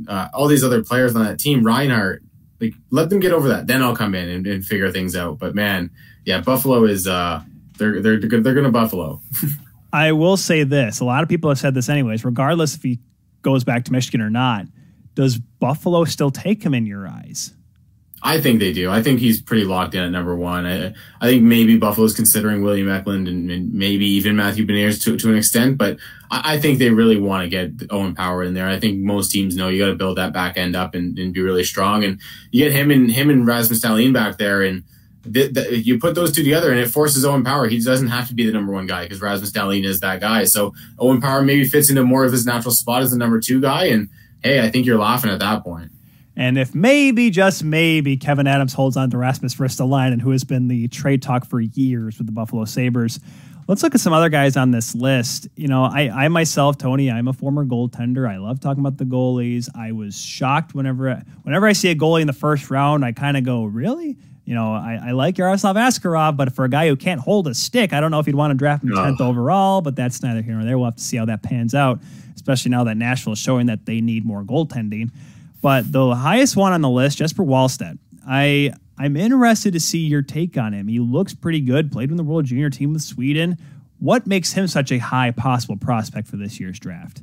[0.08, 2.24] uh, all these other players on that team, Reinhart.
[2.60, 3.68] like let them get over that.
[3.68, 5.38] Then I'll come in and, and figure things out.
[5.38, 5.92] But man,
[6.26, 7.44] yeah, Buffalo is, uh,
[7.78, 9.22] they're, they're, they're going to Buffalo.
[9.94, 11.00] I will say this.
[11.00, 13.00] A lot of people have said this anyways, regardless if he
[13.42, 14.66] goes back to Michigan or not,
[15.20, 17.54] does Buffalo still take him in your eyes?
[18.24, 18.90] I think they do.
[18.90, 20.66] I think he's pretty locked in at number one.
[20.66, 25.18] I, I think maybe Buffalo's considering William Eklund and, and, maybe even Matthew Beniers to,
[25.18, 25.98] to an extent, but
[26.32, 28.70] I, I think they really want to get Owen Power in there.
[28.70, 31.34] I think most teams know you got to build that back end up and, and,
[31.34, 32.06] be really strong.
[32.06, 32.22] And
[32.52, 34.86] you get him and him and Rasmus Dahlin back there, and
[35.34, 37.68] th- th- you put those two together, and it forces Owen Power.
[37.68, 40.46] He doesn't have to be the number one guy because Rasmus Dahlin is that guy.
[40.46, 43.60] So Owen Power maybe fits into more of his natural spot as the number two
[43.60, 44.08] guy, and
[44.44, 45.92] hey, I think you're laughing at that point.
[46.36, 50.70] And if maybe, just maybe, Kevyn Adams holds on to Rasmus Ristolainen, who has been
[50.70, 53.20] the trade talk for years with the Buffalo Sabres,
[53.70, 55.48] Let's look at some other guys on this list.
[55.56, 58.28] You know, I, I myself, Tony, I'm a former goaltender.
[58.28, 59.70] I love talking about the goalies.
[59.76, 63.06] I was shocked whenever whenever I see a goalie in the first round.
[63.06, 64.18] I kind of go, really?
[64.44, 67.54] You know, I, I like Yaroslav Askarov, but for a guy who can't hold a
[67.54, 70.42] stick, I don't know if you'd want to draft him 10th overall, but that's neither
[70.42, 70.76] here nor there.
[70.76, 72.00] We'll have to see how that pans out,
[72.40, 75.12] especially now that Nashville is showing that they need more goaltending.
[75.62, 78.00] But the highest one on the list, Jesper Wallstedt.
[78.26, 80.88] I I'm interested to see your take on him.
[80.88, 83.58] He looks pretty good, played in the World Junior team with Sweden.
[84.00, 87.22] What makes him such a high possible prospect for this year's draft?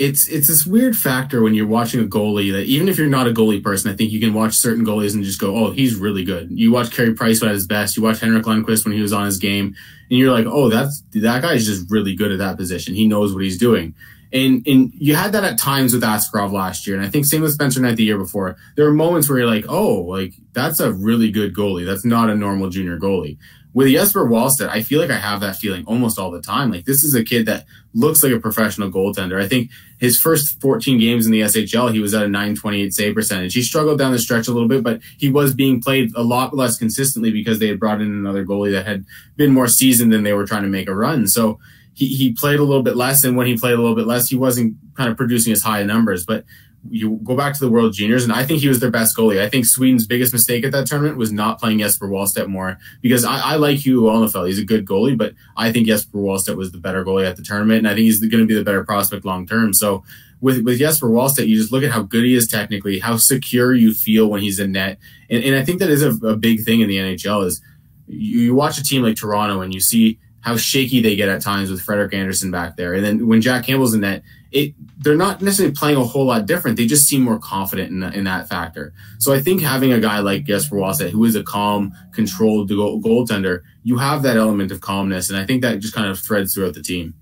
[0.00, 3.28] it's it's this weird factor when you're watching a goalie that even if you're not
[3.28, 5.94] a goalie person, I think you can watch certain goalies and just go, oh, he's
[5.94, 6.48] really good.
[6.50, 7.98] You watch Carey Price at his best.
[7.98, 9.76] You watch Henrik Lundqvist when he was on his game,
[10.08, 12.94] and you're like, oh, that's that guy's just really good at that position.
[12.94, 13.94] He knows what he's doing.
[14.32, 17.42] And and you had that at times with Askarov last year, and I think same
[17.42, 18.56] with Spencer Knight the year before.
[18.76, 21.84] There are moments where you're like, oh, like that's a really good goalie.
[21.84, 23.38] That's not a normal junior goalie
[23.72, 26.70] with Jesper Wallstedt, I feel like I have that feeling almost all the time.
[26.70, 29.40] Like this is a kid that looks like a professional goaltender.
[29.40, 33.14] I think his first 14 games in the SHL, he was at a 928 save
[33.14, 33.54] percentage.
[33.54, 36.54] He struggled down the stretch a little bit, but he was being played a lot
[36.54, 39.04] less consistently because they had brought in another goalie that had
[39.36, 41.28] been more seasoned than they were trying to make a run.
[41.28, 41.60] So
[41.94, 43.24] he, he played a little bit less.
[43.24, 45.82] And when he played a little bit less, he wasn't kind of producing as high
[45.82, 46.24] numbers.
[46.24, 46.44] But
[46.88, 49.40] you go back to the World Juniors, and I think he was their best goalie.
[49.40, 53.24] I think Sweden's biggest mistake at that tournament was not playing Jesper Wallstedt more because
[53.24, 54.46] I, I like Hugo Alnefelt.
[54.46, 57.42] He's a good goalie, but I think Jesper Wallstedt was the better goalie at the
[57.42, 59.74] tournament, and I think he's going to be the better prospect long term.
[59.74, 60.04] So
[60.40, 63.74] with with Jesper Wallstedt, you just look at how good he is technically, how secure
[63.74, 64.98] you feel when he's in net,
[65.28, 67.44] and, and I think that is a, a big thing in the NHL.
[67.44, 67.60] Is
[68.06, 71.42] you, you watch a team like Toronto and you see how shaky they get at
[71.42, 74.22] times with Frederik Andersen back there, and then when Jack Campbell's in net
[74.52, 76.76] it they're not necessarily playing a whole lot different.
[76.76, 78.92] They just seem more confident in, the, in that factor.
[79.18, 83.00] So I think having a guy like Jesper Wallstedt, who is a calm, controlled goal,
[83.00, 86.52] goaltender, you have that element of calmness, and I think that just kind of threads
[86.52, 87.14] throughout the team.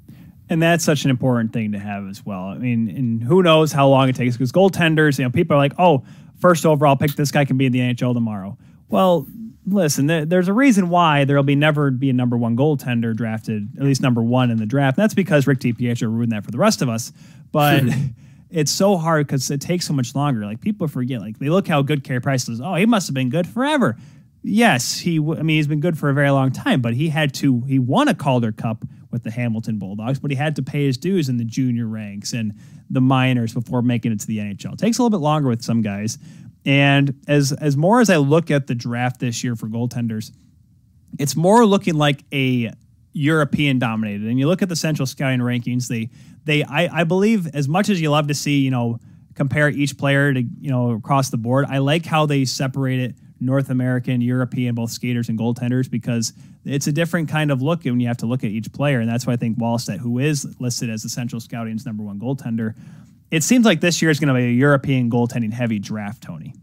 [0.50, 2.44] And that's such an important thing to have as well.
[2.44, 5.60] I mean, and who knows how long it takes because goaltenders, you know, people are
[5.60, 6.04] like, oh,
[6.40, 8.56] first overall pick, this guy can be in the NHL tomorrow.
[8.88, 9.26] Well,
[9.68, 13.82] listen, there's a reason why there'll be never be a number one goaltender drafted, at
[13.82, 14.96] least number one in the draft.
[14.96, 17.12] That's because Rick DiPietro ruined that for the rest of us.
[17.52, 17.84] But
[18.50, 20.44] it's so hard because it takes so much longer.
[20.44, 22.60] Like people forget, like they look how good Carey Price is.
[22.60, 23.96] Oh, he must have been good forever.
[24.42, 25.16] Yes, he.
[25.16, 27.62] I mean, he's been good for a very long time, but he had to.
[27.66, 30.96] He won a Calder Cup with the Hamilton Bulldogs, but he had to pay his
[30.96, 32.54] dues in the junior ranks and
[32.90, 34.74] the minors before making it to the NHL.
[34.74, 36.18] It takes a little bit longer with some guys,
[36.68, 40.32] and as as more as I look at the draft this year for goaltenders,
[41.18, 42.70] it's more looking like a
[43.14, 44.28] European dominated.
[44.28, 46.10] And you look at the Central Scouting rankings, they
[46.44, 49.00] they I, I believe as much as you love to see, you know,
[49.34, 53.14] compare each player to, you know, across the board, I like how they separate it
[53.40, 56.34] North American, European, both skaters and goaltenders, because
[56.66, 59.00] it's a different kind of look when you have to look at each player.
[59.00, 62.20] And that's why I think Wallstedt, who is listed as the Central Scouting's number one
[62.20, 62.74] goaltender,
[63.30, 66.54] it seems like this year is going to be a European goaltending heavy draft, Tony.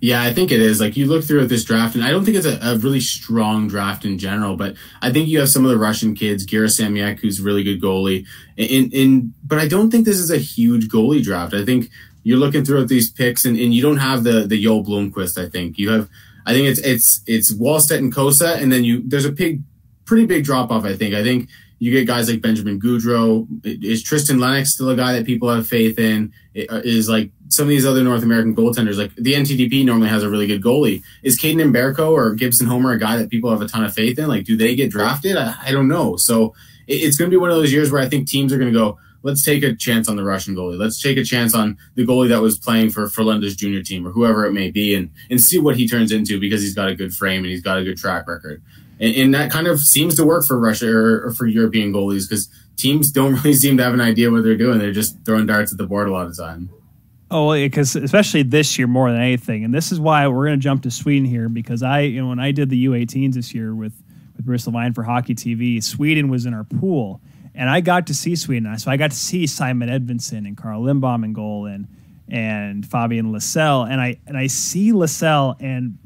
[0.00, 0.80] Yeah, I think it is.
[0.80, 3.68] Like you look through this draft, and I don't think it's a, a, really strong
[3.68, 7.40] draft in general, but I think you have some of the Russian kids, Gerasimyak, who's
[7.40, 8.26] really good goalie.
[8.56, 11.54] In, in but I don't think this is a huge goalie draft.
[11.54, 11.90] I think
[12.22, 15.42] you're looking throughout these picks, and, and you don't have the the Joel Blomqvist.
[15.42, 16.08] I think you have.
[16.46, 19.62] I think it's it's it's Wallstedt and Cossa, and then you there's a big,
[20.04, 20.84] pretty big drop off.
[20.84, 21.14] I think.
[21.14, 21.48] I think
[21.78, 23.46] you get guys like Benjamin Gaudreau.
[23.64, 26.32] Is Tristan Lennox still a guy that people have faith in?
[26.56, 30.22] Uh, is like some of these other North American goaltenders, like the NTDP normally has
[30.22, 31.02] a really good goalie.
[31.22, 34.18] Is Kaidan Mbereko or Gibson Homer a guy that people have a ton of faith
[34.18, 34.26] in?
[34.26, 35.36] Like, do they get drafted?
[35.36, 36.16] I, I don't know.
[36.16, 36.54] So
[36.86, 38.72] it, it's going to be one of those years where I think teams are going
[38.72, 40.78] to go, let's take a chance on the Russian goalie.
[40.78, 44.10] Let's take a chance on the goalie that was playing for Frölunda's junior team or
[44.10, 46.94] whoever it may be and, and see what he turns into because he's got a
[46.94, 48.62] good frame and he's got a good track record
[49.00, 52.28] and, and that kind of seems to work for Russia or, or for European goalies
[52.28, 54.78] because teams don't really seem to have an idea what they're doing.
[54.78, 56.70] They're just throwing darts at the board a lot of the time.
[57.30, 60.62] Oh, because especially this year more than anything, and this is why we're going to
[60.62, 63.74] jump to Sweden here because I, you know, when I did the U18s this year
[63.74, 63.92] with
[64.34, 67.20] with Bruce Levine for Hockey TV, Sweden was in our pool,
[67.54, 68.78] and I got to see Sweden.
[68.78, 71.86] So I got to see Simon Edvinsson and Carl Lindbom in goal and
[72.30, 75.98] and Fabian Lysell, and I and I see Lysell, and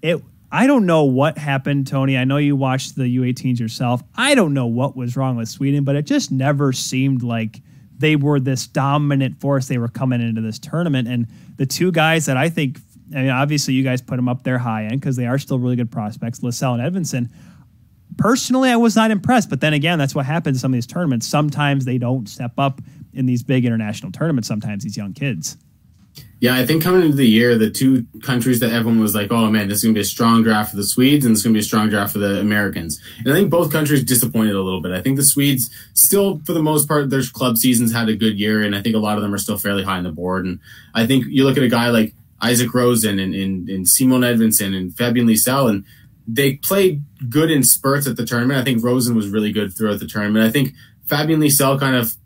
[0.00, 0.22] it
[0.54, 2.18] I don't know what happened, Tony.
[2.18, 4.02] I know you watched the U18s yourself.
[4.14, 7.62] I don't know what was wrong with Sweden, but it just never seemed like
[7.96, 9.66] they were this dominant force.
[9.66, 11.08] They were coming into this tournament.
[11.08, 11.26] And
[11.56, 12.78] the two guys that I think,
[13.14, 15.58] I mean, obviously you guys put them up there high end because they are still
[15.58, 17.30] really good prospects, Lysell and Edvinsson.
[18.18, 19.48] Personally, I was not impressed.
[19.48, 21.26] But then again, that's what happens in some of these tournaments.
[21.26, 22.82] Sometimes they don't step up
[23.14, 25.56] in these big international tournaments, sometimes these young kids.
[26.42, 29.48] Yeah, I think coming into the year, the two countries that everyone was like, "Oh
[29.48, 31.54] man, this is going to be a strong draft for the Swedes, and it's going
[31.54, 34.60] to be a strong draft for the Americans." And I think both countries disappointed a
[34.60, 34.90] little bit.
[34.90, 38.40] I think the Swedes still, for the most part, their club seasons had a good
[38.40, 40.44] year, and I think a lot of them are still fairly high on the board.
[40.44, 40.58] And
[40.94, 42.12] I think you look at a guy like
[42.42, 45.84] Isak Rosén and, and, and Simon Edvinsson and Fabian Lysell, and
[46.26, 48.60] they played good in spurts at the tournament.
[48.60, 50.44] I think Rosén was really good throughout the tournament.
[50.44, 50.74] I think
[51.12, 52.16] Fabian Lysell kind of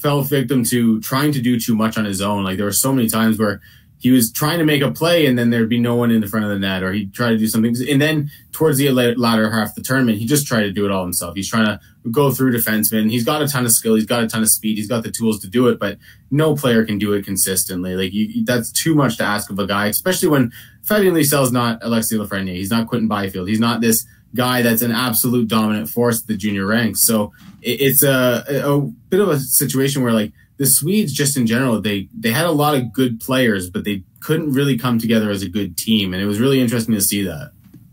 [0.00, 2.44] fell victim to trying to do too much on his own.
[2.44, 3.60] Like there were so many times where
[3.98, 6.28] he was trying to make a play and then there'd be no one in the
[6.28, 7.74] front of the net or he'd try to do something.
[7.90, 10.92] And then towards the latter half of the tournament, he just tried to do it
[10.92, 11.34] all himself.
[11.34, 11.80] He's trying to
[12.12, 13.10] go through defensemen.
[13.10, 13.96] He's got a ton of skill.
[13.96, 14.76] He's got a ton of speed.
[14.76, 15.98] He's got the tools to do it, but
[16.30, 17.96] no player can do it consistently.
[17.96, 20.52] Like you, that's too much to ask of a guy, especially when
[20.84, 22.54] Fabian Lysell is not Alexi Lafreniere.
[22.54, 23.48] He's not Quinton Byfield.
[23.48, 27.02] He's not this guy that's an absolute dominant force at the junior ranks.
[27.02, 27.32] So
[27.62, 32.08] it's a, a bit of a situation where like the Swedes just in general, they,
[32.18, 35.48] they had a lot of good players, but they couldn't really come together as a
[35.48, 36.12] good team.
[36.12, 37.52] And it was really interesting to see that.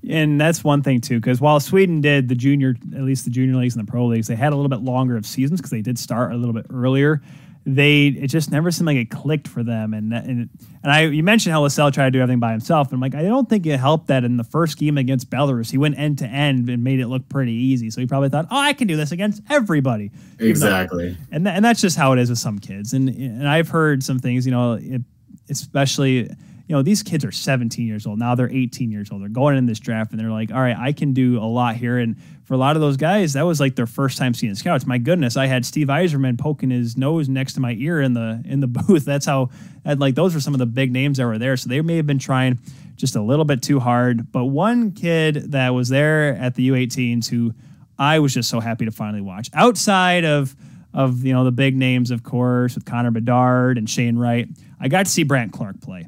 [0.09, 3.55] And that's one thing too, because while Sweden did the junior, at least the junior
[3.55, 5.81] leagues and the pro leagues, they had a little bit longer of seasons because they
[5.81, 7.21] did start a little bit earlier
[7.65, 9.93] they it just never seemed like it clicked for them.
[9.93, 10.49] And and
[10.83, 12.87] and I you mentioned how Lysell tried to do everything by himself.
[12.87, 15.71] And I'm like, I don't think it helped that in the first game against Belarus,
[15.71, 17.89] he went end to end and made it look pretty easy.
[17.89, 20.11] So he probably thought, oh, I can do this against everybody.
[20.39, 21.17] Exactly.
[21.31, 22.93] and and that's just how it is with some kids.
[22.93, 25.01] And and I've heard some things, you know, it,
[25.49, 26.29] especially
[26.67, 28.19] you know, these kids are 17 years old.
[28.19, 29.21] Now they're 18 years old.
[29.21, 31.75] They're going in this draft and they're like, all right, I can do a lot
[31.75, 31.97] here.
[31.97, 32.15] And
[32.45, 34.85] for a lot of those guys, that was like their first time seeing scouts.
[34.85, 38.41] My goodness, I had Steve Yzerman poking his nose next to my ear in the
[38.45, 39.03] in the booth.
[39.03, 39.49] That's how
[39.85, 41.57] I'd like those were some of the big names that were there.
[41.57, 42.59] So they may have been trying
[42.95, 44.31] just a little bit too hard.
[44.31, 47.53] But one kid that was there at the U18s who
[47.99, 50.55] I was just so happy to finally watch outside of
[50.93, 54.47] of you know the big names, of course, with Connor Bedard and Shane Wright.
[54.79, 56.07] I got to see Brandt Clarke play.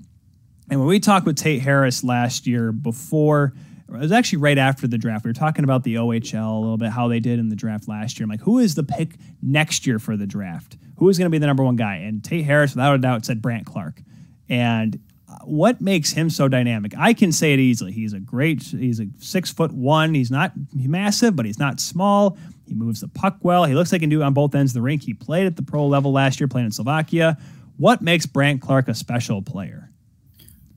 [0.69, 3.53] And when we talked with Tate Harris last year before,
[3.87, 5.25] it was actually right after the draft.
[5.25, 7.87] We were talking about the OHL a little bit, how they did in the draft
[7.87, 8.25] last year.
[8.25, 10.77] I'm like, who is the pick next year for the draft?
[10.97, 11.97] Who is going to be the number one guy?
[11.97, 14.01] And Tate Harris, without a doubt, said Brandt Clarke.
[14.49, 16.93] And uh, what makes him so dynamic?
[16.97, 17.91] I can say it easily.
[17.91, 20.15] He's a great, he's a six foot one.
[20.15, 22.37] He's not massive, but he's not small.
[22.67, 23.65] He moves the puck well.
[23.65, 25.03] He looks like he can do it on both ends of the rink.
[25.03, 27.37] He played at the pro level last year, playing in Slovakia.
[27.77, 29.91] What makes Brandt Clarke a special player?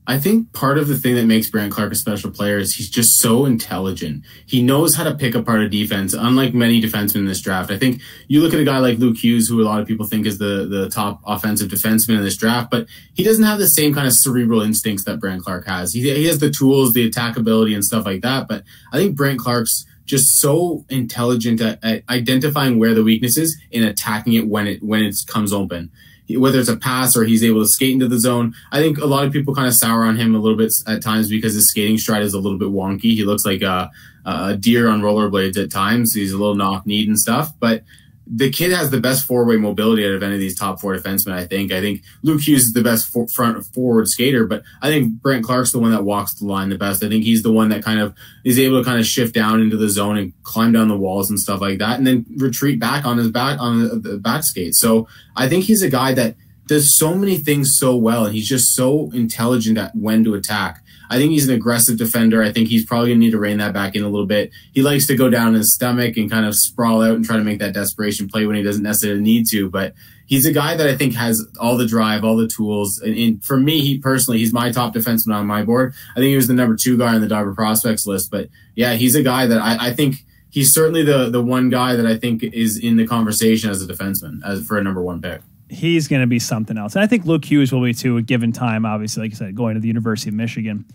[0.09, 2.89] I think part of the thing that makes Brandt Clarke a special player is he's
[2.89, 4.23] just so intelligent.
[4.47, 7.69] He knows how to pick apart a defense, unlike many defensemen in this draft.
[7.69, 10.07] I think you look at a guy like Luke Hughes, who a lot of people
[10.07, 13.67] think is the, the top offensive defenseman in this draft, but he doesn't have the
[13.67, 15.93] same kind of cerebral instincts that Brandt Clarke has.
[15.93, 18.47] He, he has the tools, the attackability, and stuff like that.
[18.47, 23.61] But I think Brandt Clarke's just so intelligent at, at identifying where the weakness is
[23.71, 25.91] and attacking it when it when it comes open
[26.37, 28.53] whether it's a pass or he's able to skate into the zone.
[28.71, 31.01] I think a lot of people kind of sour on him a little bit at
[31.01, 33.13] times because his skating stride is a little bit wonky.
[33.13, 33.89] He looks like a,
[34.25, 36.13] a deer on rollerblades at times.
[36.13, 37.83] He's a little knock kneed and stuff, but
[38.31, 40.95] the kid has the best four way mobility out of any of these top four
[40.95, 41.33] defensemen.
[41.33, 41.71] I think.
[41.71, 45.45] I think Luke Hughes is the best for, front forward skater, but I think Brandt
[45.45, 47.03] Clarke's the one that walks the line the best.
[47.03, 48.15] I think he's the one that kind of
[48.45, 51.29] is able to kind of shift down into the zone and climb down the walls
[51.29, 54.43] and stuff like that, and then retreat back on his back on the, the back
[54.43, 54.75] skate.
[54.75, 56.35] So I think he's a guy that
[56.67, 60.83] does so many things so well, and he's just so intelligent at when to attack.
[61.09, 62.43] I think he's an aggressive defender.
[62.43, 64.51] I think he's probably gonna need to rein that back in a little bit.
[64.73, 67.37] He likes to go down in his stomach and kind of sprawl out and try
[67.37, 69.69] to make that desperation play when he doesn't necessarily need to.
[69.69, 69.93] But
[70.25, 72.99] he's a guy that I think has all the drive, all the tools.
[72.99, 75.93] And, and for me, he personally, he's my top defenseman on my board.
[76.11, 78.29] I think he was the number two guy on the Dobber prospects list.
[78.29, 81.95] But yeah, he's a guy that I, I think he's certainly the the one guy
[81.95, 85.21] that I think is in the conversation as a defenseman as for a number one
[85.21, 86.95] pick he's going to be something else.
[86.95, 89.75] And I think Luke Hughes will be too, given time, obviously, like I said, going
[89.75, 90.85] to the University of Michigan.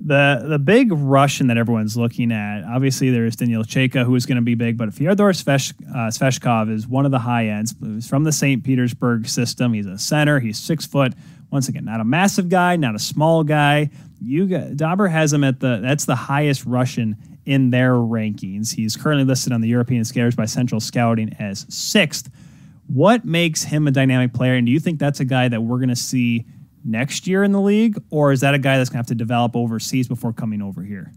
[0.00, 4.36] The the big Russian that everyone's looking at, obviously, there's Daniil Chayka, who is going
[4.36, 7.74] to be big, but Fyodor Svesh, uh, Svechkov is one of the high ends.
[7.80, 8.64] He's from the St.
[8.64, 9.72] Petersburg system.
[9.72, 10.40] He's a center.
[10.40, 11.14] He's six foot.
[11.50, 13.88] Once again, not a massive guy, not a small guy.
[14.20, 17.16] You got, Dobber has him at the that's the highest Russian
[17.46, 18.74] in their rankings.
[18.74, 22.28] He's currently listed on the European Scouts by Central Scouting as sixth.
[22.86, 24.54] What makes him a dynamic player?
[24.54, 26.44] And do you think that's a guy that we're going to see
[26.84, 29.14] next year in the league, or is that a guy that's going to have to
[29.14, 31.12] develop overseas before coming over here?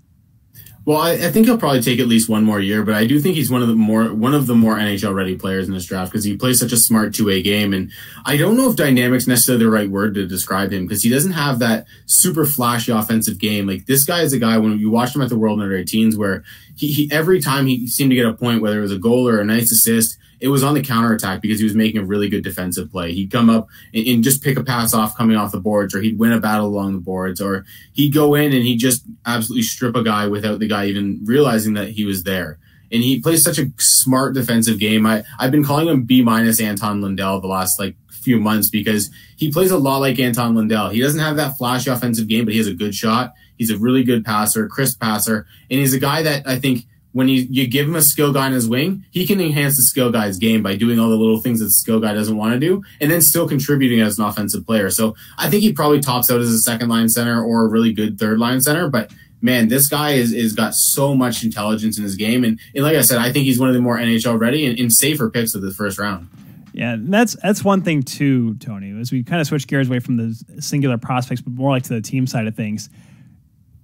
[0.87, 3.19] Well, I, I, think he'll probably take at least one more year, but I do
[3.19, 5.85] think he's one of the more one of the more NHL ready players in this
[5.85, 7.91] draft because he plays such a smart two way game, and
[8.25, 11.33] I don't know if dynamics necessarily the right word to describe him because he doesn't
[11.33, 13.67] have that super flashy offensive game.
[13.67, 16.15] Like this guy is a guy when you watched him at the World Under 18s,
[16.15, 16.45] where
[16.77, 19.27] he, he every time he seemed to get a point, whether it was a goal
[19.27, 22.29] or a nice assist, it was on the counterattack because he was making a really
[22.29, 23.13] good defensive play.
[23.13, 26.01] He'd come up and, and, just pick a pass off coming off the boards, or
[26.01, 29.63] he'd win a battle along the boards, or he'd go in and he'd just absolutely
[29.63, 32.59] strip a guy without the guy even realizing that he was there.
[32.91, 35.05] And he plays such a smart defensive game.
[35.05, 39.09] I, I've been calling him B minus Anton Lundell the last like few months because
[39.37, 40.89] he plays a lot like Anton Lundell.
[40.89, 43.33] He doesn't have that flashy offensive game, but he has a good shot.
[43.57, 46.85] He's a really good passer, crisp passer, and he's a guy that I think–
[47.17, 49.81] when you, you give him a skill guy in his wing, he can enhance the
[49.81, 52.53] skill guy's game by doing all the little things that the skill guy doesn't want
[52.53, 54.91] to do, and then still contributing as an offensive player.
[54.91, 57.91] So I think he probably tops out as a second line center or a really
[57.91, 58.87] good third line center.
[58.87, 59.11] But
[59.41, 62.95] man, this guy is is got so much intelligence in his game, and, and like
[62.95, 65.55] I said, I think he's one of the more NHL ready and, and safer picks
[65.55, 66.29] of the first round.
[66.73, 68.95] Yeah, that's that's one thing too, Tony.
[68.99, 71.95] As we kind of switch gears away from the singular prospects, but more like to
[71.95, 72.91] the team side of things.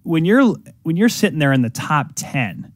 [0.04, 2.73] When you're when you're sitting there in the top ten,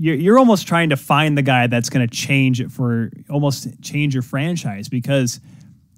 [0.00, 3.66] you're, you're almost trying to find the guy that's going to change it for almost
[3.82, 5.40] change your franchise because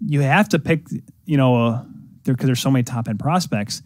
[0.05, 0.87] you have to pick,
[1.27, 1.85] you know, uh,
[2.25, 3.83] because there's so many top end prospects.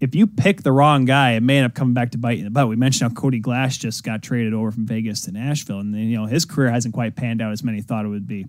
[0.00, 2.38] If you pick the wrong guy, it may end up coming back to bite you
[2.38, 2.68] in the butt.
[2.68, 6.16] We mentioned how Cody Glass just got traded over from Vegas to Nashville, and you
[6.16, 8.46] know his career hasn't quite panned out as many thought it would be.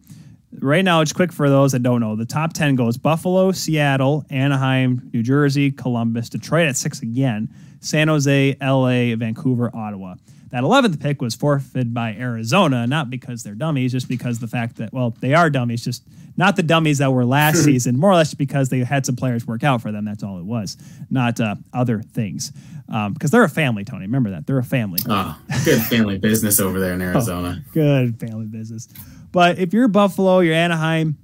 [0.59, 2.15] Right now, it's quick for those that don't know.
[2.15, 7.49] The top 10 goes Buffalo, Seattle, Anaheim, New Jersey, Columbus, Detroit at six again,
[7.79, 10.15] San Jose, LA, Vancouver, Ottawa.
[10.51, 14.77] That 11th pick was forfeited by Arizona, not because they're dummies, just because the fact
[14.77, 16.03] that, well, they are dummies, just
[16.37, 19.45] not the dummies that were last season, more or less because they had some players
[19.45, 20.05] work out for them.
[20.05, 20.75] That's all it was,
[21.11, 22.51] not uh, other things.
[22.87, 24.07] Because um, they're a family, Tony.
[24.07, 24.47] Remember that.
[24.47, 24.99] They're a family.
[25.07, 27.63] Oh, good family business over there in oh, Arizona.
[27.63, 28.87] Oh, good family business.
[29.31, 31.19] But if you're Buffalo, you're Anaheim,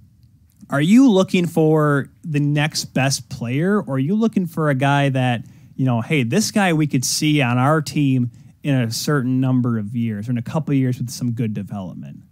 [0.69, 5.09] are you looking for the next best player or are you looking for a guy
[5.09, 5.43] that,
[5.75, 8.29] you know, hey, this guy we could see on our team–
[8.65, 11.53] in a certain number of years or in a couple of years with some good
[11.53, 12.23] development?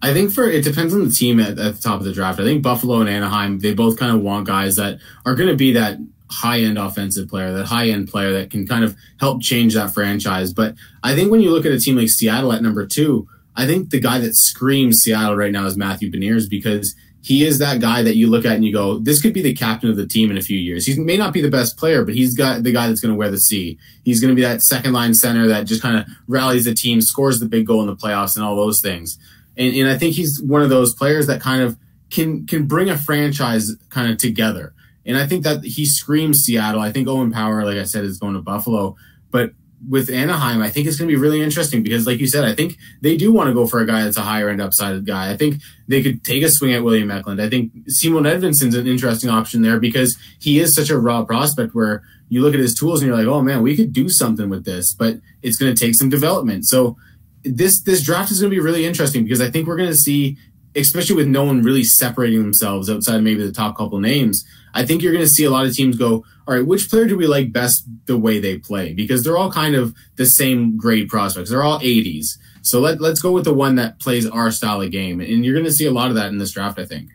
[0.00, 2.38] I think for it depends on the team at, at the top of the draft.
[2.38, 5.56] I think Buffalo and Anaheim, they both kind of want guys that are going to
[5.56, 5.98] be that
[6.30, 9.92] high end offensive player, that high end player that can kind of help change that
[9.92, 10.52] franchise.
[10.52, 13.66] But I think when you look at a team like Seattle at number two, I
[13.66, 17.80] think the guy that screams Seattle right now is Matthew Beniers because he is that
[17.80, 20.06] guy that you look at and you go, this could be the captain of the
[20.06, 20.86] team in a few years.
[20.86, 23.18] He may not be the best player, but he's got the guy that's going to
[23.18, 23.78] wear the C.
[24.04, 27.02] He's going to be that second line center that just kind of rallies the team,
[27.02, 29.18] scores the big goal in the playoffs, and all those things.
[29.56, 31.76] And, and I think he's one of those players that kind of
[32.10, 34.72] can can bring a franchise kind of together.
[35.04, 36.80] And I think that he screams Seattle.
[36.80, 38.96] I think Owen Power, like I said, is going to Buffalo.
[39.30, 39.52] But
[39.88, 42.54] with Anaheim, I think it's going to be really interesting because, like you said, I
[42.54, 45.30] think they do want to go for a guy that's a higher end upside guy.
[45.30, 47.40] I think they could take a swing at William Eklund.
[47.40, 51.74] I think Simon Edvinsson's an interesting option there because he is such a raw prospect
[51.74, 54.50] where you look at his tools and you're like, oh man, we could do something
[54.50, 56.66] with this, but it's going to take some development.
[56.66, 56.96] So
[57.42, 59.96] this this draft is going to be really interesting because I think we're going to
[59.96, 60.36] see,
[60.76, 64.44] especially with no one really separating themselves outside of maybe the top couple names.
[64.74, 67.06] I think you're going to see a lot of teams go, all right, which player
[67.06, 68.92] do we like best the way they play?
[68.92, 71.50] Because they're all kind of the same grade prospects.
[71.50, 72.38] They're all 80s.
[72.62, 75.20] So let, let's go with the one that plays our style of game.
[75.20, 77.10] And you're going to see a lot of that in this draft, I think.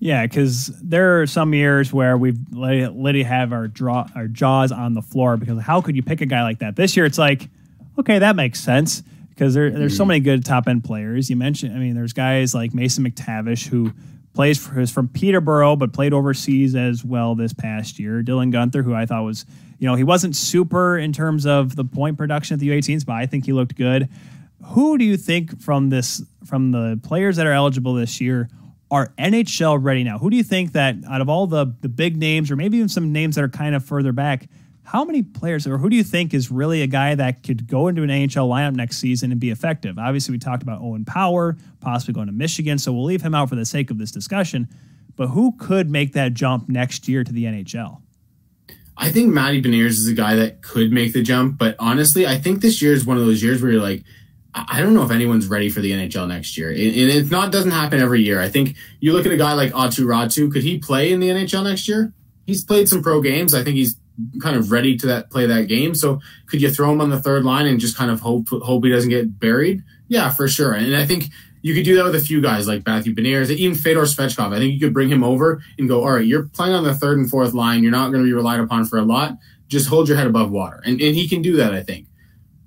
[0.00, 4.94] Yeah, because there are some years where we've let have our draw our jaws on
[4.94, 6.76] the floor because how could you pick a guy like that?
[6.76, 7.48] This year it's like,
[7.98, 10.08] okay, that makes sense because there, there's so mm.
[10.08, 11.28] many good top end players.
[11.28, 13.92] You mentioned, I mean, there's guys like Mason McTavish who
[14.38, 18.22] plays for, is from Peterborough, but played overseas as well this past year.
[18.22, 19.44] Dylan Guenther, who I thought was,
[19.80, 23.14] you know, he wasn't super in terms of the point production at the U18s, but
[23.14, 24.08] I think he looked good.
[24.66, 28.48] Who do you think from this from the players that are eligible this year
[28.92, 30.18] are NHL ready now?
[30.18, 32.88] Who do you think that out of all the the big names, or maybe even
[32.88, 34.48] some names that are kind of further back,
[34.88, 37.88] how many players or who do you think is really a guy that could go
[37.88, 39.98] into an AHL lineup next season and be effective?
[39.98, 43.50] Obviously, we talked about Owen Power, possibly going to Michigan, so we'll leave him out
[43.50, 44.66] for the sake of this discussion.
[45.14, 48.00] But who could make that jump next year to the NHL?
[48.96, 52.38] I think Matty Beniers is a guy that could make the jump, but honestly, I
[52.38, 54.04] think this year is one of those years where you're like,
[54.54, 56.70] I don't know if anyone's ready for the NHL next year.
[56.70, 58.40] And it's not doesn't happen every year.
[58.40, 61.28] I think you look at a guy like Aatu Räty, could he play in the
[61.28, 62.14] NHL next year?
[62.46, 63.52] He's played some pro games.
[63.52, 63.96] I think he's
[64.40, 65.94] kind of ready to that play that game.
[65.94, 68.84] So could you throw him on the third line and just kind of hope hope
[68.84, 69.82] he doesn't get buried?
[70.08, 70.72] Yeah, for sure.
[70.72, 71.26] And I think
[71.62, 74.54] you could do that with a few guys like Matthew Beniers, even Fedor Svechkov.
[74.54, 76.94] I think you could bring him over and go, all right, you're playing on the
[76.94, 77.82] third and fourth line.
[77.82, 79.36] You're not going to be relied upon for a lot.
[79.66, 80.80] Just hold your head above water.
[80.84, 82.06] And, and he can do that, I think.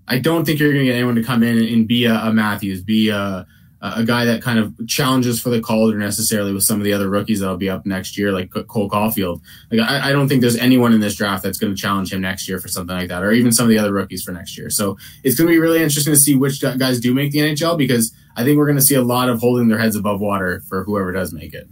[0.07, 2.33] I don't think you're going to get anyone to come in and, be a, a
[2.33, 3.47] Matthews, be a,
[3.81, 7.09] a guy that kind of challenges for the Calder necessarily with some of the other
[7.09, 9.41] rookies that'll be up next year, like Cole Caufield.
[9.71, 12.21] Like I, I don't think there's anyone in this draft that's going to challenge him
[12.21, 14.55] next year for something like that, or even some of the other rookies for next
[14.55, 14.69] year.
[14.69, 17.75] So it's going to be really interesting to see which guys do make the NHL
[17.75, 20.61] because I think we're going to see a lot of holding their heads above water
[20.69, 21.67] for whoever does make it.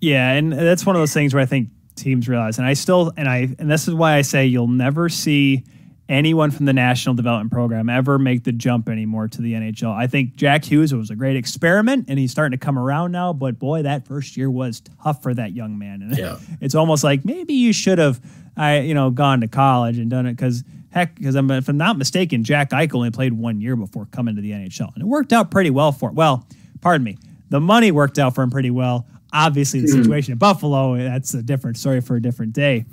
[0.00, 3.12] Yeah, and that's one of those things where I think teams realize, and I still,
[3.16, 5.64] and I, and this is why I say you'll never see
[6.08, 9.92] anyone from the National Development Program ever make the jump anymore to the NHL.
[9.92, 13.32] I think Jack Hughes was a great experiment and he's starting to come around now,
[13.32, 16.02] but boy, that first year was tough for that young man.
[16.02, 16.38] And yeah.
[16.60, 18.20] it's almost like maybe you should have
[18.56, 21.76] I you know gone to college and done it cuz heck cuz I'm if I'm
[21.76, 24.92] not mistaken, Jack Eichel only played 1 year before coming to the NHL.
[24.94, 26.16] And it worked out pretty well for him.
[26.16, 26.46] Well,
[26.80, 27.16] pardon me.
[27.48, 29.06] The money worked out for him pretty well.
[29.32, 30.02] Obviously, the hmm.
[30.02, 32.84] situation in Buffalo, that's a different story for a different day.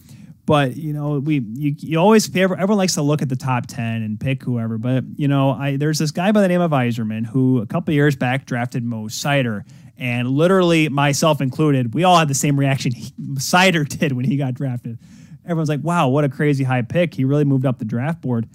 [0.45, 3.67] But you know, we you, you always favor everyone likes to look at the top
[3.67, 4.77] ten and pick whoever.
[4.77, 7.93] But you know, I there's this guy by the name of Yzerman who a couple
[7.93, 9.63] years back drafted Mo Seider,
[9.97, 14.37] and literally myself included, we all had the same reaction he, Seider did when he
[14.37, 14.97] got drafted.
[15.45, 17.13] Everyone's like, "Wow, what a crazy high pick!
[17.13, 18.49] He really moved up the draft board."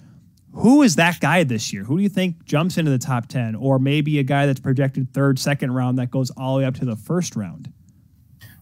[0.56, 1.84] Who is that guy this year?
[1.84, 3.56] Who do you think jumps into the top 10?
[3.56, 6.76] Or maybe a guy that's projected third, second round that goes all the way up
[6.76, 7.70] to the first round?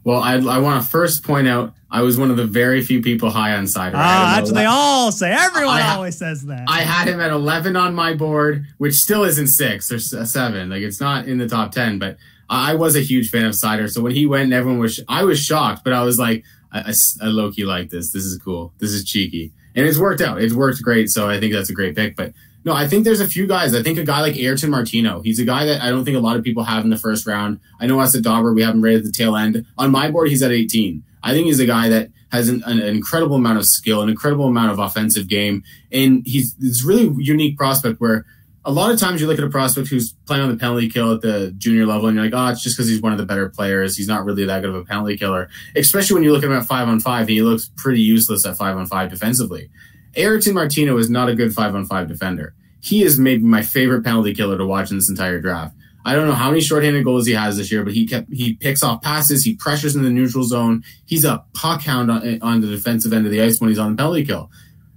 [0.03, 3.01] Well, I, I want to first point out I was one of the very few
[3.01, 3.93] people high on Seider.
[3.95, 5.31] Ah, that's what they all say.
[5.31, 6.65] Everyone I, always says that.
[6.67, 10.71] I had him at 11 on my board, which still isn't six or seven.
[10.71, 12.17] Like it's not in the top 10, but
[12.51, 13.89] I was a huge fan of Seider.
[13.89, 16.43] So when he went, and everyone was, I was shocked, but I was like,
[16.73, 16.93] I, I,
[17.23, 18.11] I low key like this.
[18.11, 18.73] This is cool.
[18.79, 19.53] This is cheeky.
[19.77, 20.43] And it's worked out.
[20.43, 21.11] It's worked great.
[21.11, 22.17] So I think that's a great pick.
[22.17, 22.33] But
[22.65, 23.73] no, I think there's a few guys.
[23.73, 25.21] I think a guy like Ayrton Martino.
[25.21, 27.25] He's a guy that I don't think a lot of people have in the first
[27.25, 27.61] round.
[27.79, 29.65] I know us at Dobber, we have him right at the tail end.
[29.79, 31.05] On my board, he's at 18.
[31.25, 34.47] I think he's a guy that has an, an incredible amount of skill, an incredible
[34.47, 38.27] amount of offensive game, and he's this really unique prospect where
[38.67, 41.13] a lot of times you look at a prospect who's playing on the penalty kill
[41.13, 43.27] at the junior level and you're like, oh, it's just because he's one of the
[43.27, 43.97] better players.
[43.97, 46.57] He's not really that good of a penalty killer, especially when you look at him
[46.57, 47.29] at five on five.
[47.29, 49.71] He looks pretty useless at five on five defensively.
[50.17, 52.55] Ayrton Martino is not a good five on five defender.
[52.81, 55.75] He is maybe my favorite penalty killer to watch in this entire draft.
[56.05, 58.55] I don't know how many shorthanded goals he has this year, but he kept he
[58.55, 60.85] picks off passes, he pressures in the neutral zone.
[61.07, 63.93] He's a puck hound on, on the defensive end of the ice when he's on
[63.93, 64.51] the penalty kill.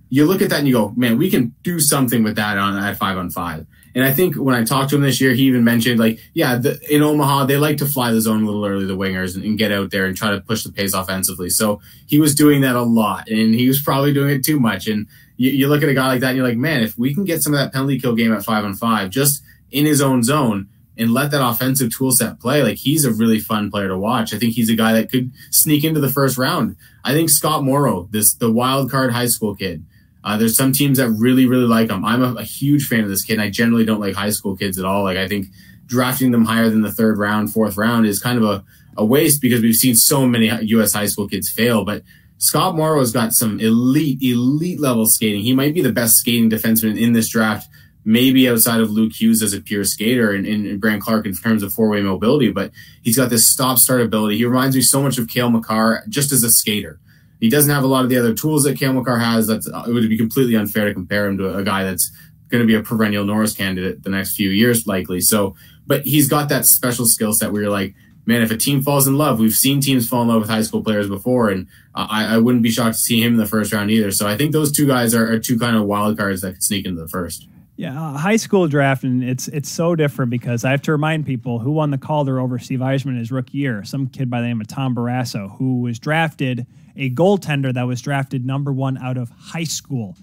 [0.09, 2.77] You look at that and you go, man, we can do something with that on
[2.77, 3.65] at five on five.
[3.95, 6.57] And I think when I talked to him this year, he even mentioned like, yeah,
[6.57, 9.43] the, in Omaha they like to fly the zone a little early, the wingers, and,
[9.43, 11.49] and, get out there and try to push the pace offensively.
[11.49, 14.87] So he was doing that a lot, and he was probably doing it too much.
[14.87, 15.07] And
[15.37, 17.25] you, you look at a guy like that, and you're like, man, if we can
[17.25, 20.21] get some of that penalty kill game at five on five, just in his own
[20.21, 23.97] zone, and let that offensive tool set play, like he's a really fun player to
[23.97, 24.33] watch.
[24.33, 26.75] I think he's a guy that could sneak into the first round.
[27.03, 29.85] I think Scott Morrow, this the wild card high school kid.
[30.23, 32.03] Uh, there's some teams that really, really like him.
[32.03, 33.33] I'm a, a, huge fan of this kid.
[33.33, 35.03] And I generally don't like high school kids at all.
[35.03, 35.47] Like I think
[35.85, 38.63] drafting them higher than the third round, fourth round is kind of a,
[38.97, 40.91] a waste because we've seen so many U.S.
[40.91, 41.85] high school kids fail.
[41.85, 42.03] But
[42.39, 45.43] Scott Morrow's got some elite, elite level skating.
[45.43, 47.69] He might be the best skating defenseman in this draft,
[48.07, 51.61] maybe outside of Luke Hughes as a pure skater and, and Brandt Clarke in terms
[51.61, 52.49] of four way mobility.
[52.49, 52.71] But
[53.03, 54.37] he's got this stop start ability.
[54.37, 57.01] He reminds me so much of Cale Makar just as a skater.
[57.41, 59.47] He doesn't have a lot of the other tools that Cale Makar has.
[59.47, 62.09] That's it would be completely unfair to compare him to a guy that's
[62.49, 65.19] going to be a perennial Norris candidate the next few years, likely.
[65.19, 67.93] So, but he's got that special skill set where you're like,
[68.25, 70.61] man, if a team falls in love, we've seen teams fall in love with high
[70.61, 73.73] school players before, and I, I wouldn't be shocked to see him in the first
[73.73, 74.11] round either.
[74.11, 76.63] So I think those two guys are, are two kind of wild cards that could
[76.63, 77.49] sneak into the first.
[77.77, 81.27] Yeah, uh, high school draft, and it's it's so different because I have to remind
[81.27, 83.83] people who won the Calder over Steve Yzerman his rookie year.
[83.83, 88.01] Some kid by the name of Tom Barrasso, who was drafted a goaltender that was
[88.01, 90.17] drafted number one out of high school.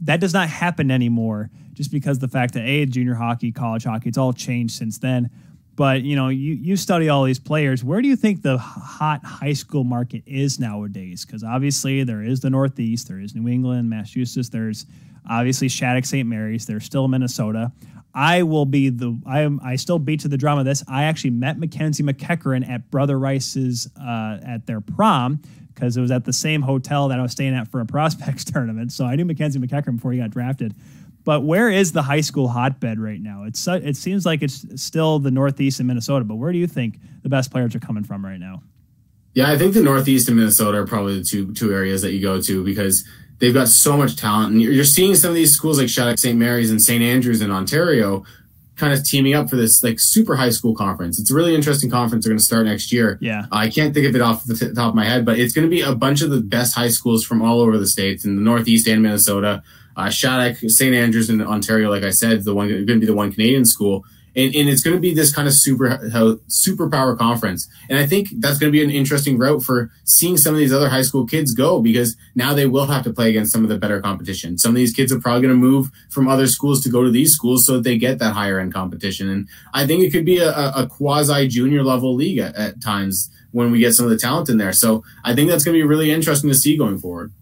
[0.00, 4.08] That does not happen anymore, just because the fact that a junior hockey, college hockey,
[4.08, 5.28] it's all changed since then.
[5.76, 7.84] But you know, you you study all these players.
[7.84, 11.26] Where do you think the hot high school market is nowadays?
[11.26, 14.48] Because obviously there is the Northeast, there is New England, Massachusetts.
[14.48, 14.86] There's
[15.28, 16.28] obviously Shattuck, St.
[16.28, 16.66] Mary's.
[16.66, 17.72] They're still Minnesota.
[18.14, 20.84] I will be the I am I still beat to the drum of this.
[20.86, 25.40] I actually met Mackenzie MacEachern at Brother Rice's uh, at their prom
[25.74, 28.44] because it was at the same hotel that I was staying at for a prospects
[28.44, 28.92] tournament.
[28.92, 30.74] So I knew Mackenzie MacEachern before he got drafted.
[31.24, 33.44] But where is the high school hotbed right now?
[33.44, 36.24] It's it seems like it's still the Northeast and Minnesota.
[36.24, 38.62] But where do you think the best players are coming from right now?
[39.32, 42.20] Yeah, I think the Northeast and Minnesota are probably the two two areas that you
[42.20, 43.04] go to because
[43.44, 46.38] they've got so much talent, and you're seeing some of these schools like Shattuck St.
[46.38, 47.02] Mary's and St.
[47.02, 48.24] Andrews in Ontario
[48.76, 51.20] kind of teaming up for this like super high school conference.
[51.20, 52.24] It's a really interesting conference.
[52.24, 53.18] They're going to start next year.
[53.20, 55.52] Yeah, I can't think of it off the t- top of my head, but it's
[55.52, 58.24] going to be a bunch of the best high schools from all over the states
[58.24, 59.62] in the Northeast and Minnesota.
[59.96, 60.94] Uh, Shattuck, St.
[60.94, 64.04] Andrews in Ontario, like I said, the one going to be the one Canadian school,
[64.36, 67.68] and, and it's going to be this kind of super uh, superpower conference.
[67.88, 70.72] And I think that's going to be an interesting route for seeing some of these
[70.72, 73.68] other high school kids go because now they will have to play against some of
[73.68, 74.58] the better competition.
[74.58, 77.10] Some of these kids are probably going to move from other schools to go to
[77.10, 79.28] these schools so that they get that higher end competition.
[79.28, 83.30] And I think it could be a, a quasi junior level league at, at times
[83.52, 84.72] when we get some of the talent in there.
[84.72, 87.32] So I think that's going to be really interesting to see going forward.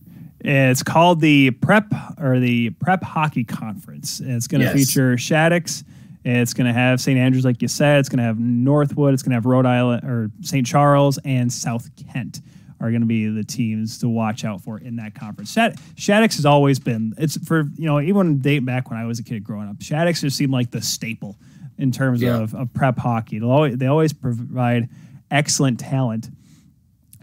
[0.45, 1.87] It's called the Prep
[2.21, 4.21] or the Prep Hockey Conference.
[4.21, 4.75] It's going to yes.
[4.75, 5.85] feature Shattuck's
[6.25, 7.19] it's going to have St.
[7.19, 7.99] Andrews, like you said.
[8.01, 9.13] It's going to have Northwood.
[9.15, 10.67] It's going to have Rhode Island or St.
[10.67, 12.41] Charles and South Kent
[12.81, 15.53] are going to be the teams to watch out for in that conference.
[15.53, 19.21] Shad- Shattuck's has always been it's for you know even date back when I was
[19.21, 19.81] a kid growing up.
[19.81, 21.39] Shattuck's just seemed like the staple
[21.79, 22.41] in terms yeah.
[22.41, 23.41] of, of prep hockey.
[23.41, 24.89] Always, they always provide
[25.31, 26.29] excellent talent.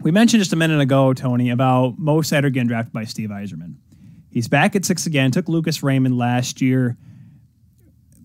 [0.00, 3.74] We mentioned just a minute ago, Tony, about Mo Seider getting drafted by Steve Yzerman.
[4.30, 5.30] He's back at six again.
[5.30, 6.96] Took Lucas Raymond last year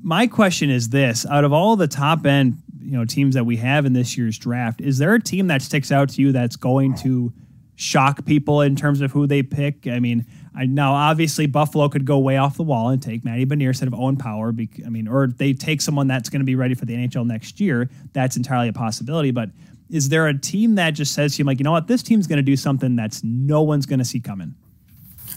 [0.06, 3.58] my question is this: out of all the top end, you know, teams that we
[3.58, 6.56] have in this year's draft, is there a team that sticks out to you that's
[6.56, 7.34] going to
[7.76, 9.88] shock people in terms of who they pick?
[9.88, 13.48] I mean, I now obviously Buffalo could go way off the wall and take Matty
[13.48, 14.54] Benier instead of Owen Power.
[14.86, 17.60] I mean, or they take someone that's going to be ready for the NHL next
[17.60, 17.90] year.
[18.14, 19.32] That's entirely a possibility.
[19.32, 19.50] But
[19.90, 22.28] is there a team that just says to you, like, you know what, this team's
[22.28, 24.54] going to do something that's no one's going to see coming?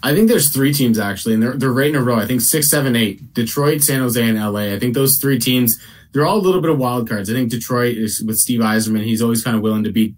[0.03, 2.17] I think there's three teams actually, and they're they're right in a row.
[2.17, 3.35] I think six, seven, eight.
[3.35, 4.73] Detroit, San Jose, and LA.
[4.73, 5.81] I think those three teams.
[6.13, 7.29] They're all a little bit of wild cards.
[7.29, 9.05] I think Detroit is with Steve Yzerman.
[9.05, 10.15] He's always kind of willing to beat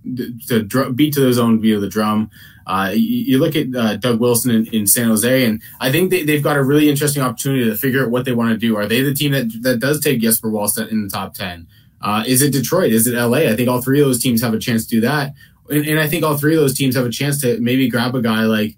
[0.47, 2.31] to dr- beat to his own beat of the drum.
[2.65, 6.11] Uh, you, you, look at uh, Doug Wilson in, in, San Jose, and I think
[6.11, 8.77] they, have got a really interesting opportunity to figure out what they want to do.
[8.77, 11.67] Are they the team that that does take Jesper Wallstedt in the top ten?
[12.01, 12.93] Uh, is it Detroit?
[12.93, 13.39] Is it LA?
[13.39, 15.35] I think all three of those teams have a chance to do that,
[15.69, 18.15] and, and I think all three of those teams have a chance to maybe grab
[18.15, 18.77] a guy like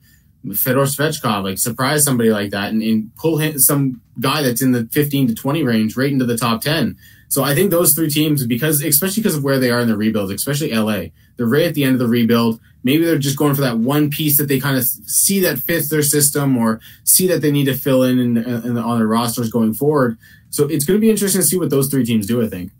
[0.50, 4.72] Fedor Svechkov, like surprise somebody like that and, and pull him, some guy that's in
[4.72, 6.96] the 15 to 20 range right into the top 10.
[7.28, 9.96] So I think those three teams, because especially because of where they are in the
[9.96, 11.04] rebuild, especially LA,
[11.36, 12.60] they're right at the end of the rebuild.
[12.84, 15.88] Maybe they're just going for that one piece that they kind of see that fits
[15.88, 19.50] their system or see that they need to fill in, in, in on their rosters
[19.50, 20.18] going forward.
[20.50, 22.42] So it's going to be interesting to see what those three teams do.
[22.42, 22.72] I think.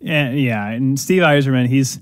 [0.00, 1.98] Yeah, yeah, and Steve Yzerman, he's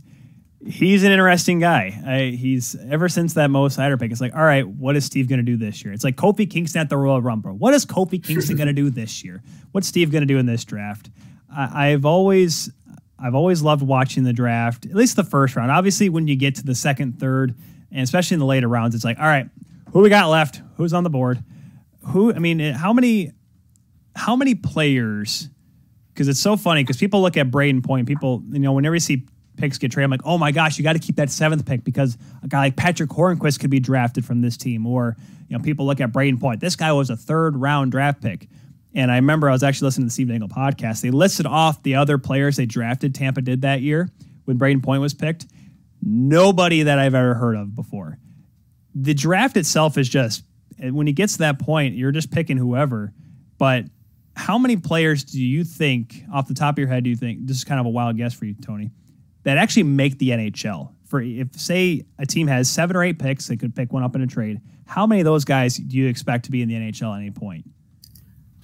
[0.67, 2.01] he's an interesting guy.
[2.07, 4.11] I, he's ever since that Mo Seider pick.
[4.11, 5.93] It's like, all right, what is Steve going to do this year?
[5.93, 7.53] It's like Kofi Kingston at the Royal Rumble.
[7.53, 9.43] What is Kofi Kingston going to do this year?
[9.73, 11.11] What's Steve going to do in this draft?
[11.55, 12.71] I, I've always,
[13.19, 14.87] I've always loved watching the draft.
[14.87, 15.71] At least the first round.
[15.71, 17.55] Obviously, when you get to the second, third,
[17.91, 19.49] and especially in the later rounds, it's like, all right,
[19.93, 20.61] who we got left?
[20.77, 21.43] Who's on the board?
[22.09, 22.33] Who?
[22.33, 23.33] I mean, how many?
[24.15, 25.49] How many players?
[26.13, 26.83] Because it's so funny.
[26.83, 28.09] Because people look at Brayden Point.
[28.09, 29.27] People, you know, whenever you see
[29.59, 31.85] picks get traded, I'm like, oh my gosh, you got to keep that seventh pick
[31.85, 34.87] because a guy like Patrick Hornqvist could be drafted from this team.
[34.87, 35.17] Or,
[35.49, 36.61] you know, people look at Brayden Point.
[36.61, 38.49] This guy was a third round draft pick.
[38.95, 41.03] And I remember I was actually listening to the Steve Dangle podcast.
[41.03, 43.15] They listed off the other players they drafted.
[43.15, 44.09] Tampa did that year
[44.47, 45.47] when Brayden Point was picked.
[46.01, 48.19] Nobody that I've ever heard of before.
[48.95, 50.43] The draft itself is just,
[50.81, 53.13] eh, when he gets to that point, you're just picking whoever.
[53.59, 53.85] But
[54.35, 57.47] how many players do you think, off the top of your head, do you think,
[57.47, 58.91] this is kind of a wild guess for you, Tony,
[59.45, 60.93] that actually make the NHL.
[61.07, 64.15] For if say a team has seven or eight picks, they could pick one up
[64.15, 64.61] in a trade.
[64.87, 67.31] How many of those guys do you expect to be in the NHL at any
[67.31, 67.65] point?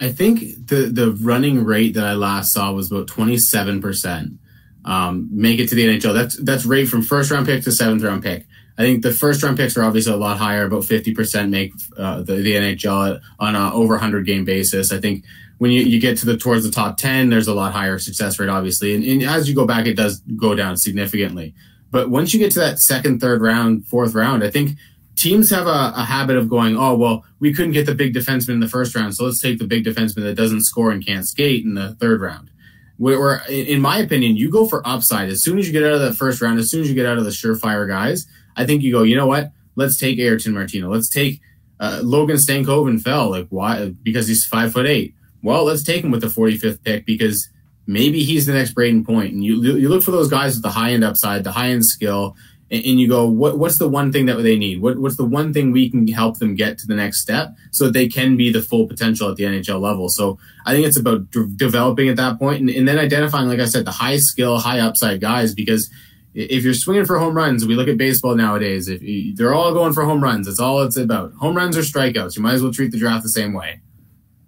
[0.01, 4.39] I think the the running rate that I last saw was about twenty seven percent.
[4.85, 6.13] Um, make it to the NHL.
[6.13, 8.47] That's that's rate from first round pick to seventh round pick.
[8.77, 10.65] I think the first round picks are obviously a lot higher.
[10.65, 14.93] About fifty percent make uh, the, the NHL on a over hundred game basis.
[14.93, 15.25] I think
[15.59, 18.39] when you, you get to the towards the top 10 there's a lot higher success
[18.39, 18.95] rate obviously.
[18.95, 21.55] And, and, as you go back it does go down significantly.
[21.91, 24.77] But once you get to that second third round fourth round i think
[25.17, 28.55] teams have a, a habit of going oh well we couldn't get the big defenseman
[28.55, 31.27] in the first round so let's take the big defenseman that doesn't score and can't
[31.27, 32.51] skate in the third round.
[32.97, 35.29] Where, in my opinion you go for upside.
[35.29, 37.07] As soon as you get out of that first round as soon as you get
[37.07, 38.27] out of the surefire guys
[38.57, 39.53] i think you go you know what?
[39.77, 40.89] Let's take ayrton martino.
[40.89, 41.41] Let's take
[41.81, 43.31] uh, logan stankoven fell.
[43.31, 43.89] Like why?
[44.03, 45.15] Because he's five foot eight
[45.45, 47.49] well, let's take him with the 45th pick because
[47.87, 49.35] maybe he's the next Brayden Point.
[49.35, 51.85] And you you look for those guys with the high end upside, the high end
[51.85, 52.35] skill,
[52.71, 54.81] and, and you go, what, what's the one thing that they need?
[54.81, 57.85] What, what's the one thing we can help them get to the next step so
[57.85, 60.09] that they can be the full potential at the NHL level?
[60.09, 63.67] So I think it's about developing at that point and, and then identifying, like I
[63.67, 65.91] said, the high skill, high upside guys because
[66.33, 68.89] if you're swinging for home runs, we look at baseball nowadays.
[68.89, 71.33] If you, they're all going for home runs, that's all it's about.
[71.35, 72.37] Home runs or strikeouts.
[72.37, 73.81] You might as well treat the draft the same way.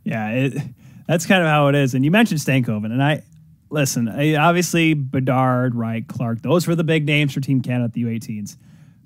[0.02, 0.62] Yeah, it,
[1.06, 1.94] that's kind of how it is.
[1.94, 3.22] And you mentioned Stankoven, and I
[3.70, 4.08] listen.
[4.08, 8.04] I, obviously, Bedard, Wright, Clarke, those were the big names for Team Canada at the
[8.04, 8.56] U18s.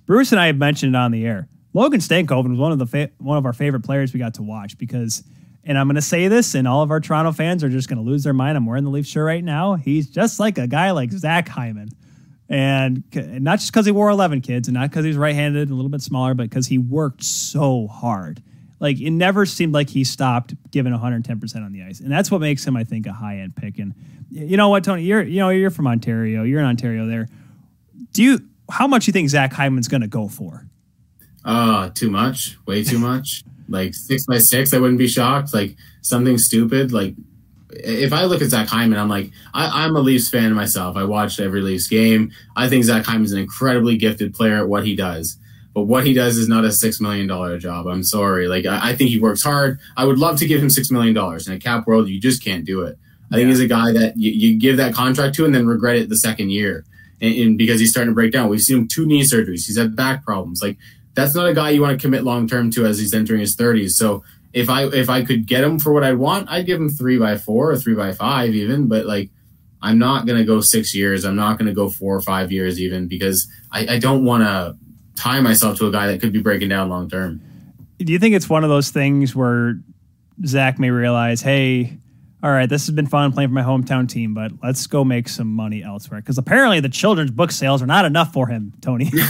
[0.06, 1.48] Bruce and I have mentioned it on the air.
[1.72, 4.43] Logan Stankoven was one of the fa- one of our favorite players we got to
[4.43, 5.22] watch because
[5.62, 8.02] and I'm going to say this, and all of our Toronto fans are just going
[8.02, 8.56] to lose their mind.
[8.56, 9.74] I'm wearing the Leaf shirt right now.
[9.74, 11.90] He's just like a guy like Zach Hyman.
[12.48, 15.70] And not just because he wore 11 kids and not because he's right handed and
[15.70, 18.43] a little bit smaller, but because he worked so hard.
[18.81, 22.01] Like it never seemed like he stopped giving 110% on the ice.
[22.01, 23.78] And that's what makes him, I think, a high end pick.
[23.78, 23.94] And
[24.31, 26.43] you know what, Tony, you're, you know, you're from Ontario.
[26.43, 27.28] You're in Ontario there.
[28.12, 28.40] Do you,
[28.70, 30.66] how much do you think Zach Hyman's going to go for?
[31.44, 33.44] Uh, too much, way too much.
[33.69, 35.52] like six by six, I wouldn't be shocked.
[35.52, 36.93] Like something stupid.
[36.93, 37.15] Like
[37.70, 40.97] if I look at Zach Hyman, I'm like, I, am a Leafs fan myself.
[40.97, 42.32] I watched every Leafs game.
[42.57, 45.39] I think Zach Hyman's an incredibly gifted player at what he does.
[45.74, 47.86] But what he does is not a six million dollar job.
[47.86, 48.48] I'm sorry.
[48.48, 49.78] Like I, I, think he works hard.
[49.97, 52.09] I would love to give him six million dollars in a cap world.
[52.09, 52.98] You just can't do it.
[53.30, 55.94] I think he's a guy that you, you, give that contract to and then regret
[55.97, 56.84] it the second year,
[57.20, 58.48] and, and because he's starting to break down.
[58.48, 59.66] We've seen him two knee surgeries.
[59.66, 60.60] He's had back problems.
[60.60, 60.78] Like
[61.14, 63.56] that's not a guy you want to commit long term to as he's entering his
[63.56, 63.90] 30s.
[63.90, 66.88] So if I if I could get him for what I want, I'd give him
[66.88, 68.88] three by four or three by five even.
[68.88, 69.30] But like
[69.80, 71.24] I'm not gonna go six years.
[71.24, 74.76] I'm not gonna go four or five years even because I, I don't want to
[75.20, 77.40] tie myself to a guy that could be breaking down long term.
[77.98, 79.78] Do you think it's one of those things where
[80.47, 81.98] Zach may realize, hey,
[82.42, 85.28] all right, this has been fun playing for my hometown team, but let's go make
[85.28, 86.20] some money elsewhere?
[86.20, 89.12] Because apparently the children's book sales are not enough for him, Tony.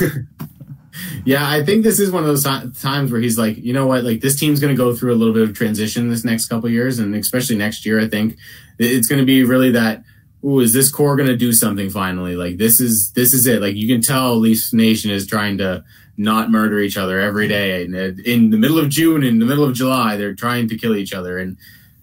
[1.24, 2.44] yeah, I think this is one of those
[2.78, 5.16] times where he's like, you know what, like this team's going to go through a
[5.16, 8.00] little bit of transition this next couple years, and especially next year.
[8.00, 8.36] I think
[8.78, 10.02] it's going to be really that.
[10.44, 12.34] Ooh, is this core going to do something finally?
[12.34, 13.60] Like this is this is it.
[13.60, 15.84] Like you can tell, Leafs Nation is trying to
[16.16, 17.82] not murder each other every day.
[17.84, 20.76] And uh, in the middle of June, in the middle of July, they're trying to
[20.76, 21.38] kill each other.
[21.38, 21.56] And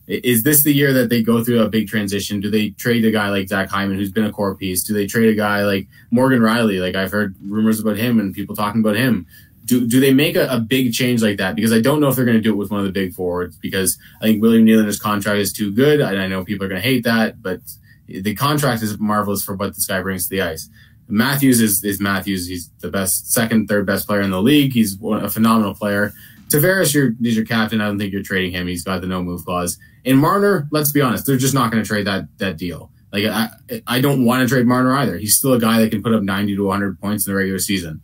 [0.07, 2.39] is this the year that they go through a big transition?
[2.39, 4.83] Do they trade a guy like Zach Hyman, who's been a core piece?
[4.83, 6.81] Do they trade a guy like Morgan Rielly?
[6.81, 9.27] Like I've heard rumors about him and people talking about him.
[9.65, 11.55] Do, do they make a, a big change like that?
[11.55, 13.13] Because I don't know if they're going to do it with one of the big
[13.13, 15.99] forwards because I think William Nylander's contract is too good.
[16.01, 17.59] I know people are going to hate that, but
[18.07, 20.69] the contract is marvelous for what this guy brings to the ice.
[21.09, 22.47] Matthews is, is Matthews.
[22.47, 24.73] He's the best, second, third best player in the league.
[24.73, 26.11] He's a phenomenal player.
[26.49, 27.81] Tavares, you're, he's your captain.
[27.81, 28.67] I don't think you're trading him.
[28.67, 29.77] He's got the no move clause.
[30.05, 32.91] And Marner, let's be honest, they're just not going to trade that that deal.
[33.11, 33.49] Like I,
[33.85, 35.17] I don't want to trade Marner either.
[35.17, 37.59] He's still a guy that can put up 90 to 100 points in the regular
[37.59, 38.01] season.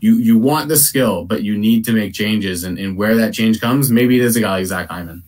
[0.00, 3.34] You you want the skill, but you need to make changes, and, and where that
[3.34, 5.24] change comes, maybe it is a guy like Zach Hyman.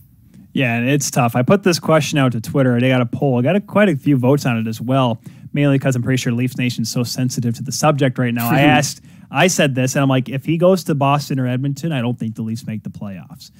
[0.52, 1.36] Yeah, and it's tough.
[1.36, 2.80] I put this question out to Twitter.
[2.80, 3.38] They got a poll.
[3.38, 5.22] I got a, quite a few votes on it as well,
[5.52, 8.50] mainly because I'm pretty sure Leafs Nation is so sensitive to the subject right now.
[8.50, 9.00] I asked
[9.30, 12.18] I said this, and I'm like, if he goes to Boston or Edmonton, I don't
[12.18, 13.52] think the Leafs make the playoffs.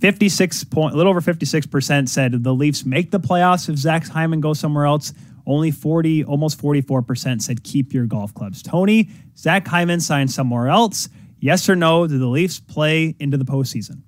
[0.00, 4.40] 56 point, a little over 56% said the Leafs make the playoffs if Zach Hyman
[4.40, 5.12] goes somewhere else.
[5.46, 8.62] Only 40, almost 44% said keep your golf clubs.
[8.62, 11.08] Tony, Zach Hyman signed somewhere else.
[11.40, 12.06] Yes or no?
[12.06, 14.02] Do the Leafs play into the postseason?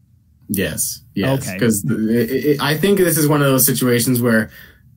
[0.53, 1.03] Yes.
[1.15, 1.51] Yes.
[1.51, 2.57] Because okay.
[2.61, 4.51] I think this is one of those situations where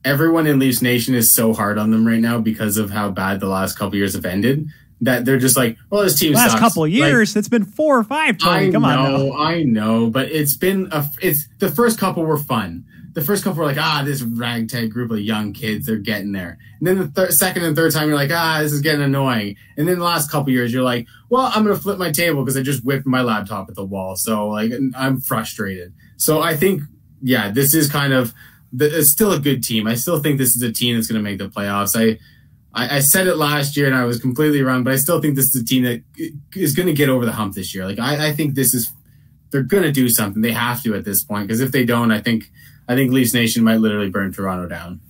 [0.04, 3.40] everyone in Leafs Nation is so hard on them right now because of how bad
[3.40, 4.68] the last couple years have ended
[5.00, 6.60] that they're just like, well, this team last sucks.
[6.60, 8.38] couple of years, like, it's been four or five.
[8.38, 11.04] Tony, I come know, on, I know, but it's been a.
[11.20, 12.84] It's the first couple were fun.
[13.16, 16.58] The first couple were like, ah, this ragtag group of young kids, they're getting there.
[16.78, 19.56] And then the thir- second and third time, you're like, ah, this is getting annoying.
[19.76, 22.56] And then the last couple years, you're like, well, I'm gonna flip my table because
[22.56, 25.92] I just whipped my laptop at the wall, so like I'm frustrated.
[26.18, 26.82] So I think,
[27.20, 28.32] yeah, this is kind of.
[28.78, 29.86] It's still a good team.
[29.86, 31.96] I still think this is a team that's going to make the playoffs.
[31.98, 32.18] I
[32.76, 35.34] I, I, said it last year and I was completely wrong, but I still think
[35.34, 36.02] this is a team that
[36.54, 37.86] is going to get over the hump this year.
[37.86, 38.92] Like I, I think this is
[39.50, 40.42] they're going to do something.
[40.42, 42.50] They have to at this point because if they don't, I think
[42.88, 45.00] I think Leafs Nation might literally burn Toronto down.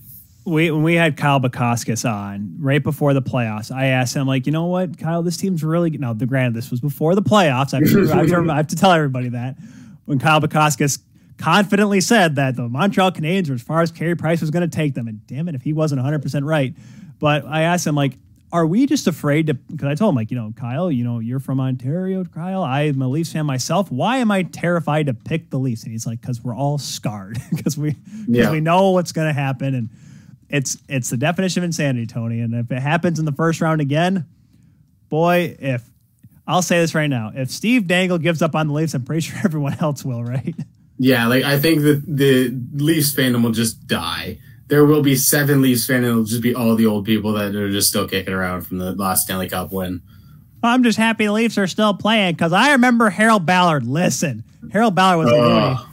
[0.45, 4.45] We when we had Kyle Bukauskas on right before the playoffs, I asked him like,
[4.45, 6.13] you know what, Kyle, this team's really no.
[6.13, 7.73] The granted, this was before the playoffs.
[7.73, 9.57] I have, to, I have to tell everybody that
[10.05, 10.99] when Kyle Bukauskas
[11.37, 14.73] confidently said that the Montreal Canadiens were as far as Carey Price was going to
[14.73, 16.73] take them, and damn it, if he wasn't 100 percent right.
[17.19, 18.17] But I asked him like,
[18.51, 19.53] are we just afraid to?
[19.53, 22.63] Because I told him like, you know, Kyle, you know, you're from Ontario, Kyle.
[22.63, 23.91] I'm a Leafs fan myself.
[23.91, 25.83] Why am I terrified to pick the Leafs?
[25.83, 28.51] And he's like, because we're all scarred, because we because yeah.
[28.51, 29.89] we know what's going to happen, and
[30.49, 32.39] it's it's the definition of insanity, Tony.
[32.39, 34.25] And if it happens in the first round again,
[35.09, 35.83] boy, if
[36.47, 39.21] I'll say this right now, if Steve Dangle gives up on the Leafs, I'm pretty
[39.27, 40.55] sure everyone else will, right?
[40.97, 45.61] Yeah, like I think that the Leafs fandom will just die there will be seven
[45.61, 48.33] Leafs fans, and it'll just be all the old people that are just still kicking
[48.33, 50.01] around from the last Stanley Cup win.
[50.63, 53.85] I'm just happy the Leafs are still playing because I remember Harold Ballard.
[53.85, 55.83] Listen, Harold Ballard was uh.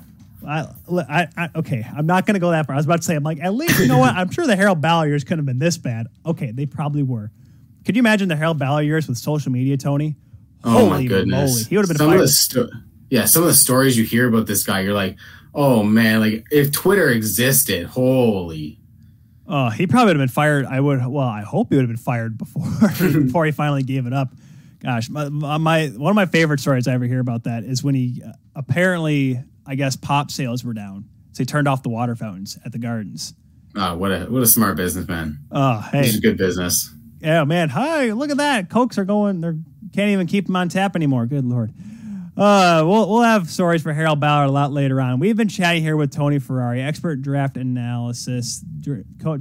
[0.47, 0.69] I,
[1.09, 2.75] I, I, okay, I'm not going to go that far.
[2.75, 4.15] I was about to say, I'm like, at least you know what?
[4.15, 6.09] I'm sure the Harold Ballard years couldn't have been this bad.
[6.27, 7.31] Okay, they probably were.
[7.87, 10.17] Could you imagine the Harold Ballard years with social media, Tony?
[10.63, 11.65] Oh Holy my goodness, moly.
[11.65, 11.97] he would have been.
[11.97, 12.71] Some of the sto-
[13.11, 15.17] yeah, some of the stories you hear about this guy, you're like,
[15.55, 18.81] Oh man, like if Twitter existed, holy.
[19.47, 20.66] Oh, he probably would have been fired.
[20.66, 21.05] I would.
[21.06, 22.62] Well, I hope he would have been fired before
[23.22, 24.32] before he finally gave it up.
[24.82, 27.94] Gosh, my, my one of my favorite stories I ever hear about that is when
[27.94, 32.16] he uh, apparently, I guess, pop sales were down, so he turned off the water
[32.16, 33.35] fountains at the gardens.
[33.76, 35.39] Oh, what a what a smart businessman.
[35.52, 36.93] Oh, hey, this is good business.
[37.20, 37.68] Yeah, man.
[37.70, 38.70] Hi, look at that.
[38.70, 39.40] Cokes are going.
[39.40, 39.56] They're
[39.94, 41.26] can't even keep them on tap anymore.
[41.26, 41.72] Good lord.
[42.36, 45.20] Uh, we'll we'll have stories for Harold Ballard a lot later on.
[45.20, 48.65] We've been chatting here with Tony Ferrari, expert draft analysis.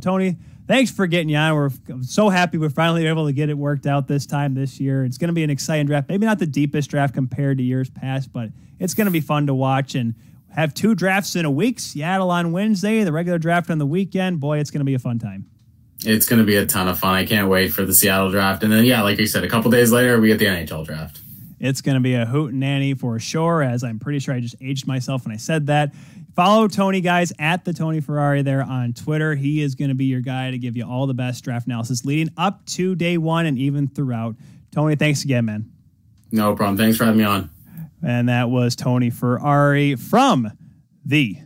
[0.02, 0.38] Tony,
[0.68, 1.56] thanks for getting you on.
[1.56, 5.06] We're so happy we're finally able to get it worked out this time this year.
[5.06, 6.07] It's going to be an exciting draft.
[6.07, 8.49] Maybe not the deepest draft compared to years past, but
[8.80, 10.14] it's going to be fun to watch and
[10.49, 11.80] have two drafts in a week.
[11.80, 14.40] Seattle on Wednesday, the regular draft on the weekend.
[14.40, 15.48] Boy, it's going to be a fun time.
[16.06, 17.15] It's going to be a ton of fun.
[17.15, 18.61] I can't wait for the Seattle draft.
[18.61, 21.23] And then, yeah, like you said, a couple days later, we get the NHL draft.
[21.64, 24.41] It's going to be a hoot and nanny for sure, as I'm pretty sure I
[24.41, 25.95] just aged myself when I said that.
[26.35, 29.34] Follow Tony, guys, at the Tony Ferrari there on Twitter.
[29.34, 32.03] He is going to be your guy to give you all the best draft analysis
[32.03, 34.35] leading up to day one and even throughout.
[34.73, 35.72] Tony, thanks again, man.
[36.34, 36.76] No problem.
[36.76, 37.49] Thanks for having me on.
[38.06, 40.52] And that was Tony Ferrari from
[41.06, 41.38] the.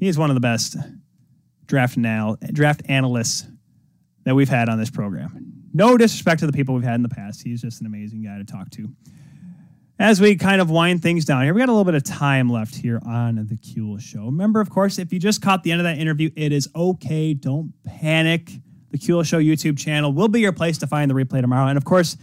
[0.00, 0.76] He is one of the best
[1.66, 3.46] draft now draft analysts
[4.24, 5.52] that we've had on this program.
[5.72, 7.44] No disrespect to the people we've had in the past.
[7.44, 8.88] He's just an amazing guy to talk to.
[9.98, 12.50] As we kind of wind things down here, we got a little bit of time
[12.50, 14.26] left here on the Kuehl Show.
[14.26, 17.32] Remember, of course, if you just caught the end of that interview, it is okay.
[17.32, 18.50] Don't panic.
[18.90, 21.68] The Kuehl Show YouTube channel will be your place to find the replay tomorrow.
[21.68, 22.18] And of course,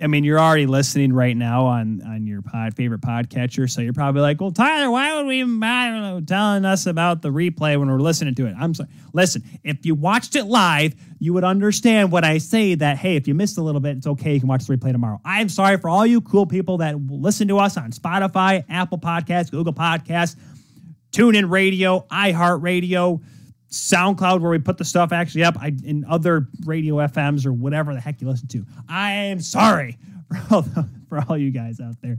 [0.00, 3.94] I mean, you're already listening right now on on your pod favorite podcatcher, so you're
[3.94, 7.88] probably like, "Well, Tyler, why would we even bother telling us about the replay when
[7.88, 8.90] we're listening to it?" I'm sorry.
[9.14, 12.74] Listen, if you watched it live, you would understand what I say.
[12.74, 14.34] That hey, if you missed a little bit, it's okay.
[14.34, 15.20] You can watch the replay tomorrow.
[15.24, 19.50] I'm sorry for all you cool people that listen to us on Spotify, Apple Podcasts,
[19.50, 20.36] Google Podcasts,
[21.12, 23.22] TuneIn Radio, iHeartRadio.
[23.70, 27.94] SoundCloud where we put the stuff actually up I, in other radio FMs or whatever
[27.94, 28.64] the heck you listen to.
[28.88, 29.98] I am sorry
[30.28, 30.66] for all,
[31.08, 32.18] for all you guys out there.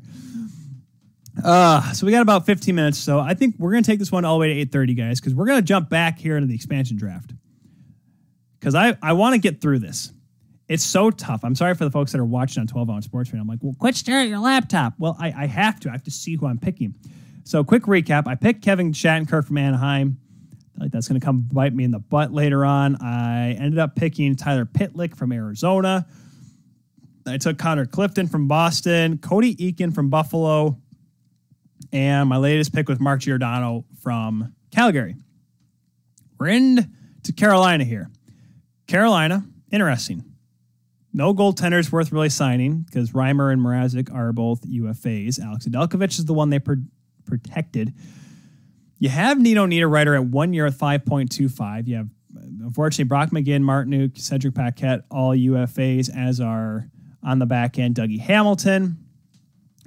[1.44, 2.98] Uh, so we got about 15 minutes.
[2.98, 5.20] So I think we're going to take this one all the way to 8.30, guys,
[5.20, 7.32] because we're going to jump back here into the expansion draft.
[8.60, 10.12] Because I, I want to get through this.
[10.68, 11.42] It's so tough.
[11.44, 13.42] I'm sorry for the folks that are watching on 12 Ounce Sports Radio.
[13.42, 14.96] I'm like, well, quit staring at your laptop.
[14.98, 15.90] Well, I, I have to.
[15.90, 16.96] I have to see who I'm picking.
[17.44, 18.28] So quick recap.
[18.28, 20.18] I picked Kevin Shattenkirk from Anaheim
[20.78, 22.98] like that's going to come bite me in the butt later on.
[23.02, 26.06] I ended up picking Tyler Pitlick from Arizona.
[27.26, 30.78] I took Connor Clifton from Boston, Cody Eakin from Buffalo,
[31.92, 35.16] and my latest pick was Mark Giordano from Calgary.
[36.40, 36.94] We're in
[37.24, 38.10] to Carolina here.
[38.88, 40.24] Carolina, interesting.
[41.14, 45.40] No goaltenders worth really signing because Reimer and Mrazek are both UFAs.
[45.40, 46.74] Alex Nedeljkovic is the one they pr-
[47.26, 47.94] protected.
[49.00, 51.88] You have Nino Niederreiter at one year at 5.25.
[51.88, 56.90] You have, unfortunately, Brock McGinn, Martinook, Cedric Paquette, all UFAs, as are
[57.24, 58.98] on the back end Dougie Hamilton,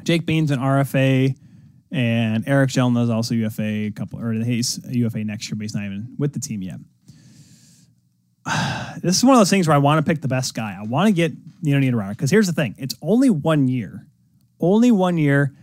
[0.05, 1.37] Jake Bean's an RFA,
[1.91, 3.63] and Eric Gyllenhaal is also UFA.
[3.63, 6.79] A couple, or he's UFA next year, but he's not even with the team yet.
[9.03, 10.77] This is one of those things where I want to pick the best guy.
[10.79, 11.33] I want to get
[11.63, 14.07] Nino Niederreiter because here's the thing: it's only one year,
[14.61, 15.55] only one year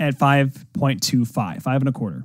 [0.00, 2.24] at 5.25, five and a quarter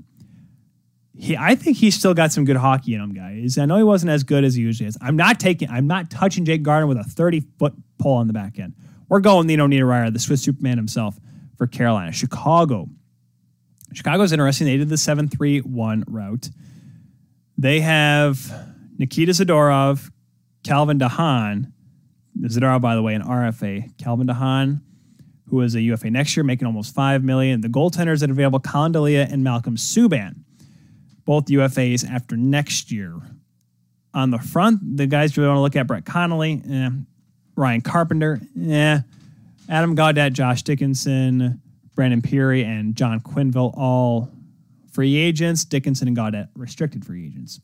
[1.18, 3.57] he, I think he's still got some good hockey in him, guys.
[3.57, 4.98] I know he wasn't as good as he usually is.
[4.99, 8.34] I'm not taking, I'm not touching Jake Gardiner with a 30 foot pole on the
[8.34, 8.73] back end.
[9.10, 11.19] We're going Nino Niederreiter, the Swiss Superman himself,
[11.57, 12.11] for Carolina.
[12.11, 12.90] Chicago.
[13.94, 14.65] Chicago's interesting.
[14.65, 16.49] They did the 7 3 1 route.
[17.60, 18.52] They have
[18.98, 20.10] Nikita Zadorov,
[20.64, 21.72] Calvin DeHaan.
[22.41, 23.95] Zadorov, by the way, an RFA.
[23.99, 24.81] Calvin DeHaan,
[25.49, 27.61] who is a UFA next year, making almost 5 million.
[27.61, 30.42] The goaltenders that are available, Collin Delia and Malcolm Subban
[31.25, 33.19] both UFAs after next year.
[34.13, 36.89] On the front, the guys you want to look at Brett Connolly, eh.
[37.55, 39.01] Ryan Carpenter, yeah,
[39.69, 41.61] Adam Gaudette, Josh Dickinson,
[41.95, 44.31] Brandon Pirri, and John Quenneville, all
[44.91, 45.65] free agents.
[45.65, 47.59] Dickinson and Gaudette, restricted free agents.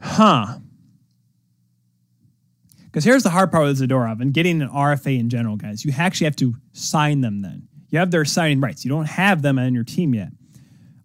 [0.00, 0.58] Huh.
[2.86, 5.84] Because here's the hard part with Zadorov and getting an RFA in general, guys.
[5.84, 7.68] You actually have to sign them then.
[7.90, 8.84] You have their signing rights.
[8.84, 10.30] You don't have them on your team yet.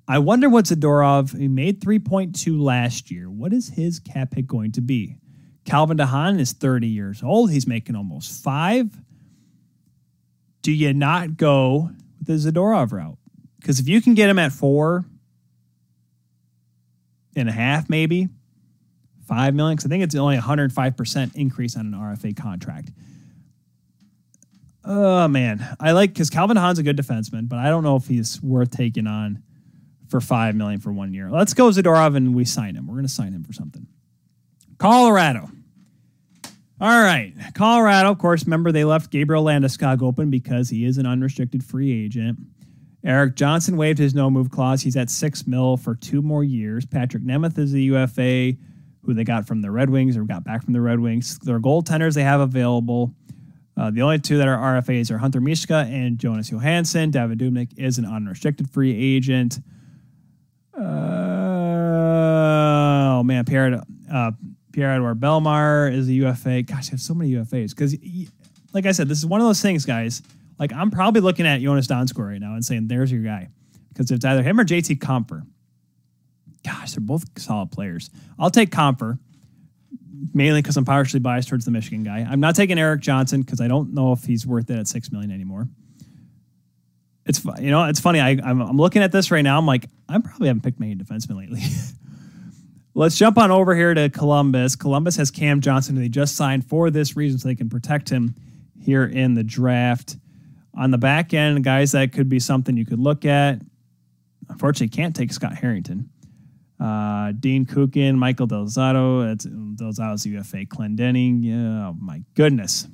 [0.07, 3.29] I wonder what Zadorov, he made 3.2 last year.
[3.29, 5.17] What is his cap hit going to be?
[5.65, 7.51] Calvin DeHaan is 30 years old.
[7.51, 8.89] He's making almost five.
[10.61, 13.17] Do you not go with the Zadorov route?
[13.59, 15.05] Because if you can get him at four
[17.35, 18.27] and a half, maybe
[19.25, 22.91] five million, because I think it's only 105% increase on an RFA contract.
[24.83, 28.07] Oh man, I like because Calvin DeHaan's a good defenseman, but I don't know if
[28.07, 29.41] he's worth taking on
[30.13, 31.31] for five million for one year.
[31.31, 32.85] Let's go Zadorov and we sign him.
[32.85, 33.87] We're going to sign him for something.
[34.77, 35.49] Colorado.
[36.79, 38.11] All right, Colorado.
[38.11, 42.37] Of course, remember they left Gabriel Landeskog open because he is an unrestricted free agent.
[43.03, 44.83] Erik Johnson waived his no move clause.
[44.83, 46.85] He's at six mil for two more years.
[46.85, 48.55] Patrik Nemeth is the UFA
[49.01, 51.39] who they got from the Red Wings or got back from the Red Wings.
[51.39, 53.15] Their goaltenders they have available.
[53.75, 57.09] Uh, the only two that are RFAs are Hunter Miska and Jonas Johansson.
[57.09, 59.57] David Dubnyk is an unrestricted free agent.
[60.77, 60.81] Uh,
[63.19, 63.81] oh man, Pierre
[64.11, 64.31] uh,
[64.71, 66.63] Pierre Bellemare is a UFA.
[66.63, 67.95] Gosh, I have so many UFAs because,
[68.73, 70.21] like I said, this is one of those things, guys.
[70.59, 73.49] Like I'm probably looking at Joonas Donskoi right now and saying, "There's your guy,"
[73.89, 75.45] because it's either him or JT Compher.
[76.63, 78.09] Gosh, they're both solid players.
[78.39, 79.19] I'll take Compher
[80.33, 82.25] mainly because I'm partially biased towards the Michigan guy.
[82.29, 85.11] I'm not taking Erik Johnson because I don't know if he's worth it at six
[85.11, 85.67] million anymore.
[87.25, 88.19] It's you know it's funny.
[88.19, 89.57] I I'm, I'm looking at this right now.
[89.57, 91.61] I'm like I probably haven't picked many defensemen lately.
[92.95, 94.75] Let's jump on over here to Columbus.
[94.75, 98.09] Columbus has Cam Johnson, and they just signed for this reason so they can protect
[98.09, 98.35] him
[98.79, 100.17] here in the draft.
[100.75, 103.61] On the back end, guys that could be something you could look at.
[104.49, 106.09] Unfortunately, can't take Scott Harrington.
[106.79, 111.39] Uh, Dean Kukan, Michael Del Zotto, that's Del Zotto's UFA, Clendening.
[111.41, 112.87] Yeah, oh my goodness.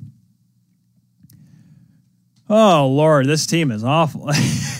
[2.49, 4.29] Oh Lord, this team is awful.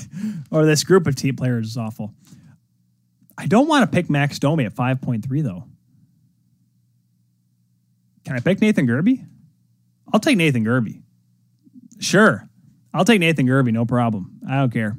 [0.51, 2.13] or this group of team players is awful.
[3.37, 5.65] I don't want to pick Max Domi at 5.3 though.
[8.25, 9.25] Can I pick Nathan Gerbe?
[10.11, 11.01] I'll take Nathan Gerbe.
[11.99, 12.47] Sure.
[12.93, 14.39] I'll take Nathan Gerbe, no problem.
[14.47, 14.97] I don't care.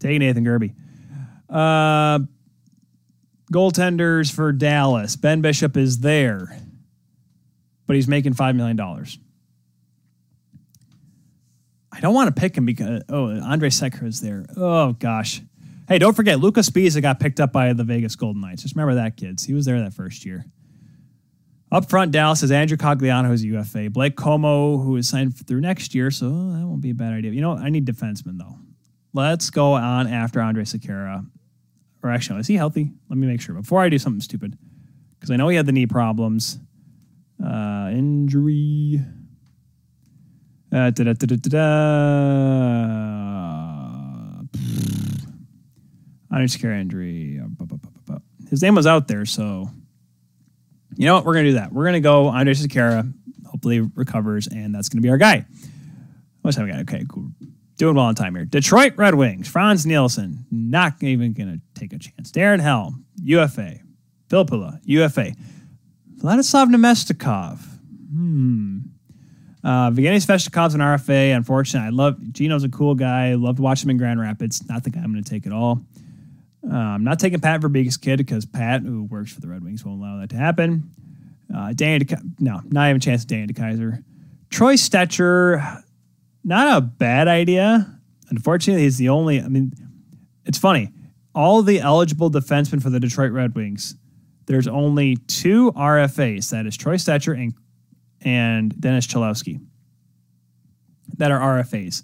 [0.00, 0.74] Take Nathan Gerbe.
[1.48, 2.20] Uh,
[3.52, 5.16] goaltenders for Dallas.
[5.16, 6.56] Ben Bishop is there,
[7.86, 8.76] but he's making $5 million.
[12.00, 14.46] I don't want to pick him because, oh, Andre Sekera is there.
[14.56, 15.42] Oh, gosh.
[15.86, 18.62] Hey, don't forget, Lucas Sbisa got picked up by the Vegas Golden Knights.
[18.62, 19.44] Just remember that, kids.
[19.44, 20.46] He was there that first year.
[21.70, 23.90] Up front, Dallas is Andrew Cogliano, who's UFA.
[23.90, 27.32] Blake Comeau, who is signed through next year, so that won't be a bad idea.
[27.32, 28.56] You know, I need defensemen, though.
[29.12, 31.26] Let's go on after Andre Sekera.
[32.02, 32.92] Or actually, is he healthy?
[33.10, 33.54] Let me make sure.
[33.54, 34.56] Before I do something stupid,
[35.18, 36.58] because I know he had the knee problems.
[37.44, 39.02] Uh, injury.
[40.72, 41.26] Uh, da, da, da,
[46.30, 47.40] Andre Sekera injury.
[48.48, 49.68] His name was out there, so
[50.96, 51.24] you know what?
[51.24, 51.72] We're gonna do that.
[51.72, 53.12] We're gonna go Andre Sekera.
[53.46, 55.44] Hopefully recovers, and that's gonna be our guy.
[56.42, 56.72] What's that we?
[56.72, 57.30] Okay, cool.
[57.76, 58.44] Doing well on time here.
[58.44, 59.48] Detroit Red Wings.
[59.48, 62.30] Frans Nielsen, not even gonna take a chance.
[62.30, 63.80] Darren Helm, UFA.
[64.28, 65.32] Filppula, UFA.
[66.18, 67.58] Vladislav Namestnikov.
[68.12, 68.79] Hmm.
[69.62, 71.36] Uh, Evgeny Svechnikov's an RFA.
[71.36, 73.34] Unfortunately, I love Gino's a cool guy.
[73.34, 74.66] Loved watching him in Grand Rapids.
[74.68, 75.84] Not the guy I'm going to take at all.
[76.68, 79.84] Uh, I'm not taking Pat Verbeek's kid because Pat, who works for the Red Wings,
[79.84, 80.90] won't allow that to happen.
[81.54, 83.22] Uh, Danny, De- no, not even a chance.
[83.22, 84.04] Of Danny DeKeyser,
[84.50, 85.82] Troy Stecher,
[86.44, 87.98] not a bad idea.
[88.28, 89.40] Unfortunately, he's the only.
[89.40, 89.72] I mean,
[90.44, 90.92] it's funny.
[91.34, 93.94] All the eligible defensemen for the Detroit Red Wings,
[94.46, 96.50] there's only two RFAs.
[96.50, 97.54] That is Troy Stecher and
[98.22, 99.60] and Dennis Cholowski.
[101.18, 102.02] That are RFAs.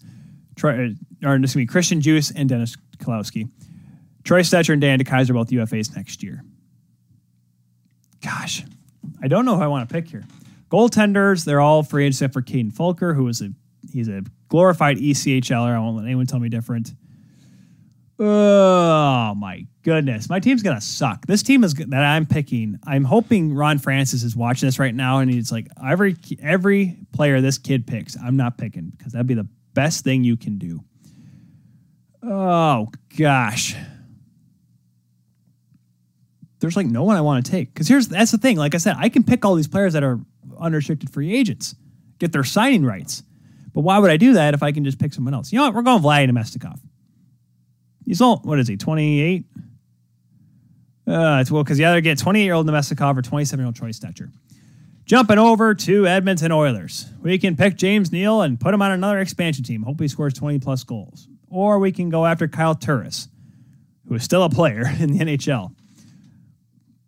[0.57, 0.95] Troy,
[1.25, 3.49] uh, or excuse me, Christian Djoos and Dennis Cholowski.
[4.25, 6.43] Troy Stecher and Dan DeKeyser both UFAs next year.
[8.23, 8.65] Gosh,
[9.23, 10.25] I don't know who I want to pick here.
[10.71, 13.51] Goaltenders, they're all free except for Kaden Fulcher, who is a
[13.93, 15.75] he's a glorified ECHLer.
[15.75, 16.93] I won't let anyone tell me different.
[18.19, 21.27] Oh my goodness, my team's gonna suck.
[21.27, 22.79] This team is that I'm picking.
[22.87, 27.41] I'm hoping Ron Francis is watching this right now, and he's like, every every player
[27.43, 30.83] this kid picks, I'm not picking because that'd be the best thing you can do.
[32.23, 32.89] Oh
[33.19, 33.77] gosh,
[36.61, 38.57] there's like no one I want to take because here's that's the thing.
[38.57, 40.19] Like I said, I can pick all these players that are
[40.59, 41.75] unrestricted free agents,
[42.19, 43.23] get their signing rights.
[43.75, 45.53] But why would I do that if I can just pick someone else?
[45.53, 45.75] You know what?
[45.75, 46.81] We're going Vlad Namestnikov.
[48.07, 48.77] He's all what is he?
[48.77, 49.45] Twenty eight.
[51.07, 53.65] Uh, it's well because the other get twenty eight year old Namestnikov or twenty seven
[53.65, 54.31] year old Troy Stecher.
[55.05, 59.19] Jumping over to Edmonton Oilers, we can pick James Neal and put him on another
[59.19, 59.83] expansion team.
[59.83, 61.29] Hope he scores twenty plus goals.
[61.51, 63.29] Or we can go after Kyle Turris,
[64.09, 65.75] who is still a player in the NHL.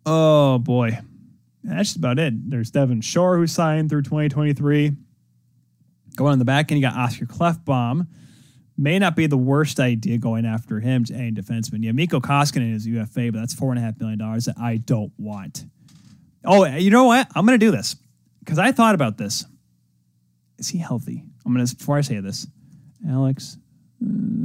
[0.05, 0.99] Oh boy,
[1.63, 2.49] that's just about it.
[2.49, 4.91] There's Devin Shore who signed through 2023.
[6.15, 8.07] Going on the back end, you got Oscar Klefbom.
[8.81, 11.83] May not be the worst idea going after him to any defenseman.
[11.83, 14.77] Yeah, Mikko Koskinen is UFA, but that's four and a half million dollars that I
[14.77, 15.65] don't want.
[16.45, 17.27] Oh, you know what?
[17.35, 17.97] I'm going to do this
[18.39, 19.45] because I thought about this.
[20.57, 21.25] Is he healthy?
[21.45, 22.47] I'm going to before I say this,
[23.05, 23.57] Alex.
[24.01, 24.39] Uh,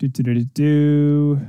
[0.00, 1.40] Do, do, do, do, do.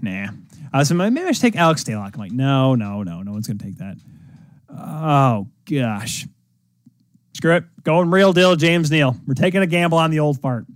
[0.00, 0.30] Nah.
[0.78, 2.14] Was like, maybe I should take Alex Daylock.
[2.14, 3.98] I'm like, no, no, no, no one's gonna take that.
[4.70, 6.26] Oh gosh.
[7.34, 7.64] Screw it.
[7.82, 9.16] Going real deal, James Neal.
[9.26, 10.66] We're taking a gamble on the old fart.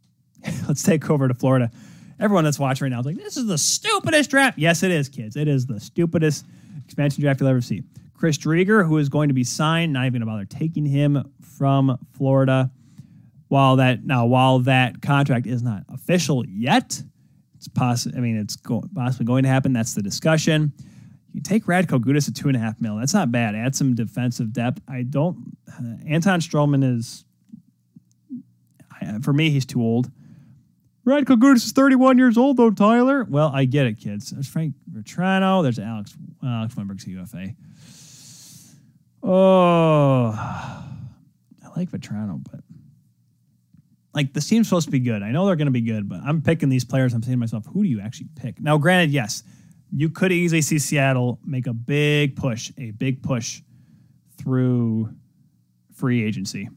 [0.68, 1.70] Let's take over to Florida.
[2.18, 4.58] Everyone that's watching right now is like, this is the stupidest draft.
[4.58, 5.36] Yes, it is, kids.
[5.36, 6.44] It is the stupidest
[6.84, 7.82] expansion draft you'll ever see.
[8.14, 11.98] Chris Driedger, who is going to be signed, not even gonna bother taking him from
[12.12, 12.70] Florida.
[13.48, 17.02] While that now, while that contract is not official yet,
[17.60, 18.16] it's possible.
[18.16, 19.74] I mean, it's go- possibly going to happen.
[19.74, 20.72] That's the discussion.
[21.34, 22.96] You take Radko Gudas at two and a half mil.
[22.96, 23.54] That's not bad.
[23.54, 24.80] Add some defensive depth.
[24.88, 25.58] I don't.
[25.68, 27.26] Uh, Anton Stralman is,
[29.20, 30.10] for me, he's too old.
[31.06, 33.24] Radko Gudas is 31 years old, though, Tyler.
[33.28, 34.30] Well, I get it, kids.
[34.30, 35.62] There's Frank Vatrano.
[35.62, 36.16] There's Alex.
[36.42, 37.54] Well, Alex Wennberg's a UFA.
[39.22, 42.60] Oh, I like Vatrano, but
[44.14, 45.22] like the team's supposed to be good.
[45.22, 47.14] I know they're going to be good, but I'm picking these players.
[47.14, 48.60] I'm saying to myself, who do you actually pick?
[48.60, 49.42] Now, granted, yes,
[49.92, 53.62] you could easily see Seattle make a big push, a big push
[54.36, 55.14] through
[55.94, 56.68] free agency.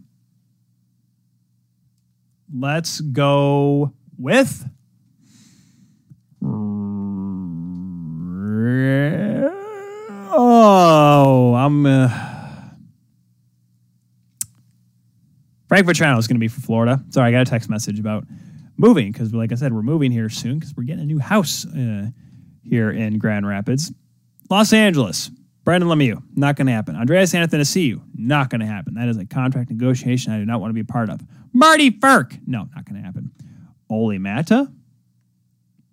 [2.55, 4.69] Let's go with.
[10.35, 11.85] Oh, I'm.
[11.85, 12.32] Uh,
[15.73, 17.03] Frank Vatrano is going to be for Florida.
[17.09, 18.25] Sorry, I got a text message about
[18.77, 21.65] moving because, like I said, we're moving here soon because we're getting a new house
[21.65, 22.09] uh,
[22.61, 23.91] here in Grand Rapids.
[24.51, 25.31] Los Angeles,
[25.63, 26.95] Brandon Lemieux, not going to happen.
[26.95, 28.93] Andreas Athanasiou, not going to happen.
[28.93, 31.21] That is a contract negotiation I do not want to be a part of.
[31.53, 33.31] Marty Frk, no, not going to happen.
[33.89, 34.71] Olli Maatta,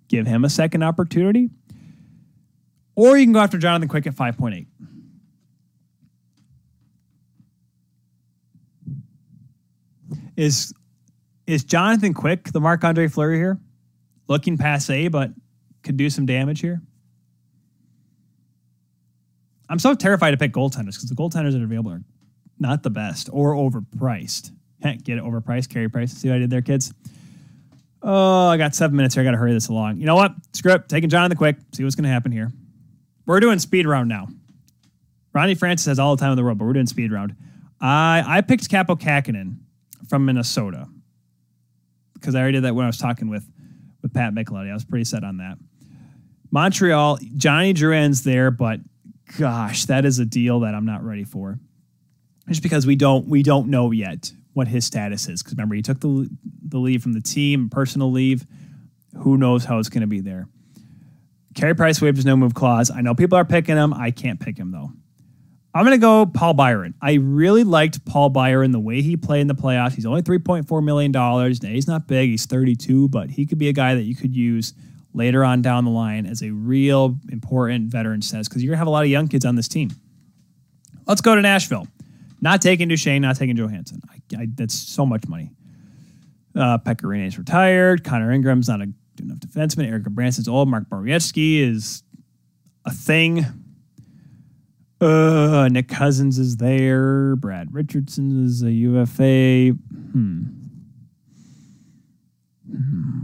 [0.09, 1.49] give him a second opportunity.
[2.97, 4.67] Or you can go after Jonathan Quick at 5.8.
[10.37, 10.73] Is
[11.47, 13.59] is Jonathan Quick the Marc Andre Fleury here?
[14.29, 15.31] Looking passe, but
[15.83, 16.81] could do some damage here.
[19.69, 22.03] I'm so terrified to pick goaltenders because the goaltenders that are available are
[22.59, 24.53] not the best or overpriced.
[24.83, 26.13] Heck, get it overpriced, carry price.
[26.13, 26.93] See what I did there, kids?
[28.03, 29.23] Oh, I got seven minutes here.
[29.23, 29.99] I got to hurry this along.
[29.99, 30.35] You know what?
[30.55, 30.89] Screw it.
[30.89, 31.57] Taking Jonathan Quick.
[31.73, 32.51] See what's going to happen here.
[33.27, 34.29] We're doing speed round now.
[35.33, 37.37] Ronnie Francis has all the time in the world, but we're doing speed round.
[37.81, 39.59] I I picked Kaapo Kähkönen
[40.11, 40.89] from Minnesota
[42.15, 43.49] because I already did that when I was talking with
[44.03, 44.71] with Pat Micheletti.
[44.71, 45.57] I was pretty set on that.
[46.51, 48.81] Montreal, Johnny Drouin's there, but
[49.39, 51.59] gosh, that is a deal that I'm not ready for.
[52.49, 55.43] Just because we don't we don't know yet what his status is.
[55.43, 56.29] Because remember, he took the
[56.63, 58.47] the leave from the team, personal leave.
[59.19, 60.49] Who knows how it's going to be there?
[61.55, 62.91] Carey Price waived his no move clause.
[62.91, 63.93] I know people are picking him.
[63.95, 64.93] I can't pick him though.
[65.73, 66.95] I'm going to go Paul Byron.
[67.01, 69.95] I really liked Paul Byron the way he played in the playoffs.
[69.95, 71.13] He's only $3.4 million.
[71.13, 74.35] Now, he's not big, he's 32, but he could be a guy that you could
[74.35, 74.75] use
[75.15, 78.79] later on down the line as a real important veteran says because you're going to
[78.79, 79.91] have a lot of young kids on this team.
[81.07, 81.87] Let's go to Nashville.
[82.41, 84.01] Not taking Duchene, not taking Johansen.
[84.11, 85.51] I, I, that's so much money.
[86.55, 88.03] Uh, retired.
[88.03, 89.89] Connor Ingram's not a good enough defenseman.
[89.89, 90.69] Erik Gudbranson's old.
[90.69, 92.03] Mark Borowiecki is
[92.85, 93.47] a thing.
[95.01, 97.35] Uh, Nick Cousins is there.
[97.37, 99.71] Brad Richardson is a UFA.
[99.71, 100.43] Hmm.
[102.71, 103.21] hmm.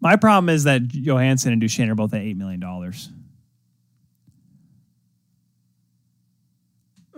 [0.00, 2.62] My problem is that Johansen and Duchene are both at $8 million.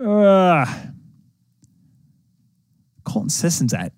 [0.01, 0.65] Uh,
[3.03, 3.93] Colton Sisson's at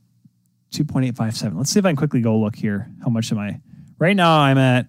[0.74, 1.56] 2.857.
[1.56, 2.92] Let's see if I can quickly go look here.
[3.02, 3.62] How much am I?
[3.98, 4.88] Right now, I'm at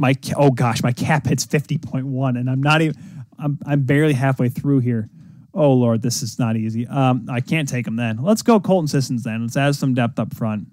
[0.00, 2.96] my oh gosh, my cap hits 50.1 and I'm not even
[3.38, 5.10] I'm I'm barely halfway through here.
[5.52, 6.86] Oh lord, this is not easy.
[6.86, 8.16] Um, I can't take him then.
[8.16, 9.42] Let's go Colton Sissons then.
[9.42, 10.68] Let's add some depth up front.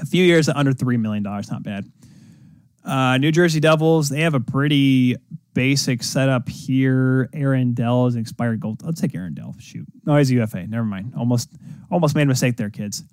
[0.00, 1.90] A few years at under three million dollars, not bad.
[2.84, 5.16] Uh, New Jersey Devils, they have a pretty
[5.54, 7.28] basic setup here.
[7.32, 8.82] Aaron Dell is an expired gold.
[8.82, 9.54] Let's take Aaron Dell.
[9.60, 10.66] Shoot, no, he's UFA.
[10.66, 11.14] Never mind.
[11.16, 11.52] Almost,
[11.88, 13.04] almost made a mistake there, kids.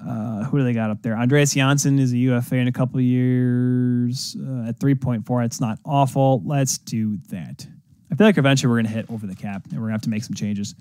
[0.00, 1.16] Uh, who do they got up there?
[1.16, 5.44] Andreas Johnsson is a UFA in a couple years uh, at 3.4.
[5.44, 6.42] It's not awful.
[6.44, 7.66] Let's do that.
[8.10, 9.94] I feel like eventually we're going to hit over the cap and we're going to
[9.94, 10.74] have to make some changes.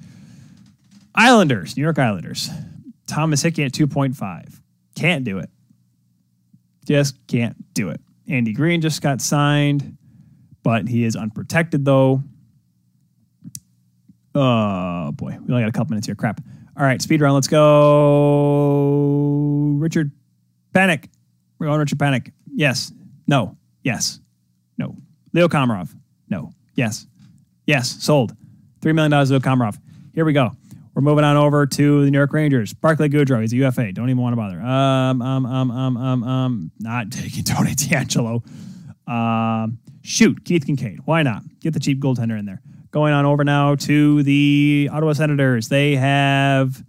[1.15, 2.49] Islanders, New York Islanders.
[3.07, 4.60] Thomas Hickey at 2.5.
[4.95, 5.49] Can't do it.
[6.85, 7.99] Just can't do it.
[8.27, 9.98] Andy Greene just got signed,
[10.64, 12.23] but he is unprotected though.
[14.35, 16.15] Oh boy, we only got a couple minutes here.
[16.15, 16.39] Crap.
[16.78, 17.34] All right, speed round.
[17.34, 18.68] Let's go.
[19.80, 20.12] Richard
[20.76, 21.10] Panik.
[21.58, 22.32] We're going Richard Panik.
[22.54, 22.91] Yes.
[23.26, 23.58] No.
[23.84, 24.20] Yes.
[24.78, 24.95] No.
[25.34, 25.95] Leo Komarov.
[26.30, 26.52] No.
[26.76, 27.08] Yes.
[27.66, 28.36] Yes, sold.
[28.82, 29.80] $3 million to Komarov.
[30.14, 30.52] Here we go.
[30.94, 32.74] We're moving on over to the New York Rangers.
[32.74, 33.91] Barclay Goodrow, he's a UFA.
[33.91, 34.62] Don't even want to bother.
[34.62, 38.44] Um, um, um, um, um, um, not taking Tony DeAngelo.
[39.12, 40.99] Um, shoot, Keith Kinkaid.
[41.06, 41.41] Why not?
[41.60, 42.62] Get the cheap goaltender in there.
[42.91, 45.68] Going on over now to the Ottawa Senators.
[45.68, 46.84] They have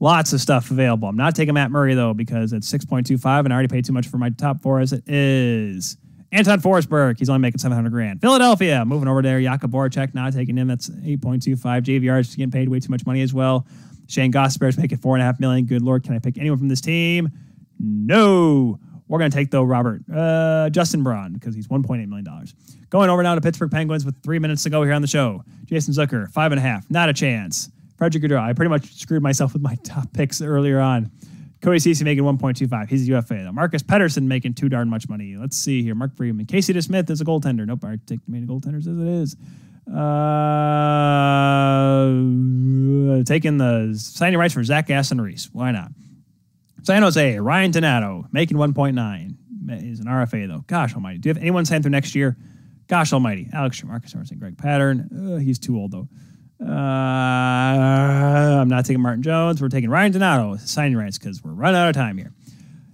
[0.00, 1.08] lots of stuff available.
[1.08, 4.08] I'm not taking Matt Murray though because it's 6.25 and I already paid too much
[4.08, 5.96] for my top four as it is.
[6.32, 8.20] Anton Forsberg, he's only making 700 grand.
[8.20, 9.38] Philadelphia, moving over there.
[9.40, 10.68] Jakub Voracek, not taking him.
[10.68, 11.56] That's 8.25.
[11.82, 13.66] JVR is getting paid way too much money as well.
[14.08, 15.66] Shane is making four and a half million.
[15.66, 17.30] Good lord, can I pick anyone from this team?
[17.78, 18.78] No.
[19.08, 22.54] We're going to take though Robert uh, Justin Braun because he's 1.8 million dollars.
[22.90, 25.44] Going over now to Pittsburgh Penguins with three minutes to go here on the show.
[25.66, 27.70] Jason Zucker, five and a half, not a chance.
[27.98, 31.10] Frederick Gaudreau, I pretty much screwed myself with my top picks earlier on.
[31.62, 32.88] Cody Ceci making 1.25.
[32.88, 33.42] He's a UFA.
[33.44, 33.52] Though.
[33.52, 35.36] Marcus Pettersson making too darn much money.
[35.36, 35.94] Let's see here.
[35.94, 36.46] Mark Freeman.
[36.46, 37.66] Casey DeSmith is a goaltender.
[37.66, 39.36] Nope, I take main goaltenders as it is.
[39.88, 40.02] Uh,
[43.24, 45.48] taking the signing rights for Zach Aston Reese.
[45.52, 45.90] Why not?
[46.86, 49.80] San Jose, Ryan Donato making 1.9.
[49.80, 50.62] He's an RFA, though.
[50.68, 51.18] Gosh almighty.
[51.18, 52.36] Do you have anyone signed through next year?
[52.86, 53.48] Gosh almighty.
[53.52, 55.34] Alex Marcus Sorensen, Greg Pattern.
[55.34, 56.08] Uh, he's too old, though.
[56.64, 59.60] Uh, I'm not taking Martin Jones.
[59.60, 62.32] We're taking Ryan Donato signing rights because we're running out of time here.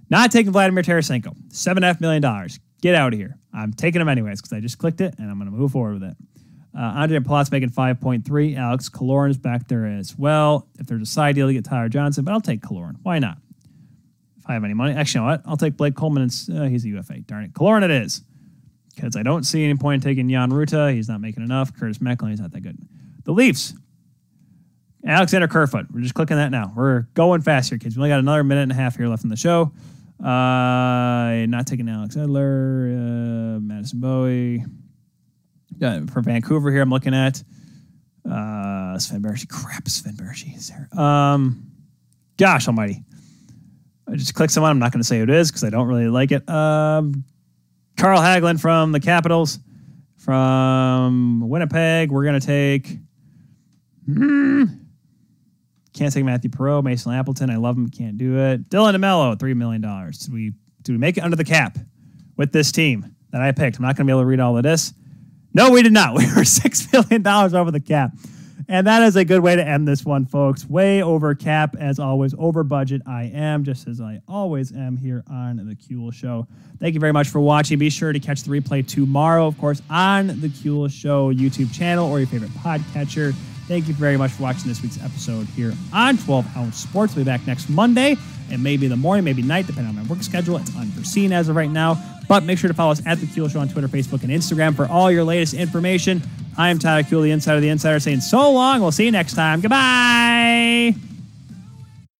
[0.09, 1.35] Not taking Vladimir Tarasenko.
[1.53, 2.59] Seven and a half million dollars.
[2.81, 3.37] Get out of here.
[3.53, 6.01] I'm taking him anyways because I just clicked it and I'm going to move forward
[6.01, 6.17] with it.
[6.75, 8.57] Uh, Andre Palat's making 5.3.
[8.57, 10.67] Alex Killorn's back there as well.
[10.79, 12.95] If there's a side deal to get Tyler Johnson, but I'll take Killorn.
[13.03, 13.37] Why not?
[14.43, 14.93] If I have any money.
[14.93, 15.41] Actually, you know what?
[15.45, 16.23] I'll take Blake Coleman.
[16.23, 17.19] And, uh, he's a UFA.
[17.21, 17.53] Darn it.
[17.53, 18.23] Killorn it is.
[18.93, 20.93] Because I don't see any point in taking Jan Rutta.
[20.93, 21.73] He's not making enough.
[21.73, 22.77] Curtis McElhinney, he's not that good.
[23.23, 23.73] The Leafs.
[25.05, 25.87] Alexander Kerfoot.
[25.93, 26.73] We're just clicking that now.
[26.75, 27.95] We're going fast here, kids.
[27.95, 29.71] We only got another minute and a half here left in the show.
[30.21, 34.65] Uh, not taking Alex Edler, uh, Madison Bowey.
[35.81, 37.43] Uh, for Vancouver here, I'm looking at
[38.29, 39.49] uh, Sven Baertschi.
[39.49, 40.87] Crap, Sven Baertschi is there.
[40.97, 41.71] Um,
[42.37, 43.03] gosh almighty.
[44.13, 44.69] I just clicked someone.
[44.69, 46.47] I'm not going to say who it is because I don't really like it.
[46.47, 47.23] Um,
[47.97, 49.57] Carl Hagelin from the Capitals.
[50.17, 52.97] From Winnipeg, we're going to take.
[54.05, 54.65] Hmm,
[55.93, 57.49] can't take Matthew Perreault, Mason Appleton.
[57.49, 57.89] I love him.
[57.89, 58.69] Can't do it.
[58.69, 59.81] Dylan DeMelo, $3 million.
[60.31, 60.53] We,
[60.83, 61.77] did we make it under the cap
[62.37, 63.77] with this team that I picked?
[63.77, 64.93] I'm not going to be able to read all of this.
[65.53, 66.15] No, we did not.
[66.17, 68.11] We were $6 million over the cap.
[68.73, 70.67] And that is a good way to end this one, folks.
[70.67, 73.03] Way over cap, as always, over budget.
[73.05, 76.47] I am, just as I always am here on The Kuehl Show.
[76.79, 77.77] Thank you very much for watching.
[77.77, 82.09] Be sure to catch the replay tomorrow, of course, on The Kuehl Show YouTube channel
[82.09, 83.35] or your favorite podcatcher.
[83.67, 87.15] Thank you very much for watching this week's episode here on 12 Ounce Sports.
[87.15, 88.17] We'll be back next Monday
[88.51, 90.57] and maybe in the morning, maybe night, depending on my work schedule.
[90.57, 91.97] It's unforeseen as of right now.
[92.27, 94.75] But make sure to follow us at The Kuehl Show on Twitter, Facebook, and Instagram
[94.75, 96.21] for all your latest information.
[96.57, 98.81] I am Tyler Kuehl, the Insider, of the Insider, saying so long.
[98.81, 99.61] We'll see you next time.
[99.61, 101.12] Goodbye.